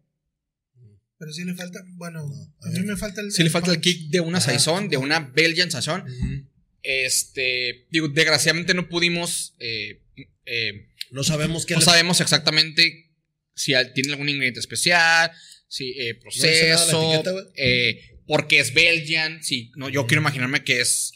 Pero 1.18 1.32
sí 1.34 1.44
le 1.44 1.56
falta, 1.56 1.80
bueno, 1.96 2.28
No, 2.28 2.36
a 2.62 2.68
a 2.68 2.70
mí 2.72 2.80
ver. 2.80 2.86
me 2.86 2.98
falta 2.98 3.22
el. 3.22 3.32
Sí 3.32 3.42
le 3.42 3.50
falta 3.50 3.72
el 3.72 3.82
kick 3.82 4.10
de 4.12 4.20
una 4.20 4.40
saison, 4.40 4.88
de 4.90 4.98
una 4.98 5.20
Belgian 5.22 5.72
saison. 5.72 6.02
Ujú. 6.02 6.46
Este, 6.84 7.88
digo, 7.90 8.10
desgraciadamente 8.10 8.74
no 8.74 8.88
pudimos, 8.90 9.56
eh, 9.60 10.02
eh, 10.46 10.88
No 11.12 11.24
sabemos 11.24 11.66
qué 11.66 11.74
no 11.74 11.80
le- 11.80 11.86
sabemos 11.86 12.22
exactamente 12.22 13.12
si 13.56 13.74
tiene 13.94 14.12
algún 14.12 14.30
ingrediente 14.30 14.60
especial, 14.60 15.32
si 15.68 15.92
eh, 16.00 16.16
proceso, 16.16 17.02
etiqueta, 17.14 17.32
güey. 17.32 17.46
eh, 17.58 18.02
porque 18.28 18.60
es 18.60 18.74
Belgian. 18.74 19.44
Sí, 19.44 19.72
no, 19.76 19.90
yo 19.90 20.02
Ujú. 20.02 20.08
quiero 20.08 20.22
imaginarme 20.22 20.64
que 20.64 20.82
es 20.82 21.12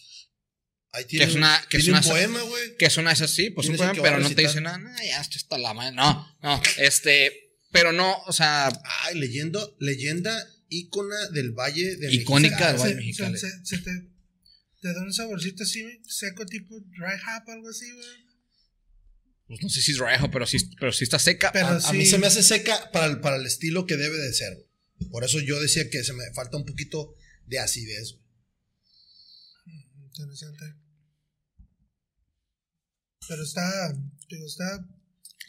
Ahí 0.92 1.06
tiene, 1.06 1.26
que 1.26 1.32
es 1.32 1.36
una- 1.38 1.66
que 1.70 1.78
es 1.78 1.88
una- 1.88 2.00
un 2.00 2.06
poema, 2.06 2.42
güey. 2.42 2.78
que 2.78 2.86
es 2.86 2.98
una 2.98 3.16
sí, 3.16 3.52
pues 3.52 3.68
un 3.70 3.78
poema, 3.78 3.94
pero 4.02 4.20
no 4.20 4.30
te 4.34 4.42
dice 4.42 4.60
nada, 4.62 4.78
"No, 4.80 4.90
ya 5.04 5.22
esto 5.22 5.38
está 5.38 5.58
la 5.58 5.74
madre. 5.74 5.96
No, 5.96 6.38
no, 6.42 6.62
este, 6.78 7.32
pero 7.72 7.92
no, 7.92 8.18
o 8.26 8.34
sea, 8.34 8.70
Ay, 9.04 9.16
leyendo, 9.20 9.76
leyenda 9.80 10.36
ícona 10.70 11.28
del 11.30 11.52
Valle 11.52 11.96
de 11.98 12.14
Icónica 12.14 12.72
del 12.72 12.82
Valle 12.82 12.90
Se- 12.94 12.96
Mexicali. 12.96 13.38
se- 13.38 13.50
se- 13.50 13.66
se 13.66 13.78
te, 13.80 13.92
te 14.82 14.94
da 14.94 15.02
un 15.02 15.14
saborcito 15.14 15.64
así 15.64 15.84
seco, 16.08 16.46
tipo 16.46 16.80
dry 16.80 17.14
hop, 17.38 17.50
algo 17.50 17.70
así, 17.70 17.92
güey. 17.92 18.08
Pues 19.50 19.62
no 19.62 19.68
sé 19.70 19.82
si 19.82 19.92
es 19.92 19.98
rejo, 19.98 20.32
pero 20.32 20.46
sí, 20.48 20.58
pero 20.80 20.94
sí 20.94 21.04
está 21.04 21.20
seca. 21.20 21.52
Pero 21.52 21.68
A, 21.68 21.92
mí 21.94 22.06
se 22.06 22.18
me 22.20 22.28
hace 22.28 22.42
seca 22.44 22.90
para 22.94 23.08
el, 23.08 23.20
para 23.20 23.36
el 23.36 23.46
estilo 23.46 23.86
que 23.86 23.98
debe 23.98 24.16
de 24.18 24.32
ser. 24.34 24.54
güey. 24.54 25.10
Por 25.12 25.24
eso 25.26 25.40
yo 25.42 25.60
decía 25.60 25.90
que 25.90 26.04
se 26.04 26.14
me 26.14 26.24
falta 26.34 26.56
un 26.56 26.66
poquito 26.66 27.16
de 27.48 27.60
acidez. 27.60 28.14
güey. 28.14 28.24
Interesante. 30.06 30.66
Pero 33.28 33.44
está, 33.44 33.94
digo, 34.30 34.46
está. 34.46 34.86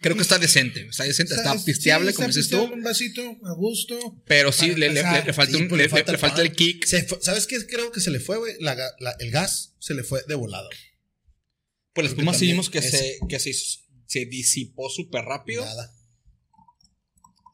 Creo 0.02 0.16
que 0.16 0.22
está 0.22 0.38
decente, 0.38 0.86
está 0.88 1.04
decente, 1.04 1.34
está, 1.34 1.54
es- 1.54 1.62
pisteable, 1.62 2.10
sí, 2.10 2.16
como 2.16 2.28
dices 2.28 2.48
tú, 2.48 2.62
Un 2.62 2.82
vasito 2.82 3.20
a 3.44 3.52
gusto. 3.52 4.22
pero 4.26 4.50
sí 4.50 4.74
le, 4.74 4.88
le- 4.94 5.02
falta, 5.34 5.46
Sí, 5.46 5.62
un- 5.62 5.76
le, 5.76 5.88
falta 5.90 6.12
le 6.12 6.16
el 6.16 6.20
falta 6.20 6.40
el 6.42 6.48
pan. 6.48 6.56
kick. 6.56 6.86
Se 6.86 7.02
fue- 7.04 7.18
¿Sabes 7.20 7.46
qué? 7.46 7.66
Creo 7.66 7.92
que 7.92 8.00
se 8.00 8.10
le 8.10 8.18
fue, 8.18 8.38
güey. 8.38 8.54
La 8.60 8.74
ga- 8.74 8.94
la- 8.98 9.14
el 9.18 9.30
gas 9.30 9.74
se 9.78 9.92
le 9.94 10.02
fue 10.02 10.22
de 10.26 10.34
volado. 10.36 10.68
Pues 10.70 10.80
la 10.84 11.92
creo 11.92 12.04
que 12.04 12.08
espuma 12.22 12.34
sí 12.34 12.46
vimos 12.46 12.70
que, 12.70 12.80
se, 12.80 13.18
que 13.28 13.38
se, 13.38 13.52
se 14.10 14.24
disipó 14.26 14.90
súper 14.90 15.24
rápido. 15.24 15.64
Nada. 15.64 15.94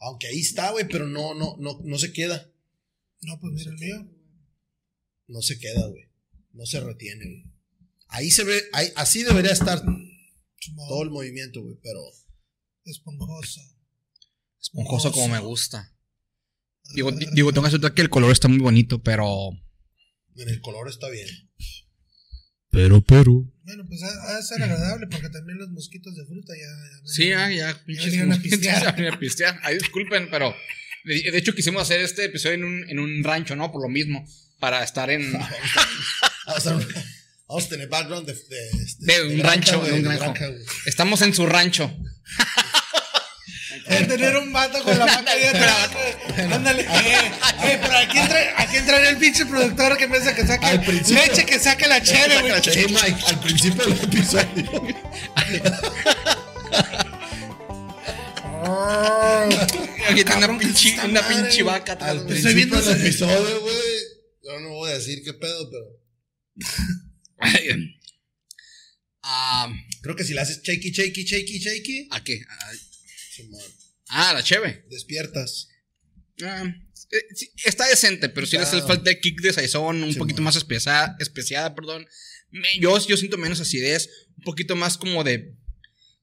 Aunque 0.00 0.26
ahí 0.28 0.40
está, 0.40 0.70
güey, 0.70 0.88
pero 0.88 1.06
no, 1.06 1.34
no, 1.34 1.56
no, 1.58 1.78
no 1.84 1.98
se 1.98 2.12
queda. 2.14 2.50
No, 3.20 3.38
pues 3.40 3.52
mira 3.52 3.70
el 3.72 3.76
mío. 3.78 4.08
No 5.28 5.42
se 5.42 5.58
queda, 5.58 5.86
güey. 5.86 6.04
No 6.54 6.64
se 6.64 6.80
retiene, 6.80 7.24
güey. 7.26 7.44
Ahí 8.08 8.30
se 8.30 8.44
ve, 8.44 8.62
ahí, 8.72 8.88
así 8.96 9.22
debería 9.22 9.52
estar 9.52 9.82
todo 10.88 11.02
el 11.02 11.10
movimiento, 11.10 11.62
güey, 11.62 11.76
pero 11.82 12.00
Esponjoso. 12.84 13.60
Esponjoso 14.60 15.12
como 15.12 15.28
me 15.28 15.40
gusta. 15.40 15.92
Digo, 16.94 17.10
di- 17.12 17.26
digo, 17.34 17.50
tengo 17.52 17.62
que 17.64 17.68
aceptar 17.68 17.92
que 17.94 18.02
el 18.02 18.08
color 18.10 18.30
está 18.32 18.48
muy 18.48 18.58
bonito, 18.60 19.02
pero. 19.02 19.50
en 20.36 20.48
el 20.48 20.60
color 20.62 20.88
está 20.88 21.10
bien. 21.10 21.28
Pero, 22.76 23.00
pero. 23.00 23.32
Bueno, 23.64 23.86
pues 23.88 24.02
ha, 24.02 24.28
ha 24.28 24.36
de 24.36 24.42
ser 24.42 24.62
agradable 24.62 25.06
porque 25.06 25.30
también 25.30 25.56
los 25.56 25.70
mosquitos 25.70 26.14
de 26.14 26.26
fruta 26.26 26.52
ya. 26.52 26.66
ya 26.66 27.06
Sí, 27.06 27.32
ah, 27.32 27.50
ya, 27.50 27.84
pinches 27.86 28.04
vinieron 28.04 28.32
a 28.32 28.34
mosquitos, 28.34 28.58
pistear. 28.58 28.96
ya 28.98 29.12
a 29.14 29.18
pistear. 29.18 29.60
Ay, 29.62 29.78
disculpen, 29.78 30.28
pero. 30.30 30.54
De, 31.06 31.30
de 31.30 31.38
hecho, 31.38 31.54
quisimos 31.54 31.80
hacer 31.80 32.00
este 32.00 32.26
episodio 32.26 32.56
en 32.56 32.64
un, 32.64 32.90
en 32.90 32.98
un 32.98 33.24
rancho, 33.24 33.56
¿no? 33.56 33.72
Por 33.72 33.80
lo 33.80 33.88
mismo. 33.88 34.28
Para 34.60 34.84
estar 34.84 35.08
en. 35.08 35.32
Vamos 37.48 37.66
a, 37.66 37.68
tener 37.70 37.88
background 37.88 38.26
de, 38.26 38.34
de, 38.34 38.68
este, 38.84 39.06
De 39.06 39.22
un 39.22 39.40
rancho, 39.40 39.82
de 39.82 39.92
un 39.94 40.02
de 40.02 40.16
güey. 40.16 40.64
Estamos 40.84 41.22
en 41.22 41.32
su 41.32 41.46
rancho. 41.46 41.90
Eh, 43.88 44.04
tener 44.06 44.36
un 44.36 44.52
vato 44.52 44.82
con 44.82 44.98
la 44.98 45.04
vaca 45.06 45.30
ahí 45.30 45.44
atrás. 45.44 45.90
Ándale. 46.52 46.82
Eh, 46.82 47.30
eh, 47.64 47.78
pero 47.80 47.96
aquí 47.96 48.18
entra, 48.18 48.54
aquí 48.62 48.76
entraría 48.76 49.10
el 49.10 49.16
pinche 49.18 49.46
productor 49.46 49.96
que 49.96 50.06
dice 50.08 50.34
que 50.34 50.46
saque 50.46 50.66
Al 50.66 50.82
principio- 50.82 51.22
leche, 51.24 51.44
que 51.46 51.58
saque 51.58 51.86
la 51.86 52.02
cheve, 52.02 52.40
güey. 52.40 52.62
Sí, 52.62 52.86
Mike, 52.88 53.24
al 53.28 53.40
principio 53.40 53.84
del 53.84 54.04
episodio. 54.04 54.96
Aquí 60.08 60.24
tiene 60.24 60.46
una 60.46 60.58
pinche, 60.58 60.94
una 61.04 61.20
madre, 61.22 61.36
pinche 61.42 61.62
vaca 61.62 61.92
atrás, 61.92 62.10
Al 62.10 62.26
principio 62.26 62.54
viendo 62.54 62.80
del 62.80 62.96
ese- 62.96 63.06
episodio, 63.08 63.60
güey. 63.60 63.76
Yo 64.42 64.60
no 64.60 64.68
voy 64.70 64.90
a 64.90 64.94
decir 64.94 65.22
qué 65.24 65.32
pedo, 65.34 65.70
pero 65.70 65.84
Ah, 69.28 69.68
creo 70.02 70.14
que 70.14 70.22
si 70.24 70.34
le 70.34 70.40
haces 70.40 70.62
shaky, 70.62 70.92
shaky, 70.92 71.24
shaky, 71.24 71.58
shaky, 71.58 72.08
¿A 72.12 72.22
qué? 72.22 72.40
Ah, 72.48 72.72
Simón, 73.36 73.62
Ah, 74.08 74.32
la 74.34 74.42
cheve. 74.42 74.84
despiertas. 74.90 75.68
Ah, 76.42 76.64
eh, 77.10 77.16
sí, 77.34 77.50
está 77.64 77.86
decente, 77.88 78.28
pero 78.28 78.46
sí 78.46 78.56
le 78.56 78.62
hace 78.62 78.76
Está- 78.76 78.88
falta 78.88 79.10
el 79.10 79.20
kick 79.20 79.40
de 79.40 79.52
saizón, 79.52 80.02
un 80.02 80.12
Sí, 80.12 80.18
poquito 80.18 80.38
man. 80.38 80.44
más 80.46 80.56
especiada, 80.56 81.16
especiada, 81.18 81.74
perdón. 81.74 82.06
Me- 82.50 82.78
yo, 82.78 83.04
yo 83.06 83.16
siento 83.16 83.38
menos 83.38 83.60
acidez, 83.60 84.08
un 84.36 84.44
poquito 84.44 84.76
más 84.76 84.96
como 84.98 85.24
de 85.24 85.54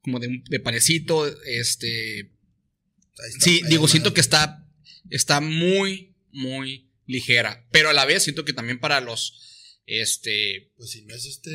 como 0.01 0.19
de, 0.19 0.41
de 0.49 0.59
panecito, 0.59 1.25
este, 1.45 2.19
está, 2.19 3.23
sí, 3.39 3.61
digo, 3.69 3.87
siento 3.87 4.13
que 4.13 4.19
está 4.21 4.67
está 5.09 5.39
muy 5.41 6.15
muy 6.31 6.91
ligera, 7.05 7.65
pero 7.71 7.89
a 7.89 7.93
la 7.93 8.05
vez 8.05 8.23
siento 8.23 8.43
que 8.45 8.53
también 8.53 8.79
para 8.79 8.99
los 9.01 9.79
este 9.85 10.71
Pues 10.77 10.91
si 10.91 11.01
no 11.03 11.15
es 11.15 11.25
este. 11.25 11.51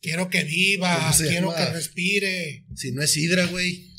Quiero 0.00 0.30
que 0.30 0.44
viva, 0.44 0.96
¿Cómo 1.00 1.12
se 1.12 1.28
quiero 1.28 1.50
llama? 1.52 1.66
que 1.66 1.72
respire. 1.72 2.66
Si 2.76 2.92
no 2.92 3.02
es 3.02 3.16
hidra, 3.16 3.46
güey. 3.46 3.90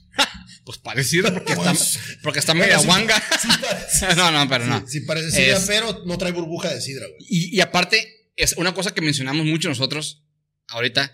Pues 0.70 0.78
parecido 0.78 1.34
porque 1.34 1.54
está 1.54 1.64
Pues, 1.74 2.00
porque 2.22 2.38
está 2.38 2.54
media 2.54 2.78
guanga. 2.78 3.20
no, 4.18 4.32
no, 4.32 4.48
pero 4.48 4.68
no. 4.68 4.82
Sí, 4.82 5.00
sí 5.00 5.02
parece 5.02 5.32
sidra, 5.32 5.58
Es- 5.58 5.66
pero 5.66 6.04
no 6.06 6.16
trae 6.20 6.32
burbuja 6.32 6.72
de 6.72 6.80
sidra, 6.80 7.08
güey. 7.08 7.18
Y, 7.28 7.58
y 7.58 7.62
aparte, 7.62 8.28
es 8.36 8.54
una 8.54 8.76
cosa 8.76 8.94
que 8.94 9.02
mencionamos 9.02 9.48
mucho 9.48 9.68
nosotros 9.68 10.22
ahorita, 10.68 11.12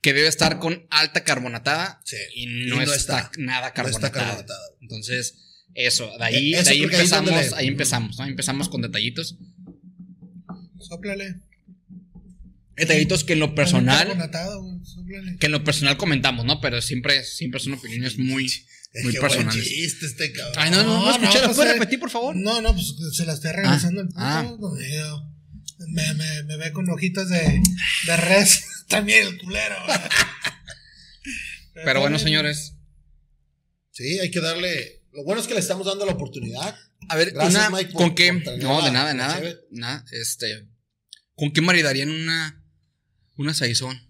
que 0.00 0.12
debe 0.12 0.28
estar 0.28 0.60
con 0.60 0.86
alta 0.90 1.24
carbonatada 1.24 2.00
Sí. 2.04 2.16
y 2.36 2.46
no, 2.46 2.76
Y 2.82 2.86
no 2.86 2.92
está, 2.92 3.18
está. 3.18 3.30
nada 3.38 3.68
No 3.70 3.74
carbonatada. 3.74 4.06
está 4.06 4.20
carbonatada. 4.20 4.66
Entonces, 4.80 5.38
eso, 5.74 6.08
de 6.16 6.24
ahí, 6.24 6.54
eso 6.54 6.62
de 6.66 6.70
ahí 6.70 6.82
empezamos, 6.84 7.30
le- 7.32 7.56
ahí 7.56 7.66
empezamos, 7.66 8.16
¿no? 8.16 8.26
Empezamos 8.26 8.68
con 8.68 8.80
detallitos. 8.80 9.36
Sóplale. 10.78 11.40
Detallitos 12.76 13.24
que 13.24 13.32
en 13.34 13.40
lo 13.40 13.54
personal, 13.56 13.98
Carbonatado, 14.06 14.62
güey, 14.62 14.84
sóplale. 14.84 15.36
que 15.38 15.46
en 15.46 15.52
lo 15.52 15.64
personal 15.64 15.96
comentamos, 15.96 16.44
¿no? 16.44 16.60
Pero 16.60 16.80
siempre, 16.82 17.24
siempre 17.24 17.58
son 17.60 17.72
opiniones 17.74 18.18
muy, 18.18 18.48
Es 18.94 19.02
muy 19.04 19.12
que 19.12 19.18
buen 19.20 19.30
personales. 19.32 19.64
chiste 19.68 20.06
este 20.06 20.32
cabrón. 20.32 20.54
Ay, 20.56 20.70
no, 20.70 20.76
no, 20.84 20.84
no, 20.84 21.04
No, 21.04 21.10
escuché, 21.10 21.40
no, 21.40 21.48
¿lo 21.48 21.54
puedes 21.54 21.56
pues, 21.56 21.68
eh, 21.68 21.72
repetir, 21.74 21.98
por 22.00 22.10
favor? 22.10 22.36
No, 22.36 22.60
no, 22.62 22.72
pues 22.74 22.94
se 23.12 23.26
la 23.26 23.32
estoy 23.34 23.50
regresando 23.52 24.00
el 24.02 24.06
puto. 24.08 24.20
ah. 24.20 24.42
no, 24.58 25.34
Me, 25.88 26.14
me, 26.14 26.42
me 26.44 26.56
ve 26.56 26.72
con 26.72 26.88
ojitos 26.88 27.28
de, 27.28 27.60
de 28.06 28.16
res. 28.16 28.64
También 28.88 29.26
el 29.26 29.38
culero. 29.38 29.74
Pero 31.74 32.00
bueno, 32.00 32.18
señores, 32.18 32.74
Sí, 33.90 34.18
hay 34.18 34.30
que 34.30 34.40
darle. 34.40 35.02
Lo 35.12 35.22
bueno 35.24 35.40
es 35.40 35.46
que 35.46 35.54
le 35.54 35.60
estamos 35.60 35.86
dando 35.86 36.04
la 36.04 36.12
oportunidad. 36.12 36.76
a 37.08 37.16
ver, 37.16 37.30
Gracias, 37.30 37.54
una, 37.68 37.70
Mike, 37.70 37.92
por- 37.92 38.02
¿con 38.02 38.14
qué? 38.16 38.32
No, 38.32 38.82
de 38.82 38.90
nada, 38.90 39.08
de 39.10 39.14
nada, 39.14 39.40
nada, 39.70 40.04
este, 40.10 40.66
¿con 41.36 41.52
qué 41.52 41.60
maridarían 41.60 42.10
una, 42.10 42.60
una 43.36 43.54
saizón? 43.54 44.03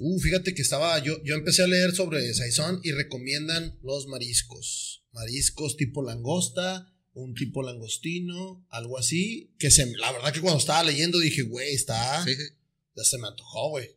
Uh, 0.00 0.20
fíjate 0.20 0.54
que 0.54 0.62
estaba. 0.62 0.98
Yo, 1.00 1.22
yo 1.24 1.34
empecé 1.34 1.62
a 1.64 1.66
leer 1.66 1.92
sobre 1.94 2.32
Saison 2.32 2.80
y 2.84 2.92
recomiendan 2.92 3.76
los 3.82 4.06
mariscos. 4.06 5.02
Mariscos 5.12 5.76
tipo 5.76 6.02
langosta, 6.02 6.92
un 7.14 7.34
tipo 7.34 7.62
langostino, 7.64 8.64
algo 8.70 8.96
así. 8.96 9.52
Que 9.58 9.70
se, 9.72 9.86
la 9.96 10.12
verdad 10.12 10.32
que 10.32 10.40
cuando 10.40 10.60
estaba 10.60 10.84
leyendo 10.84 11.18
dije, 11.18 11.42
güey, 11.42 11.74
está. 11.74 12.24
Sí, 12.24 12.34
sí. 12.36 12.42
Ya 12.94 13.02
se 13.04 13.18
me 13.18 13.26
antojó, 13.26 13.70
güey. 13.70 13.90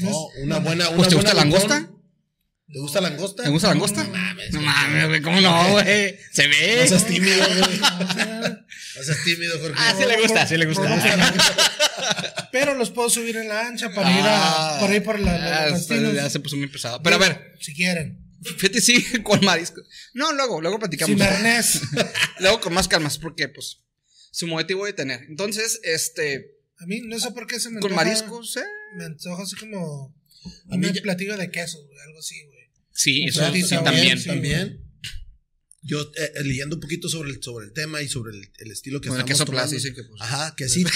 No 0.00 0.26
una 0.42 0.58
buena. 0.60 0.88
Una 0.88 0.96
Pues, 0.96 1.08
¿te 1.10 1.14
gusta 1.16 1.32
buena 1.34 1.44
langosta? 1.44 1.78
limón. 1.80 1.98
¿Te 2.72 2.78
gusta 2.80 3.00
langosta? 3.00 3.42
¿Te 3.44 3.48
gusta 3.50 3.68
la 3.68 3.74
langosta? 3.74 4.04
No 4.04 4.10
mames. 4.10 4.52
No 4.52 4.58
güey. 4.60 4.66
mames, 4.70 5.08
güey, 5.08 5.22
¿cómo 5.22 5.40
no, 5.40 5.70
güey? 5.72 6.18
Se 6.32 6.46
ve. 6.48 6.78
No 6.82 6.88
seas 6.88 7.06
tímido, 7.06 7.36
güey. 7.46 7.80
No 8.96 9.04
seas 9.04 9.24
tímido, 9.24 9.58
Jorge. 9.60 9.74
Ah, 9.78 9.94
sí 9.96 10.04
le 10.08 10.20
gusta, 10.20 10.46
sí 10.46 10.56
le 10.56 10.66
gusta. 10.66 12.37
Pero 12.52 12.74
los 12.74 12.90
puedo 12.90 13.10
subir 13.10 13.36
en 13.36 13.48
la 13.48 13.66
ancha 13.66 13.90
para 13.92 14.10
ir 14.10 14.16
Ah, 14.24 14.76
a, 14.76 14.80
por 14.80 14.90
ahí 14.90 15.00
por 15.00 15.18
la, 15.20 15.66
ah, 15.66 15.78
ya 16.14 16.30
se 16.30 16.40
puso 16.40 16.56
muy 16.56 16.68
pesado. 16.68 17.02
Pero 17.02 17.16
a 17.16 17.18
ver, 17.18 17.54
Si 17.60 17.74
quieren. 17.74 18.18
fíjate, 18.42 18.80
sí, 18.80 19.04
con 19.22 19.44
marisco. 19.44 19.82
No, 20.14 20.32
luego, 20.32 20.60
luego 20.60 20.78
platicamos. 20.78 21.20
Arnés. 21.20 21.80
Luego 22.40 22.60
con 22.60 22.72
más 22.74 22.86
calmas, 22.88 23.18
porque 23.18 23.48
pues 23.48 23.78
su 24.30 24.46
motivo 24.46 24.86
de 24.86 24.92
tener. 24.92 25.22
Entonces, 25.28 25.80
este, 25.82 26.52
A 26.78 26.86
mí 26.86 27.00
no 27.04 27.18
sé 27.18 27.30
por 27.32 27.46
qué 27.46 27.58
se 27.60 27.70
me 27.70 27.80
con 27.80 27.90
antoja- 27.92 28.04
mariscos, 28.04 28.56
eh. 28.56 28.62
Me 28.96 29.04
antoja 29.04 29.42
así 29.42 29.56
como 29.56 30.14
A 30.70 30.76
mí 30.76 30.86
un 30.86 30.92
ya- 30.92 31.02
platillo 31.02 31.36
de 31.36 31.50
queso, 31.50 31.78
güey, 31.84 31.98
algo 32.06 32.18
así, 32.20 32.42
güey. 32.44 32.58
Sí, 32.92 33.22
Un 33.22 33.28
eso 33.28 33.40
también. 33.82 34.18
sí. 34.18 34.26
También. 34.28 34.84
Yo 35.82 36.00
eh, 36.02 36.32
eh, 36.36 36.44
leyendo 36.44 36.76
un 36.76 36.80
poquito 36.80 37.08
sobre 37.08 37.30
el, 37.30 37.42
sobre 37.42 37.66
el 37.66 37.72
tema 37.72 38.02
y 38.02 38.08
sobre 38.08 38.36
el, 38.36 38.50
el 38.58 38.70
estilo 38.72 39.00
que 39.00 39.08
el 39.08 39.14
estamos 39.14 39.28
queso 39.30 39.44
tomando. 39.44 39.70
Plus, 39.70 39.82
dice 39.82 39.94
que, 39.94 40.02
pues. 40.04 40.20
Ajá, 40.20 40.54
quesitos. 40.56 40.92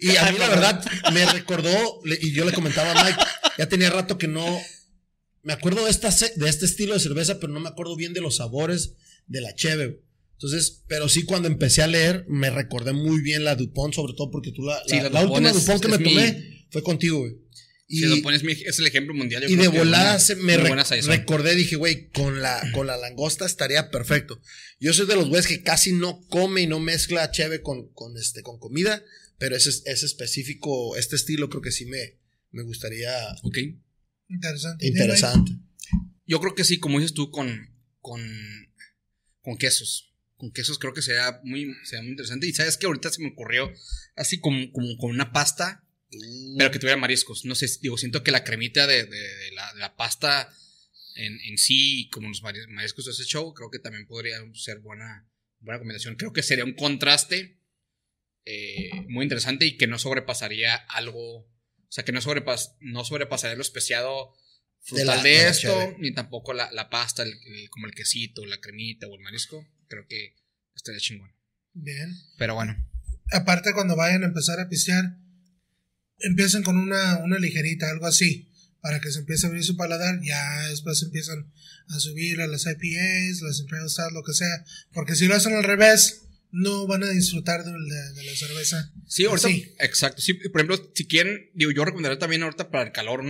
y 0.00 0.16
a 0.16 0.30
mí 0.32 0.38
la 0.38 0.48
verdad 0.48 0.84
me 1.12 1.24
recordó, 1.32 2.00
y 2.20 2.32
yo 2.32 2.44
le 2.44 2.52
comentaba 2.52 2.92
a 2.92 3.04
Mike, 3.04 3.18
ya 3.58 3.68
tenía 3.68 3.90
rato 3.90 4.18
que 4.18 4.28
no, 4.28 4.60
me 5.42 5.52
acuerdo 5.52 5.84
de, 5.84 5.90
esta, 5.90 6.10
de 6.36 6.48
este 6.48 6.66
estilo 6.66 6.94
de 6.94 7.00
cerveza, 7.00 7.40
pero 7.40 7.52
no 7.52 7.60
me 7.60 7.68
acuerdo 7.68 7.96
bien 7.96 8.12
de 8.12 8.20
los 8.20 8.36
sabores 8.36 8.94
de 9.26 9.40
la 9.40 9.54
cheve. 9.54 10.02
Entonces, 10.32 10.82
pero 10.88 11.08
sí 11.08 11.24
cuando 11.24 11.48
empecé 11.48 11.82
a 11.82 11.86
leer, 11.86 12.26
me 12.28 12.50
recordé 12.50 12.92
muy 12.92 13.20
bien 13.22 13.44
la 13.44 13.54
Dupont, 13.56 13.94
sobre 13.94 14.14
todo 14.14 14.30
porque 14.30 14.52
tú 14.52 14.62
la, 14.62 14.78
Sí, 14.86 14.96
la, 14.96 15.04
la 15.04 15.10
la 15.10 15.22
Dupont 15.22 15.46
última 15.46 15.50
es- 15.50 15.66
Dupont 15.66 15.82
que 15.82 15.88
me 15.88 15.98
mi- 15.98 16.04
tomé 16.04 16.66
fue 16.70 16.82
contigo, 16.82 17.18
güey. 17.20 17.32
Y, 17.94 17.98
si 18.00 18.06
lo 18.06 18.22
pones, 18.22 18.42
es 18.44 18.78
el 18.78 18.86
ejemplo 18.86 19.14
mundial. 19.14 19.42
yo 19.42 19.48
y 19.48 19.54
creo 19.56 19.70
de 19.70 19.72
que 19.72 19.78
volada 19.78 20.10
una 20.12 20.18
se 20.20 20.36
me 20.36 20.56
re- 20.56 20.74
recordé, 21.06 21.54
dije, 21.54 21.76
güey, 21.76 22.08
con 22.10 22.42
la, 22.42 22.62
con 22.72 22.86
la 22.86 22.96
langosta 22.96 23.46
estaría 23.46 23.90
perfecto. 23.90 24.40
Yo 24.80 24.92
soy 24.92 25.06
de 25.06 25.16
los 25.16 25.28
güeyes 25.28 25.46
que 25.46 25.62
casi 25.62 25.92
no 25.92 26.20
come 26.28 26.62
y 26.62 26.66
no 26.66 26.80
mezcla 26.80 27.30
cheve 27.30 27.62
con, 27.62 27.88
con, 27.92 28.16
este, 28.16 28.42
con 28.42 28.58
comida, 28.58 29.02
pero 29.38 29.56
ese, 29.56 29.70
ese 29.86 30.06
específico, 30.06 30.96
este 30.96 31.16
estilo 31.16 31.48
creo 31.48 31.62
que 31.62 31.72
sí 31.72 31.86
me, 31.86 32.18
me 32.50 32.62
gustaría 32.62 33.10
Ok. 33.42 33.58
Interesante. 34.28 34.86
interesante. 34.86 35.52
Yo 36.26 36.40
creo 36.40 36.54
que 36.54 36.64
sí, 36.64 36.78
como 36.78 36.98
dices 36.98 37.14
tú, 37.14 37.30
con, 37.30 37.70
con, 38.00 38.20
con 39.42 39.56
quesos. 39.58 40.10
Con 40.36 40.50
quesos 40.50 40.78
creo 40.78 40.92
que 40.94 41.02
sería 41.02 41.40
muy, 41.44 41.72
sería 41.84 42.02
muy 42.02 42.12
interesante. 42.12 42.46
Y 42.48 42.52
sabes 42.52 42.76
que 42.76 42.86
ahorita 42.86 43.10
se 43.12 43.22
me 43.22 43.28
ocurrió 43.28 43.70
así 44.16 44.40
como, 44.40 44.70
como 44.72 44.96
con 44.96 45.10
una 45.10 45.32
pasta, 45.32 45.83
pero 46.58 46.70
que 46.70 46.78
tuviera 46.78 46.96
mariscos. 46.98 47.44
No 47.44 47.54
sé, 47.54 47.66
digo, 47.80 47.96
siento 47.98 48.22
que 48.22 48.30
la 48.30 48.44
cremita 48.44 48.86
de, 48.86 49.04
de- 49.04 49.34
de 49.36 49.52
la, 49.52 49.72
de 49.74 49.80
la 49.80 49.96
pasta 49.96 50.52
en, 51.16 51.38
en 51.42 51.58
sí, 51.58 52.08
como 52.12 52.28
los 52.28 52.42
mari- 52.42 52.66
mariscos 52.68 53.04
de 53.06 53.12
ese 53.12 53.24
show, 53.24 53.52
creo 53.54 53.70
que 53.70 53.78
también 53.78 54.06
podría 54.06 54.36
ser 54.54 54.80
buena, 54.80 55.28
buena 55.60 55.78
combinación. 55.78 56.16
Creo 56.16 56.32
que 56.32 56.42
sería 56.42 56.64
un 56.64 56.74
contraste 56.74 57.60
eh, 58.44 58.90
muy 59.08 59.24
interesante 59.24 59.64
y 59.66 59.76
que 59.76 59.86
no 59.86 59.98
sobrepasaría 59.98 60.74
algo, 60.74 61.38
o 61.38 61.48
sea, 61.88 62.04
que 62.04 62.12
no, 62.12 62.20
sobrepas, 62.20 62.76
no 62.80 63.04
sobrepasaría 63.04 63.56
lo 63.56 63.62
especiado 63.62 64.34
De 64.90 65.04
la- 65.04 65.12
frutal 65.14 65.22
de, 65.22 65.48
esto, 65.48 65.96
ni 65.98 66.12
tampoco 66.12 66.52
la, 66.52 66.70
la 66.72 66.90
pasta, 66.90 67.22
el- 67.22 67.32
el- 67.46 67.70
como 67.70 67.86
el 67.86 67.94
quesito, 67.94 68.44
la 68.44 68.60
cremita 68.60 69.06
o 69.06 69.14
el 69.14 69.20
marisco. 69.22 69.66
Creo 69.88 70.06
que 70.08 70.34
estaría 70.74 71.00
chingón. 71.00 71.32
Bien. 71.72 72.12
Pero 72.38 72.54
bueno, 72.54 72.76
Aparte, 73.32 73.72
cuando 73.72 73.96
vayan 73.96 74.22
a 74.22 74.26
empezar 74.26 74.60
a 74.60 74.68
pistear, 74.68 75.16
empiecen 76.18 76.62
con 76.62 76.76
una, 76.76 77.18
una 77.18 77.38
ligerita, 77.38 77.90
algo 77.90 78.06
así. 78.06 78.50
para 78.80 79.00
que 79.00 79.10
se 79.10 79.20
empiece 79.20 79.46
a 79.46 79.48
abrir 79.48 79.64
su 79.64 79.76
paladar, 79.76 80.20
ya 80.22 80.68
después 80.68 81.02
empiezan 81.02 81.50
a 81.88 81.98
subir 82.00 82.42
a 82.42 82.46
las 82.46 82.66
IPAs, 82.66 83.40
las 83.40 83.60
Imperial 83.60 83.88
lo 84.12 84.22
que 84.22 84.34
sea, 84.34 84.64
porque 84.92 85.16
si 85.16 85.26
lo 85.26 85.34
hacen 85.34 85.54
al 85.54 85.64
revés, 85.64 86.24
no 86.50 86.86
van 86.86 87.02
a 87.02 87.08
disfrutar 87.08 87.64
de, 87.64 87.72
la 87.72 88.36
cerveza. 88.36 88.92
Sí, 89.08 89.24
ahorita. 89.24 89.48
Exacto. 89.80 90.22
Sí, 90.22 90.34
por 90.34 90.60
ejemplo, 90.60 90.92
si 90.94 91.06
quieren, 91.06 91.50
digo, 91.54 91.72
yo 91.72 91.84
recomendaría 91.84 92.18
también 92.18 92.42
ahorita 92.42 92.70
para 92.70 92.84
el 92.84 92.92
calor, 92.92 93.24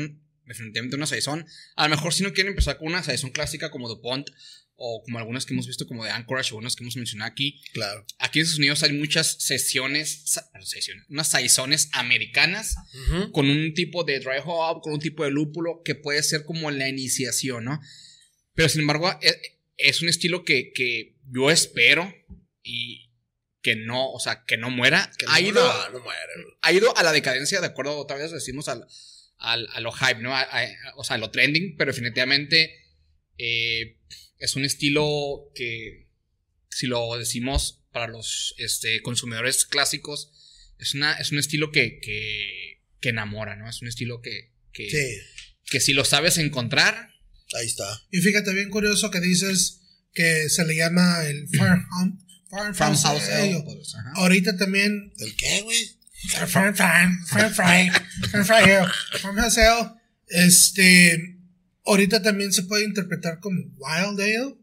definitivamente 0.45 0.97
una 0.97 1.07
saison. 1.07 1.47
A 1.77 1.89
lo 1.89 1.97
mejor 1.97 2.13
si 2.13 2.23
no 2.23 2.35
quieren 2.35 2.53
empezar 2.53 2.77
con 2.77 2.89
una 2.89 3.03
saison 3.03 3.31
clásica 3.31 3.71
como 3.71 3.89
DuPont 3.89 4.29
o 4.77 5.03
como 5.05 5.19
algunas 5.19 5.47
que 5.47 5.55
hemos 5.55 5.67
visto 5.67 5.87
como 5.87 6.05
de 6.05 6.11
Anchorage 6.11 6.53
o 6.53 6.59
unas 6.59 6.75
que 6.75 6.83
hemos 6.83 6.97
mencionado 6.97 7.31
aquí. 7.31 7.61
Claro. 7.73 8.05
Aquí 8.19 8.39
en 8.41 8.43
Estados 8.43 8.59
Unidos 8.59 8.83
hay 8.83 8.93
muchas 8.93 9.37
sesiones, 9.41 10.25
sesiones, 10.63 11.05
unas 11.09 11.29
saisones 11.31 11.89
americanas 11.93 12.75
Ujú. 13.09 13.31
con 13.33 13.49
un 13.49 13.73
tipo 13.75 14.03
de 14.05 14.19
dry 14.21 14.39
hop, 14.45 14.81
con 14.83 14.95
un 14.95 15.01
tipo 15.01 15.25
de 15.25 15.31
lúpulo 15.31 15.83
que 15.85 15.95
puede 15.95 16.23
ser 16.23 16.45
como 16.45 16.71
la 16.71 16.89
iniciación, 16.89 17.65
¿no? 17.67 17.81
Pero 18.55 18.69
sin 18.69 18.81
embargo, 18.81 19.17
es, 19.23 19.39
es 19.77 20.03
un 20.03 20.09
estilo 20.09 20.45
que, 20.45 20.73
que 20.73 21.17
yo 21.31 21.51
espero 21.51 22.13
y 22.63 23.11
que 23.63 23.77
no, 23.77 24.11
o 24.11 24.19
sea, 24.21 24.45
que 24.45 24.57
no 24.57 24.71
muera. 24.71 25.11
Que 25.19 25.27
ha, 25.29 25.41
no, 25.41 25.49
ido, 25.49 25.65
no, 25.65 25.91
no 25.99 26.01
muere, 26.05 26.21
güey. 26.37 26.55
ha 26.63 26.73
ido 26.73 26.97
a 26.97 27.03
la 27.03 27.13
decadencia, 27.13 27.61
de 27.61 27.67
acuerdo, 27.67 27.97
otra 27.97 28.17
vez 28.17 28.31
decimos 28.33 28.69
al, 28.69 28.87
al- 29.39 29.69
a 29.73 29.81
lo 29.81 29.91
hype, 29.93 30.21
¿no? 30.21 30.35
A- 30.35 30.43
a- 30.43 30.69
o 30.97 31.05
sea, 31.05 31.15
a 31.17 31.19
lo 31.19 31.31
trending, 31.31 31.77
pero 31.77 31.93
definitivamente 31.93 32.75
eh, 33.39 33.99
es 34.39 34.57
un 34.57 34.65
estilo 34.65 35.51
que, 35.55 36.09
si 36.71 36.87
lo 36.87 37.17
decimos 37.19 37.85
para 37.93 38.09
los 38.09 38.55
este, 38.59 39.01
consumidores 39.03 39.65
clásicos, 39.65 40.33
es, 40.79 40.95
una, 40.95 41.15
es 41.15 41.33
un 41.33 41.39
estilo 41.39 41.71
que, 41.71 42.01
que, 42.01 42.83
que 43.01 43.11
enamora, 43.11 43.57
¿no? 43.57 43.69
Es 43.69 43.81
un 43.83 43.89
estilo 43.89 44.21
que, 44.21 44.53
que, 44.73 44.91
Sí, 44.91 45.19
que 45.71 45.81
si 45.81 45.93
lo 45.93 46.05
sabes 46.05 46.39
encontrar, 46.39 47.11
ahí 47.57 47.67
está. 47.67 48.03
Y 48.11 48.21
fíjate, 48.21 48.53
bien 48.53 48.71
curioso 48.71 49.11
que 49.11 49.21
dices 49.21 49.81
que 50.13 50.49
se 50.49 50.65
le 50.65 50.77
llama 50.77 51.25
el 51.27 51.49
farm, 51.49 51.87
farm, 52.51 52.75
Farmhouse 52.75 53.03
pues, 53.65 53.95
ajá. 53.95 54.13
Ahorita 54.17 54.57
también 54.57 55.13
¿El 55.19 55.35
qué, 55.37 55.63
güey? 55.63 55.79
Farm, 56.29 56.75
farm, 56.75 57.27
farm 57.27 57.53
fry, 57.53 57.91
farm 58.31 58.45
fry 58.45 58.71
ale, 58.71 58.89
farmhouse 59.21 59.59
ale. 59.59 59.91
Este, 60.29 61.34
ahorita 61.85 62.23
también 62.23 62.53
se 62.53 62.63
puede 62.65 62.85
interpretar 62.85 63.41
como 63.41 63.61
wild 63.61 64.21
ale. 64.21 64.55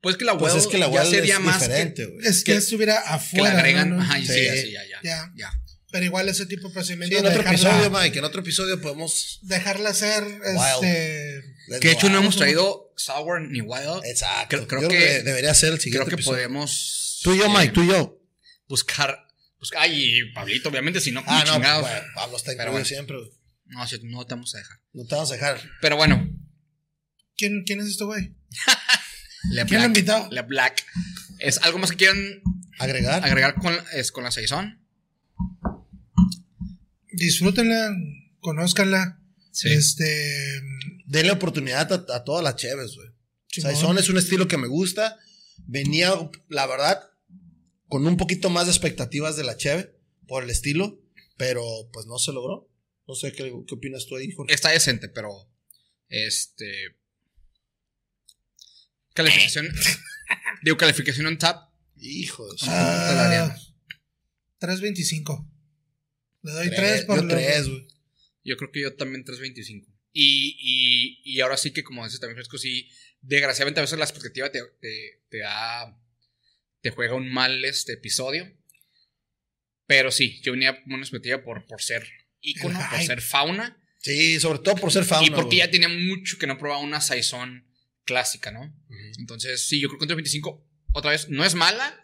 Pues 0.00 0.16
que 0.16 0.24
la 0.24 0.38
Pues 0.38 0.52
Well 0.52 0.62
es 0.62 0.68
que 0.68 0.78
la 0.78 0.90
ya 0.90 1.00
Wild 1.02 1.10
sería 1.10 1.34
es 1.34 1.40
más 1.40 1.60
diferente, 1.60 2.06
güey. 2.06 2.26
Es 2.26 2.44
que 2.44 2.52
Que- 2.52 2.58
estuviera 2.58 2.98
que, 2.98 3.08
que 3.08 3.14
afuera. 3.14 3.54
le 3.54 3.58
agregan, 3.60 3.90
¿no? 3.90 4.00
ajá, 4.00 4.16
sí, 4.18 4.26
Sí. 4.26 4.70
ya, 4.72 4.84
ya, 4.84 5.00
Ya. 5.02 5.32
ya. 5.36 5.52
Pero 5.90 6.04
igual 6.04 6.28
ese 6.28 6.44
tipo 6.46 6.64
de 6.64 6.68
Sí, 6.68 6.74
procedimiento 6.74 7.16
en 7.16 7.22
de 7.24 7.28
otro 7.30 7.42
dejarla, 7.42 7.70
episodio, 7.70 7.90
Mike, 7.98 8.18
en 8.18 8.24
otro 8.24 8.40
episodio 8.42 8.80
podemos. 8.80 9.40
dejarla 9.42 9.94
ser 9.94 10.22
este, 10.22 11.42
Que 11.80 11.88
de 11.88 11.92
hecho 11.92 12.10
no 12.10 12.18
hemos 12.18 12.36
traído 12.36 12.92
Sour 12.96 13.40
ni 13.40 13.60
Wild. 13.60 14.04
Exacto. 14.04 14.48
Creo- 14.56 14.68
creo 14.68 14.82
Yo 14.82 14.88
que- 14.88 15.22
debería 15.22 15.52
ser 15.54 15.70
el 15.70 15.78
Creo 15.78 15.82
siguiente 15.82 16.08
que 16.10 16.14
episodio. 16.14 16.36
podemos. 16.36 17.20
Tú 17.24 17.32
y 17.34 17.38
yo, 17.38 17.46
eh, 17.46 17.48
Mike, 17.56 17.72
tú 17.72 17.82
y 17.82 17.88
yo. 17.88 18.20
Buscar. 18.68 19.18
buscar 19.58 19.82
ay, 19.82 20.18
y 20.20 20.32
Pablito, 20.34 20.68
obviamente, 20.68 21.00
si 21.00 21.10
no, 21.10 21.20
Ah, 21.26 21.42
no, 21.46 21.54
chingados. 21.54 21.82
bueno, 21.82 22.06
Pablo 22.14 22.36
está 22.36 22.46
Pero 22.52 22.54
incluido 22.54 22.72
bueno. 22.72 22.86
siempre. 22.86 23.16
güey. 23.16 23.30
No, 23.68 23.86
sí, 23.86 23.98
no 24.02 24.26
te 24.26 24.34
vamos 24.34 24.54
a 24.54 24.58
dejar. 24.58 24.78
No 24.92 25.04
te 25.04 25.14
vamos 25.14 25.30
a 25.30 25.34
dejar. 25.34 25.60
Pero 25.80 25.96
bueno, 25.96 26.28
¿quién, 27.36 27.64
¿quién 27.64 27.80
es 27.80 27.86
este 27.88 28.04
güey? 28.04 28.34
Le 29.50 29.64
¿Quién 29.66 29.80
lo 29.80 29.86
invitó? 29.86 30.28
Le 30.30 30.42
Black. 30.42 30.84
¿Es 31.38 31.58
algo 31.58 31.78
más 31.78 31.90
que 31.90 31.96
quieran 31.96 32.42
Agregar. 32.78 33.24
agregar 33.24 33.54
con, 33.54 33.74
es, 33.92 34.10
con 34.10 34.24
la 34.24 34.30
Saison? 34.30 34.84
Disfrútenla, 37.12 37.90
conózcanla. 38.40 39.20
Sí. 39.52 39.72
Este, 39.72 40.60
Denle 41.06 41.32
oportunidad 41.32 41.92
a, 41.92 42.16
a 42.16 42.24
todas 42.24 42.44
las 42.44 42.56
cheves, 42.56 42.94
güey. 42.96 43.08
Saison 43.48 43.98
es 43.98 44.08
un 44.08 44.18
estilo 44.18 44.46
que 44.48 44.58
me 44.58 44.68
gusta. 44.68 45.16
Venía, 45.66 46.12
la 46.48 46.66
verdad, 46.66 47.00
con 47.88 48.06
un 48.06 48.16
poquito 48.16 48.50
más 48.50 48.66
de 48.66 48.72
expectativas 48.72 49.36
de 49.36 49.44
la 49.44 49.56
cheve 49.56 49.96
por 50.26 50.44
el 50.44 50.50
estilo, 50.50 51.00
pero 51.36 51.62
pues 51.92 52.06
no 52.06 52.18
se 52.18 52.32
logró. 52.32 52.67
No 53.08 53.14
sé 53.14 53.32
qué, 53.32 53.44
qué 53.66 53.74
opinas 53.74 54.06
tú 54.06 54.16
ahí, 54.16 54.30
Jorge. 54.30 54.54
Está 54.54 54.68
decente, 54.70 55.08
pero. 55.08 55.50
Este. 56.08 56.96
Calificación. 59.14 59.68
digo, 60.62 60.76
calificación 60.76 61.26
on 61.26 61.38
tap. 61.38 61.70
Hijo 61.96 62.52
de 62.52 62.58
su- 62.58 62.66
te 62.66 62.70
la 62.70 63.26
haría? 63.26 63.44
Ah, 63.44 63.58
3.25. 64.60 65.50
Le 66.42 66.52
doy 66.52 66.68
Tres, 66.68 66.78
3 66.78 67.04
por 67.06 67.16
yo 67.16 67.22
lo- 67.24 67.28
tres, 67.34 67.68
güey. 67.68 67.88
Yo 68.44 68.56
creo 68.56 68.70
que 68.70 68.80
yo 68.82 68.94
también 68.96 69.24
3.25. 69.24 69.86
Y, 70.12 70.56
y, 70.60 71.20
y 71.24 71.40
ahora 71.40 71.56
sí 71.56 71.72
que, 71.72 71.82
como 71.82 72.04
dices 72.04 72.20
también 72.20 72.36
Fresco, 72.36 72.56
sí, 72.58 72.88
desgraciadamente 73.20 73.80
a 73.80 73.82
veces 73.82 73.98
la 73.98 74.04
expectativa 74.04 74.50
te, 74.50 74.60
te, 74.80 75.22
te 75.28 75.38
da. 75.38 75.98
Te 76.80 76.90
juega 76.90 77.14
un 77.14 77.32
mal 77.32 77.64
este 77.64 77.94
episodio. 77.94 78.48
Pero 79.86 80.12
sí, 80.12 80.40
yo 80.42 80.52
venía 80.52 80.80
con 80.84 80.92
una 80.92 81.02
expectativa 81.02 81.42
por, 81.42 81.66
por 81.66 81.82
ser 81.82 82.06
ícono, 82.40 82.80
El 82.80 82.86
por 82.88 83.02
ser 83.02 83.20
fauna. 83.22 83.82
Sí, 84.00 84.38
sobre 84.40 84.60
todo 84.60 84.76
por 84.76 84.92
ser 84.92 85.04
fauna. 85.04 85.26
y 85.26 85.30
porque 85.30 85.46
güey. 85.46 85.58
ya 85.58 85.70
tenía 85.70 85.88
mucho 85.88 86.38
que 86.38 86.46
no 86.46 86.56
probaba 86.58 86.80
una 86.80 87.00
saison 87.00 87.64
clásica, 88.04 88.50
¿no? 88.50 88.74
Entonces, 89.18 89.66
sí, 89.66 89.80
yo 89.80 89.88
creo 89.88 89.98
que 89.98 90.12
un 90.14 90.20
3.25, 90.20 90.64
otra 90.92 91.10
vez, 91.10 91.28
no 91.28 91.44
es 91.44 91.54
mala, 91.54 91.94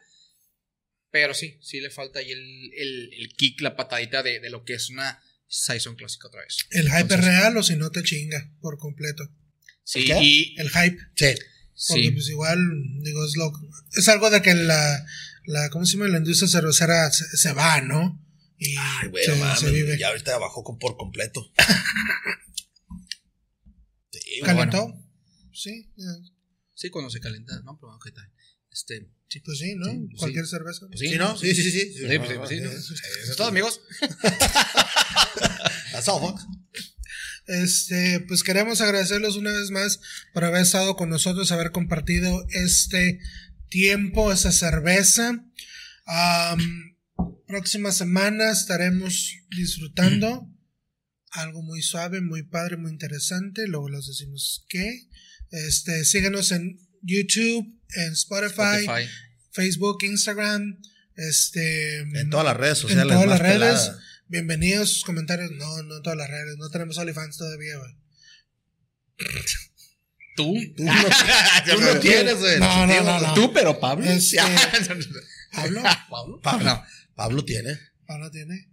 pero 1.10 1.32
sí, 1.34 1.58
sí 1.62 1.80
le 1.80 1.90
falta 1.90 2.18
ahí 2.18 2.30
el, 2.32 2.72
el, 2.76 3.10
el 3.14 3.28
kick, 3.36 3.60
la 3.60 3.76
patadita 3.76 4.22
de, 4.22 4.40
de 4.40 4.50
lo 4.50 4.64
que 4.64 4.74
es 4.74 4.90
una 4.90 5.22
saison 5.46 5.94
clásica 5.94 6.26
otra 6.28 6.40
vez. 6.42 6.58
El 6.70 6.86
hype 6.86 6.98
Entonces- 7.00 7.18
es 7.20 7.24
real 7.24 7.56
o 7.56 7.62
si 7.62 7.76
no 7.76 7.90
te 7.90 8.02
chinga 8.02 8.50
por 8.60 8.76
completo. 8.78 9.30
Sí, 9.84 10.04
qué? 10.04 10.18
y 10.20 10.54
El 10.58 10.70
hype. 10.70 10.98
Sí. 11.14 11.34
Porque 11.88 12.02
sí, 12.02 12.10
pues 12.10 12.28
igual, 12.28 12.58
digo, 13.02 13.24
es 13.24 13.36
lo 13.36 13.52
es 13.96 14.08
algo 14.08 14.30
de 14.30 14.42
que 14.42 14.54
la, 14.54 15.06
la 15.46 15.70
¿cómo 15.70 15.84
se 15.86 15.92
llama? 15.94 16.08
La 16.08 16.18
industria 16.18 16.48
cervecera 16.48 17.10
se, 17.10 17.24
se 17.36 17.52
va, 17.52 17.80
¿no? 17.80 18.20
Y 18.66 18.76
Ay, 18.78 19.08
güey, 19.08 19.24
se, 19.24 19.32
no 19.32 19.36
mames, 19.44 19.60
se 19.60 19.70
vive. 19.70 19.98
Ya 19.98 20.08
ahorita 20.08 20.38
bajó 20.38 20.64
con- 20.64 20.78
por 20.78 20.96
completo. 20.96 21.52
sí. 24.10 24.40
¿Calentó? 24.42 24.92
Sí, 25.52 25.90
sí, 26.74 26.90
cuando 26.90 27.10
se 27.10 27.20
calienta, 27.20 27.60
¿no? 27.64 27.78
Pero, 27.80 27.98
¿qué 28.02 28.10
tal? 28.10 28.30
Este, 28.70 29.08
sí, 29.28 29.40
pues 29.40 29.58
sí, 29.58 29.74
¿no? 29.76 29.86
Sí, 29.86 30.06
pues 30.10 30.18
Cualquier 30.20 30.46
cerveza. 30.46 30.86
pues 30.88 31.00
Sí, 31.00 31.16
¿no? 31.16 31.36
Sí, 31.36 31.54
sí, 31.54 31.62
sí. 31.62 31.70
Sí, 31.70 31.94
Sí, 31.94 32.18
pues 32.18 32.28
sí, 32.30 32.34
pues 32.38 32.48
sí, 32.48 32.60
¿no? 32.60 32.70
Eso 32.70 32.94
es 33.30 33.36
todo, 33.36 33.48
amigos. 33.48 33.80
That's 35.92 36.08
all, 36.08 36.20
folks. 36.20 36.44
Este, 37.46 38.20
pues 38.26 38.42
queremos 38.42 38.80
agradecerles 38.80 39.36
una 39.36 39.52
vez 39.52 39.70
más 39.70 40.00
por 40.32 40.44
haber 40.44 40.62
estado 40.62 40.96
con 40.96 41.10
nosotros, 41.10 41.52
haber 41.52 41.70
compartido 41.72 42.44
este 42.50 43.20
tiempo, 43.68 44.32
esa 44.32 44.50
cerveza. 44.50 45.44
Am, 46.06 46.93
próxima 47.54 47.92
semana 47.92 48.50
estaremos 48.50 49.32
disfrutando 49.56 50.50
algo 51.30 51.62
muy 51.62 51.82
suave, 51.82 52.20
muy 52.20 52.42
padre, 52.42 52.76
muy 52.76 52.90
interesante. 52.90 53.68
Luego 53.68 53.88
les 53.90 54.06
decimos 54.06 54.66
que. 54.68 55.06
Este, 55.50 56.04
síganos 56.04 56.50
en 56.50 56.80
YouTube, 57.02 57.64
en 57.94 58.12
Spotify, 58.14 58.80
Spotify. 58.80 59.08
Facebook, 59.52 59.98
Instagram. 60.02 60.80
Este, 61.14 61.98
En 62.00 62.28
todas 62.28 62.44
las 62.44 62.56
redes 62.56 62.78
en 62.78 62.82
sociales. 62.82 63.06
todas 63.06 63.20
más 63.20 63.38
las 63.38 63.40
redes. 63.40 63.54
peladas. 63.54 63.98
Bienvenidos 64.26 64.90
sus 64.90 65.04
comentarios. 65.04 65.52
No, 65.52 65.82
no 65.84 65.98
en 65.98 66.02
todas 66.02 66.18
las 66.18 66.28
redes. 66.28 66.56
No 66.58 66.70
tenemos 66.70 66.98
OnlyFans 66.98 67.36
todavía, 67.38 67.78
güey. 67.78 67.92
¿Tú? 70.36 70.52
Tú 70.76 70.82
no, 70.82 70.92
tú 71.72 71.80
no 71.80 72.00
tienes, 72.00 72.36
güey. 72.36 72.58
No, 72.58 72.84
no, 72.88 73.00
no, 73.04 73.20
no. 73.20 73.34
Tú, 73.34 73.52
pero 73.52 73.78
Pablo. 73.78 74.10
Este, 74.10 74.38
¿Pablo? 75.52 75.82
Pablo, 76.10 76.40
Pablo, 76.42 76.64
No. 76.64 76.84
Pablo 77.14 77.44
tiene. 77.44 77.78
Pablo 78.06 78.30
tiene. 78.30 78.68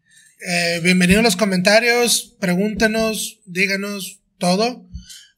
Eh, 0.48 0.80
bienvenidos 0.84 1.20
a 1.20 1.24
los 1.24 1.36
comentarios. 1.36 2.36
Pregúntenos, 2.40 3.40
díganos 3.46 4.20
todo. 4.40 4.90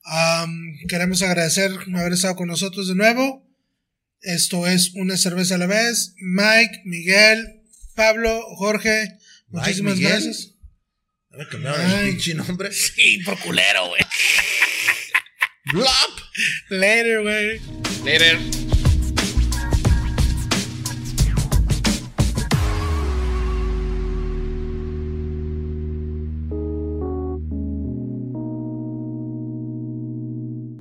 Am, 0.06 0.78
queremos 0.88 1.22
agradecer 1.22 1.72
haber 1.96 2.14
estado 2.14 2.36
con 2.36 2.48
nosotros 2.48 2.88
de 2.88 2.96
nuevo. 2.96 3.46
Esto 4.22 4.68
es 4.68 4.94
una 4.96 5.18
cerveza 5.18 5.56
a 5.56 5.58
la 5.58 5.68
vez. 5.68 6.14
Mike, 6.18 6.82
Miguel, 6.86 7.62
Pablo, 7.96 8.42
Jorge, 8.56 9.18
Mike, 9.50 9.66
muchísimas 9.68 9.96
Miguel. 9.98 10.12
gracias. 10.12 10.52
A 11.32 11.38
ver, 11.38 11.48
cambiaron 11.50 11.92
el 11.92 12.10
pinche 12.12 12.34
nombre. 12.36 12.72
Sí, 12.72 13.20
por 13.26 13.38
culero, 13.40 13.90
güey. 13.90 14.02
Blop. 15.74 16.20
Later, 16.70 17.22
güey. 17.22 17.60
Later. 18.06 18.63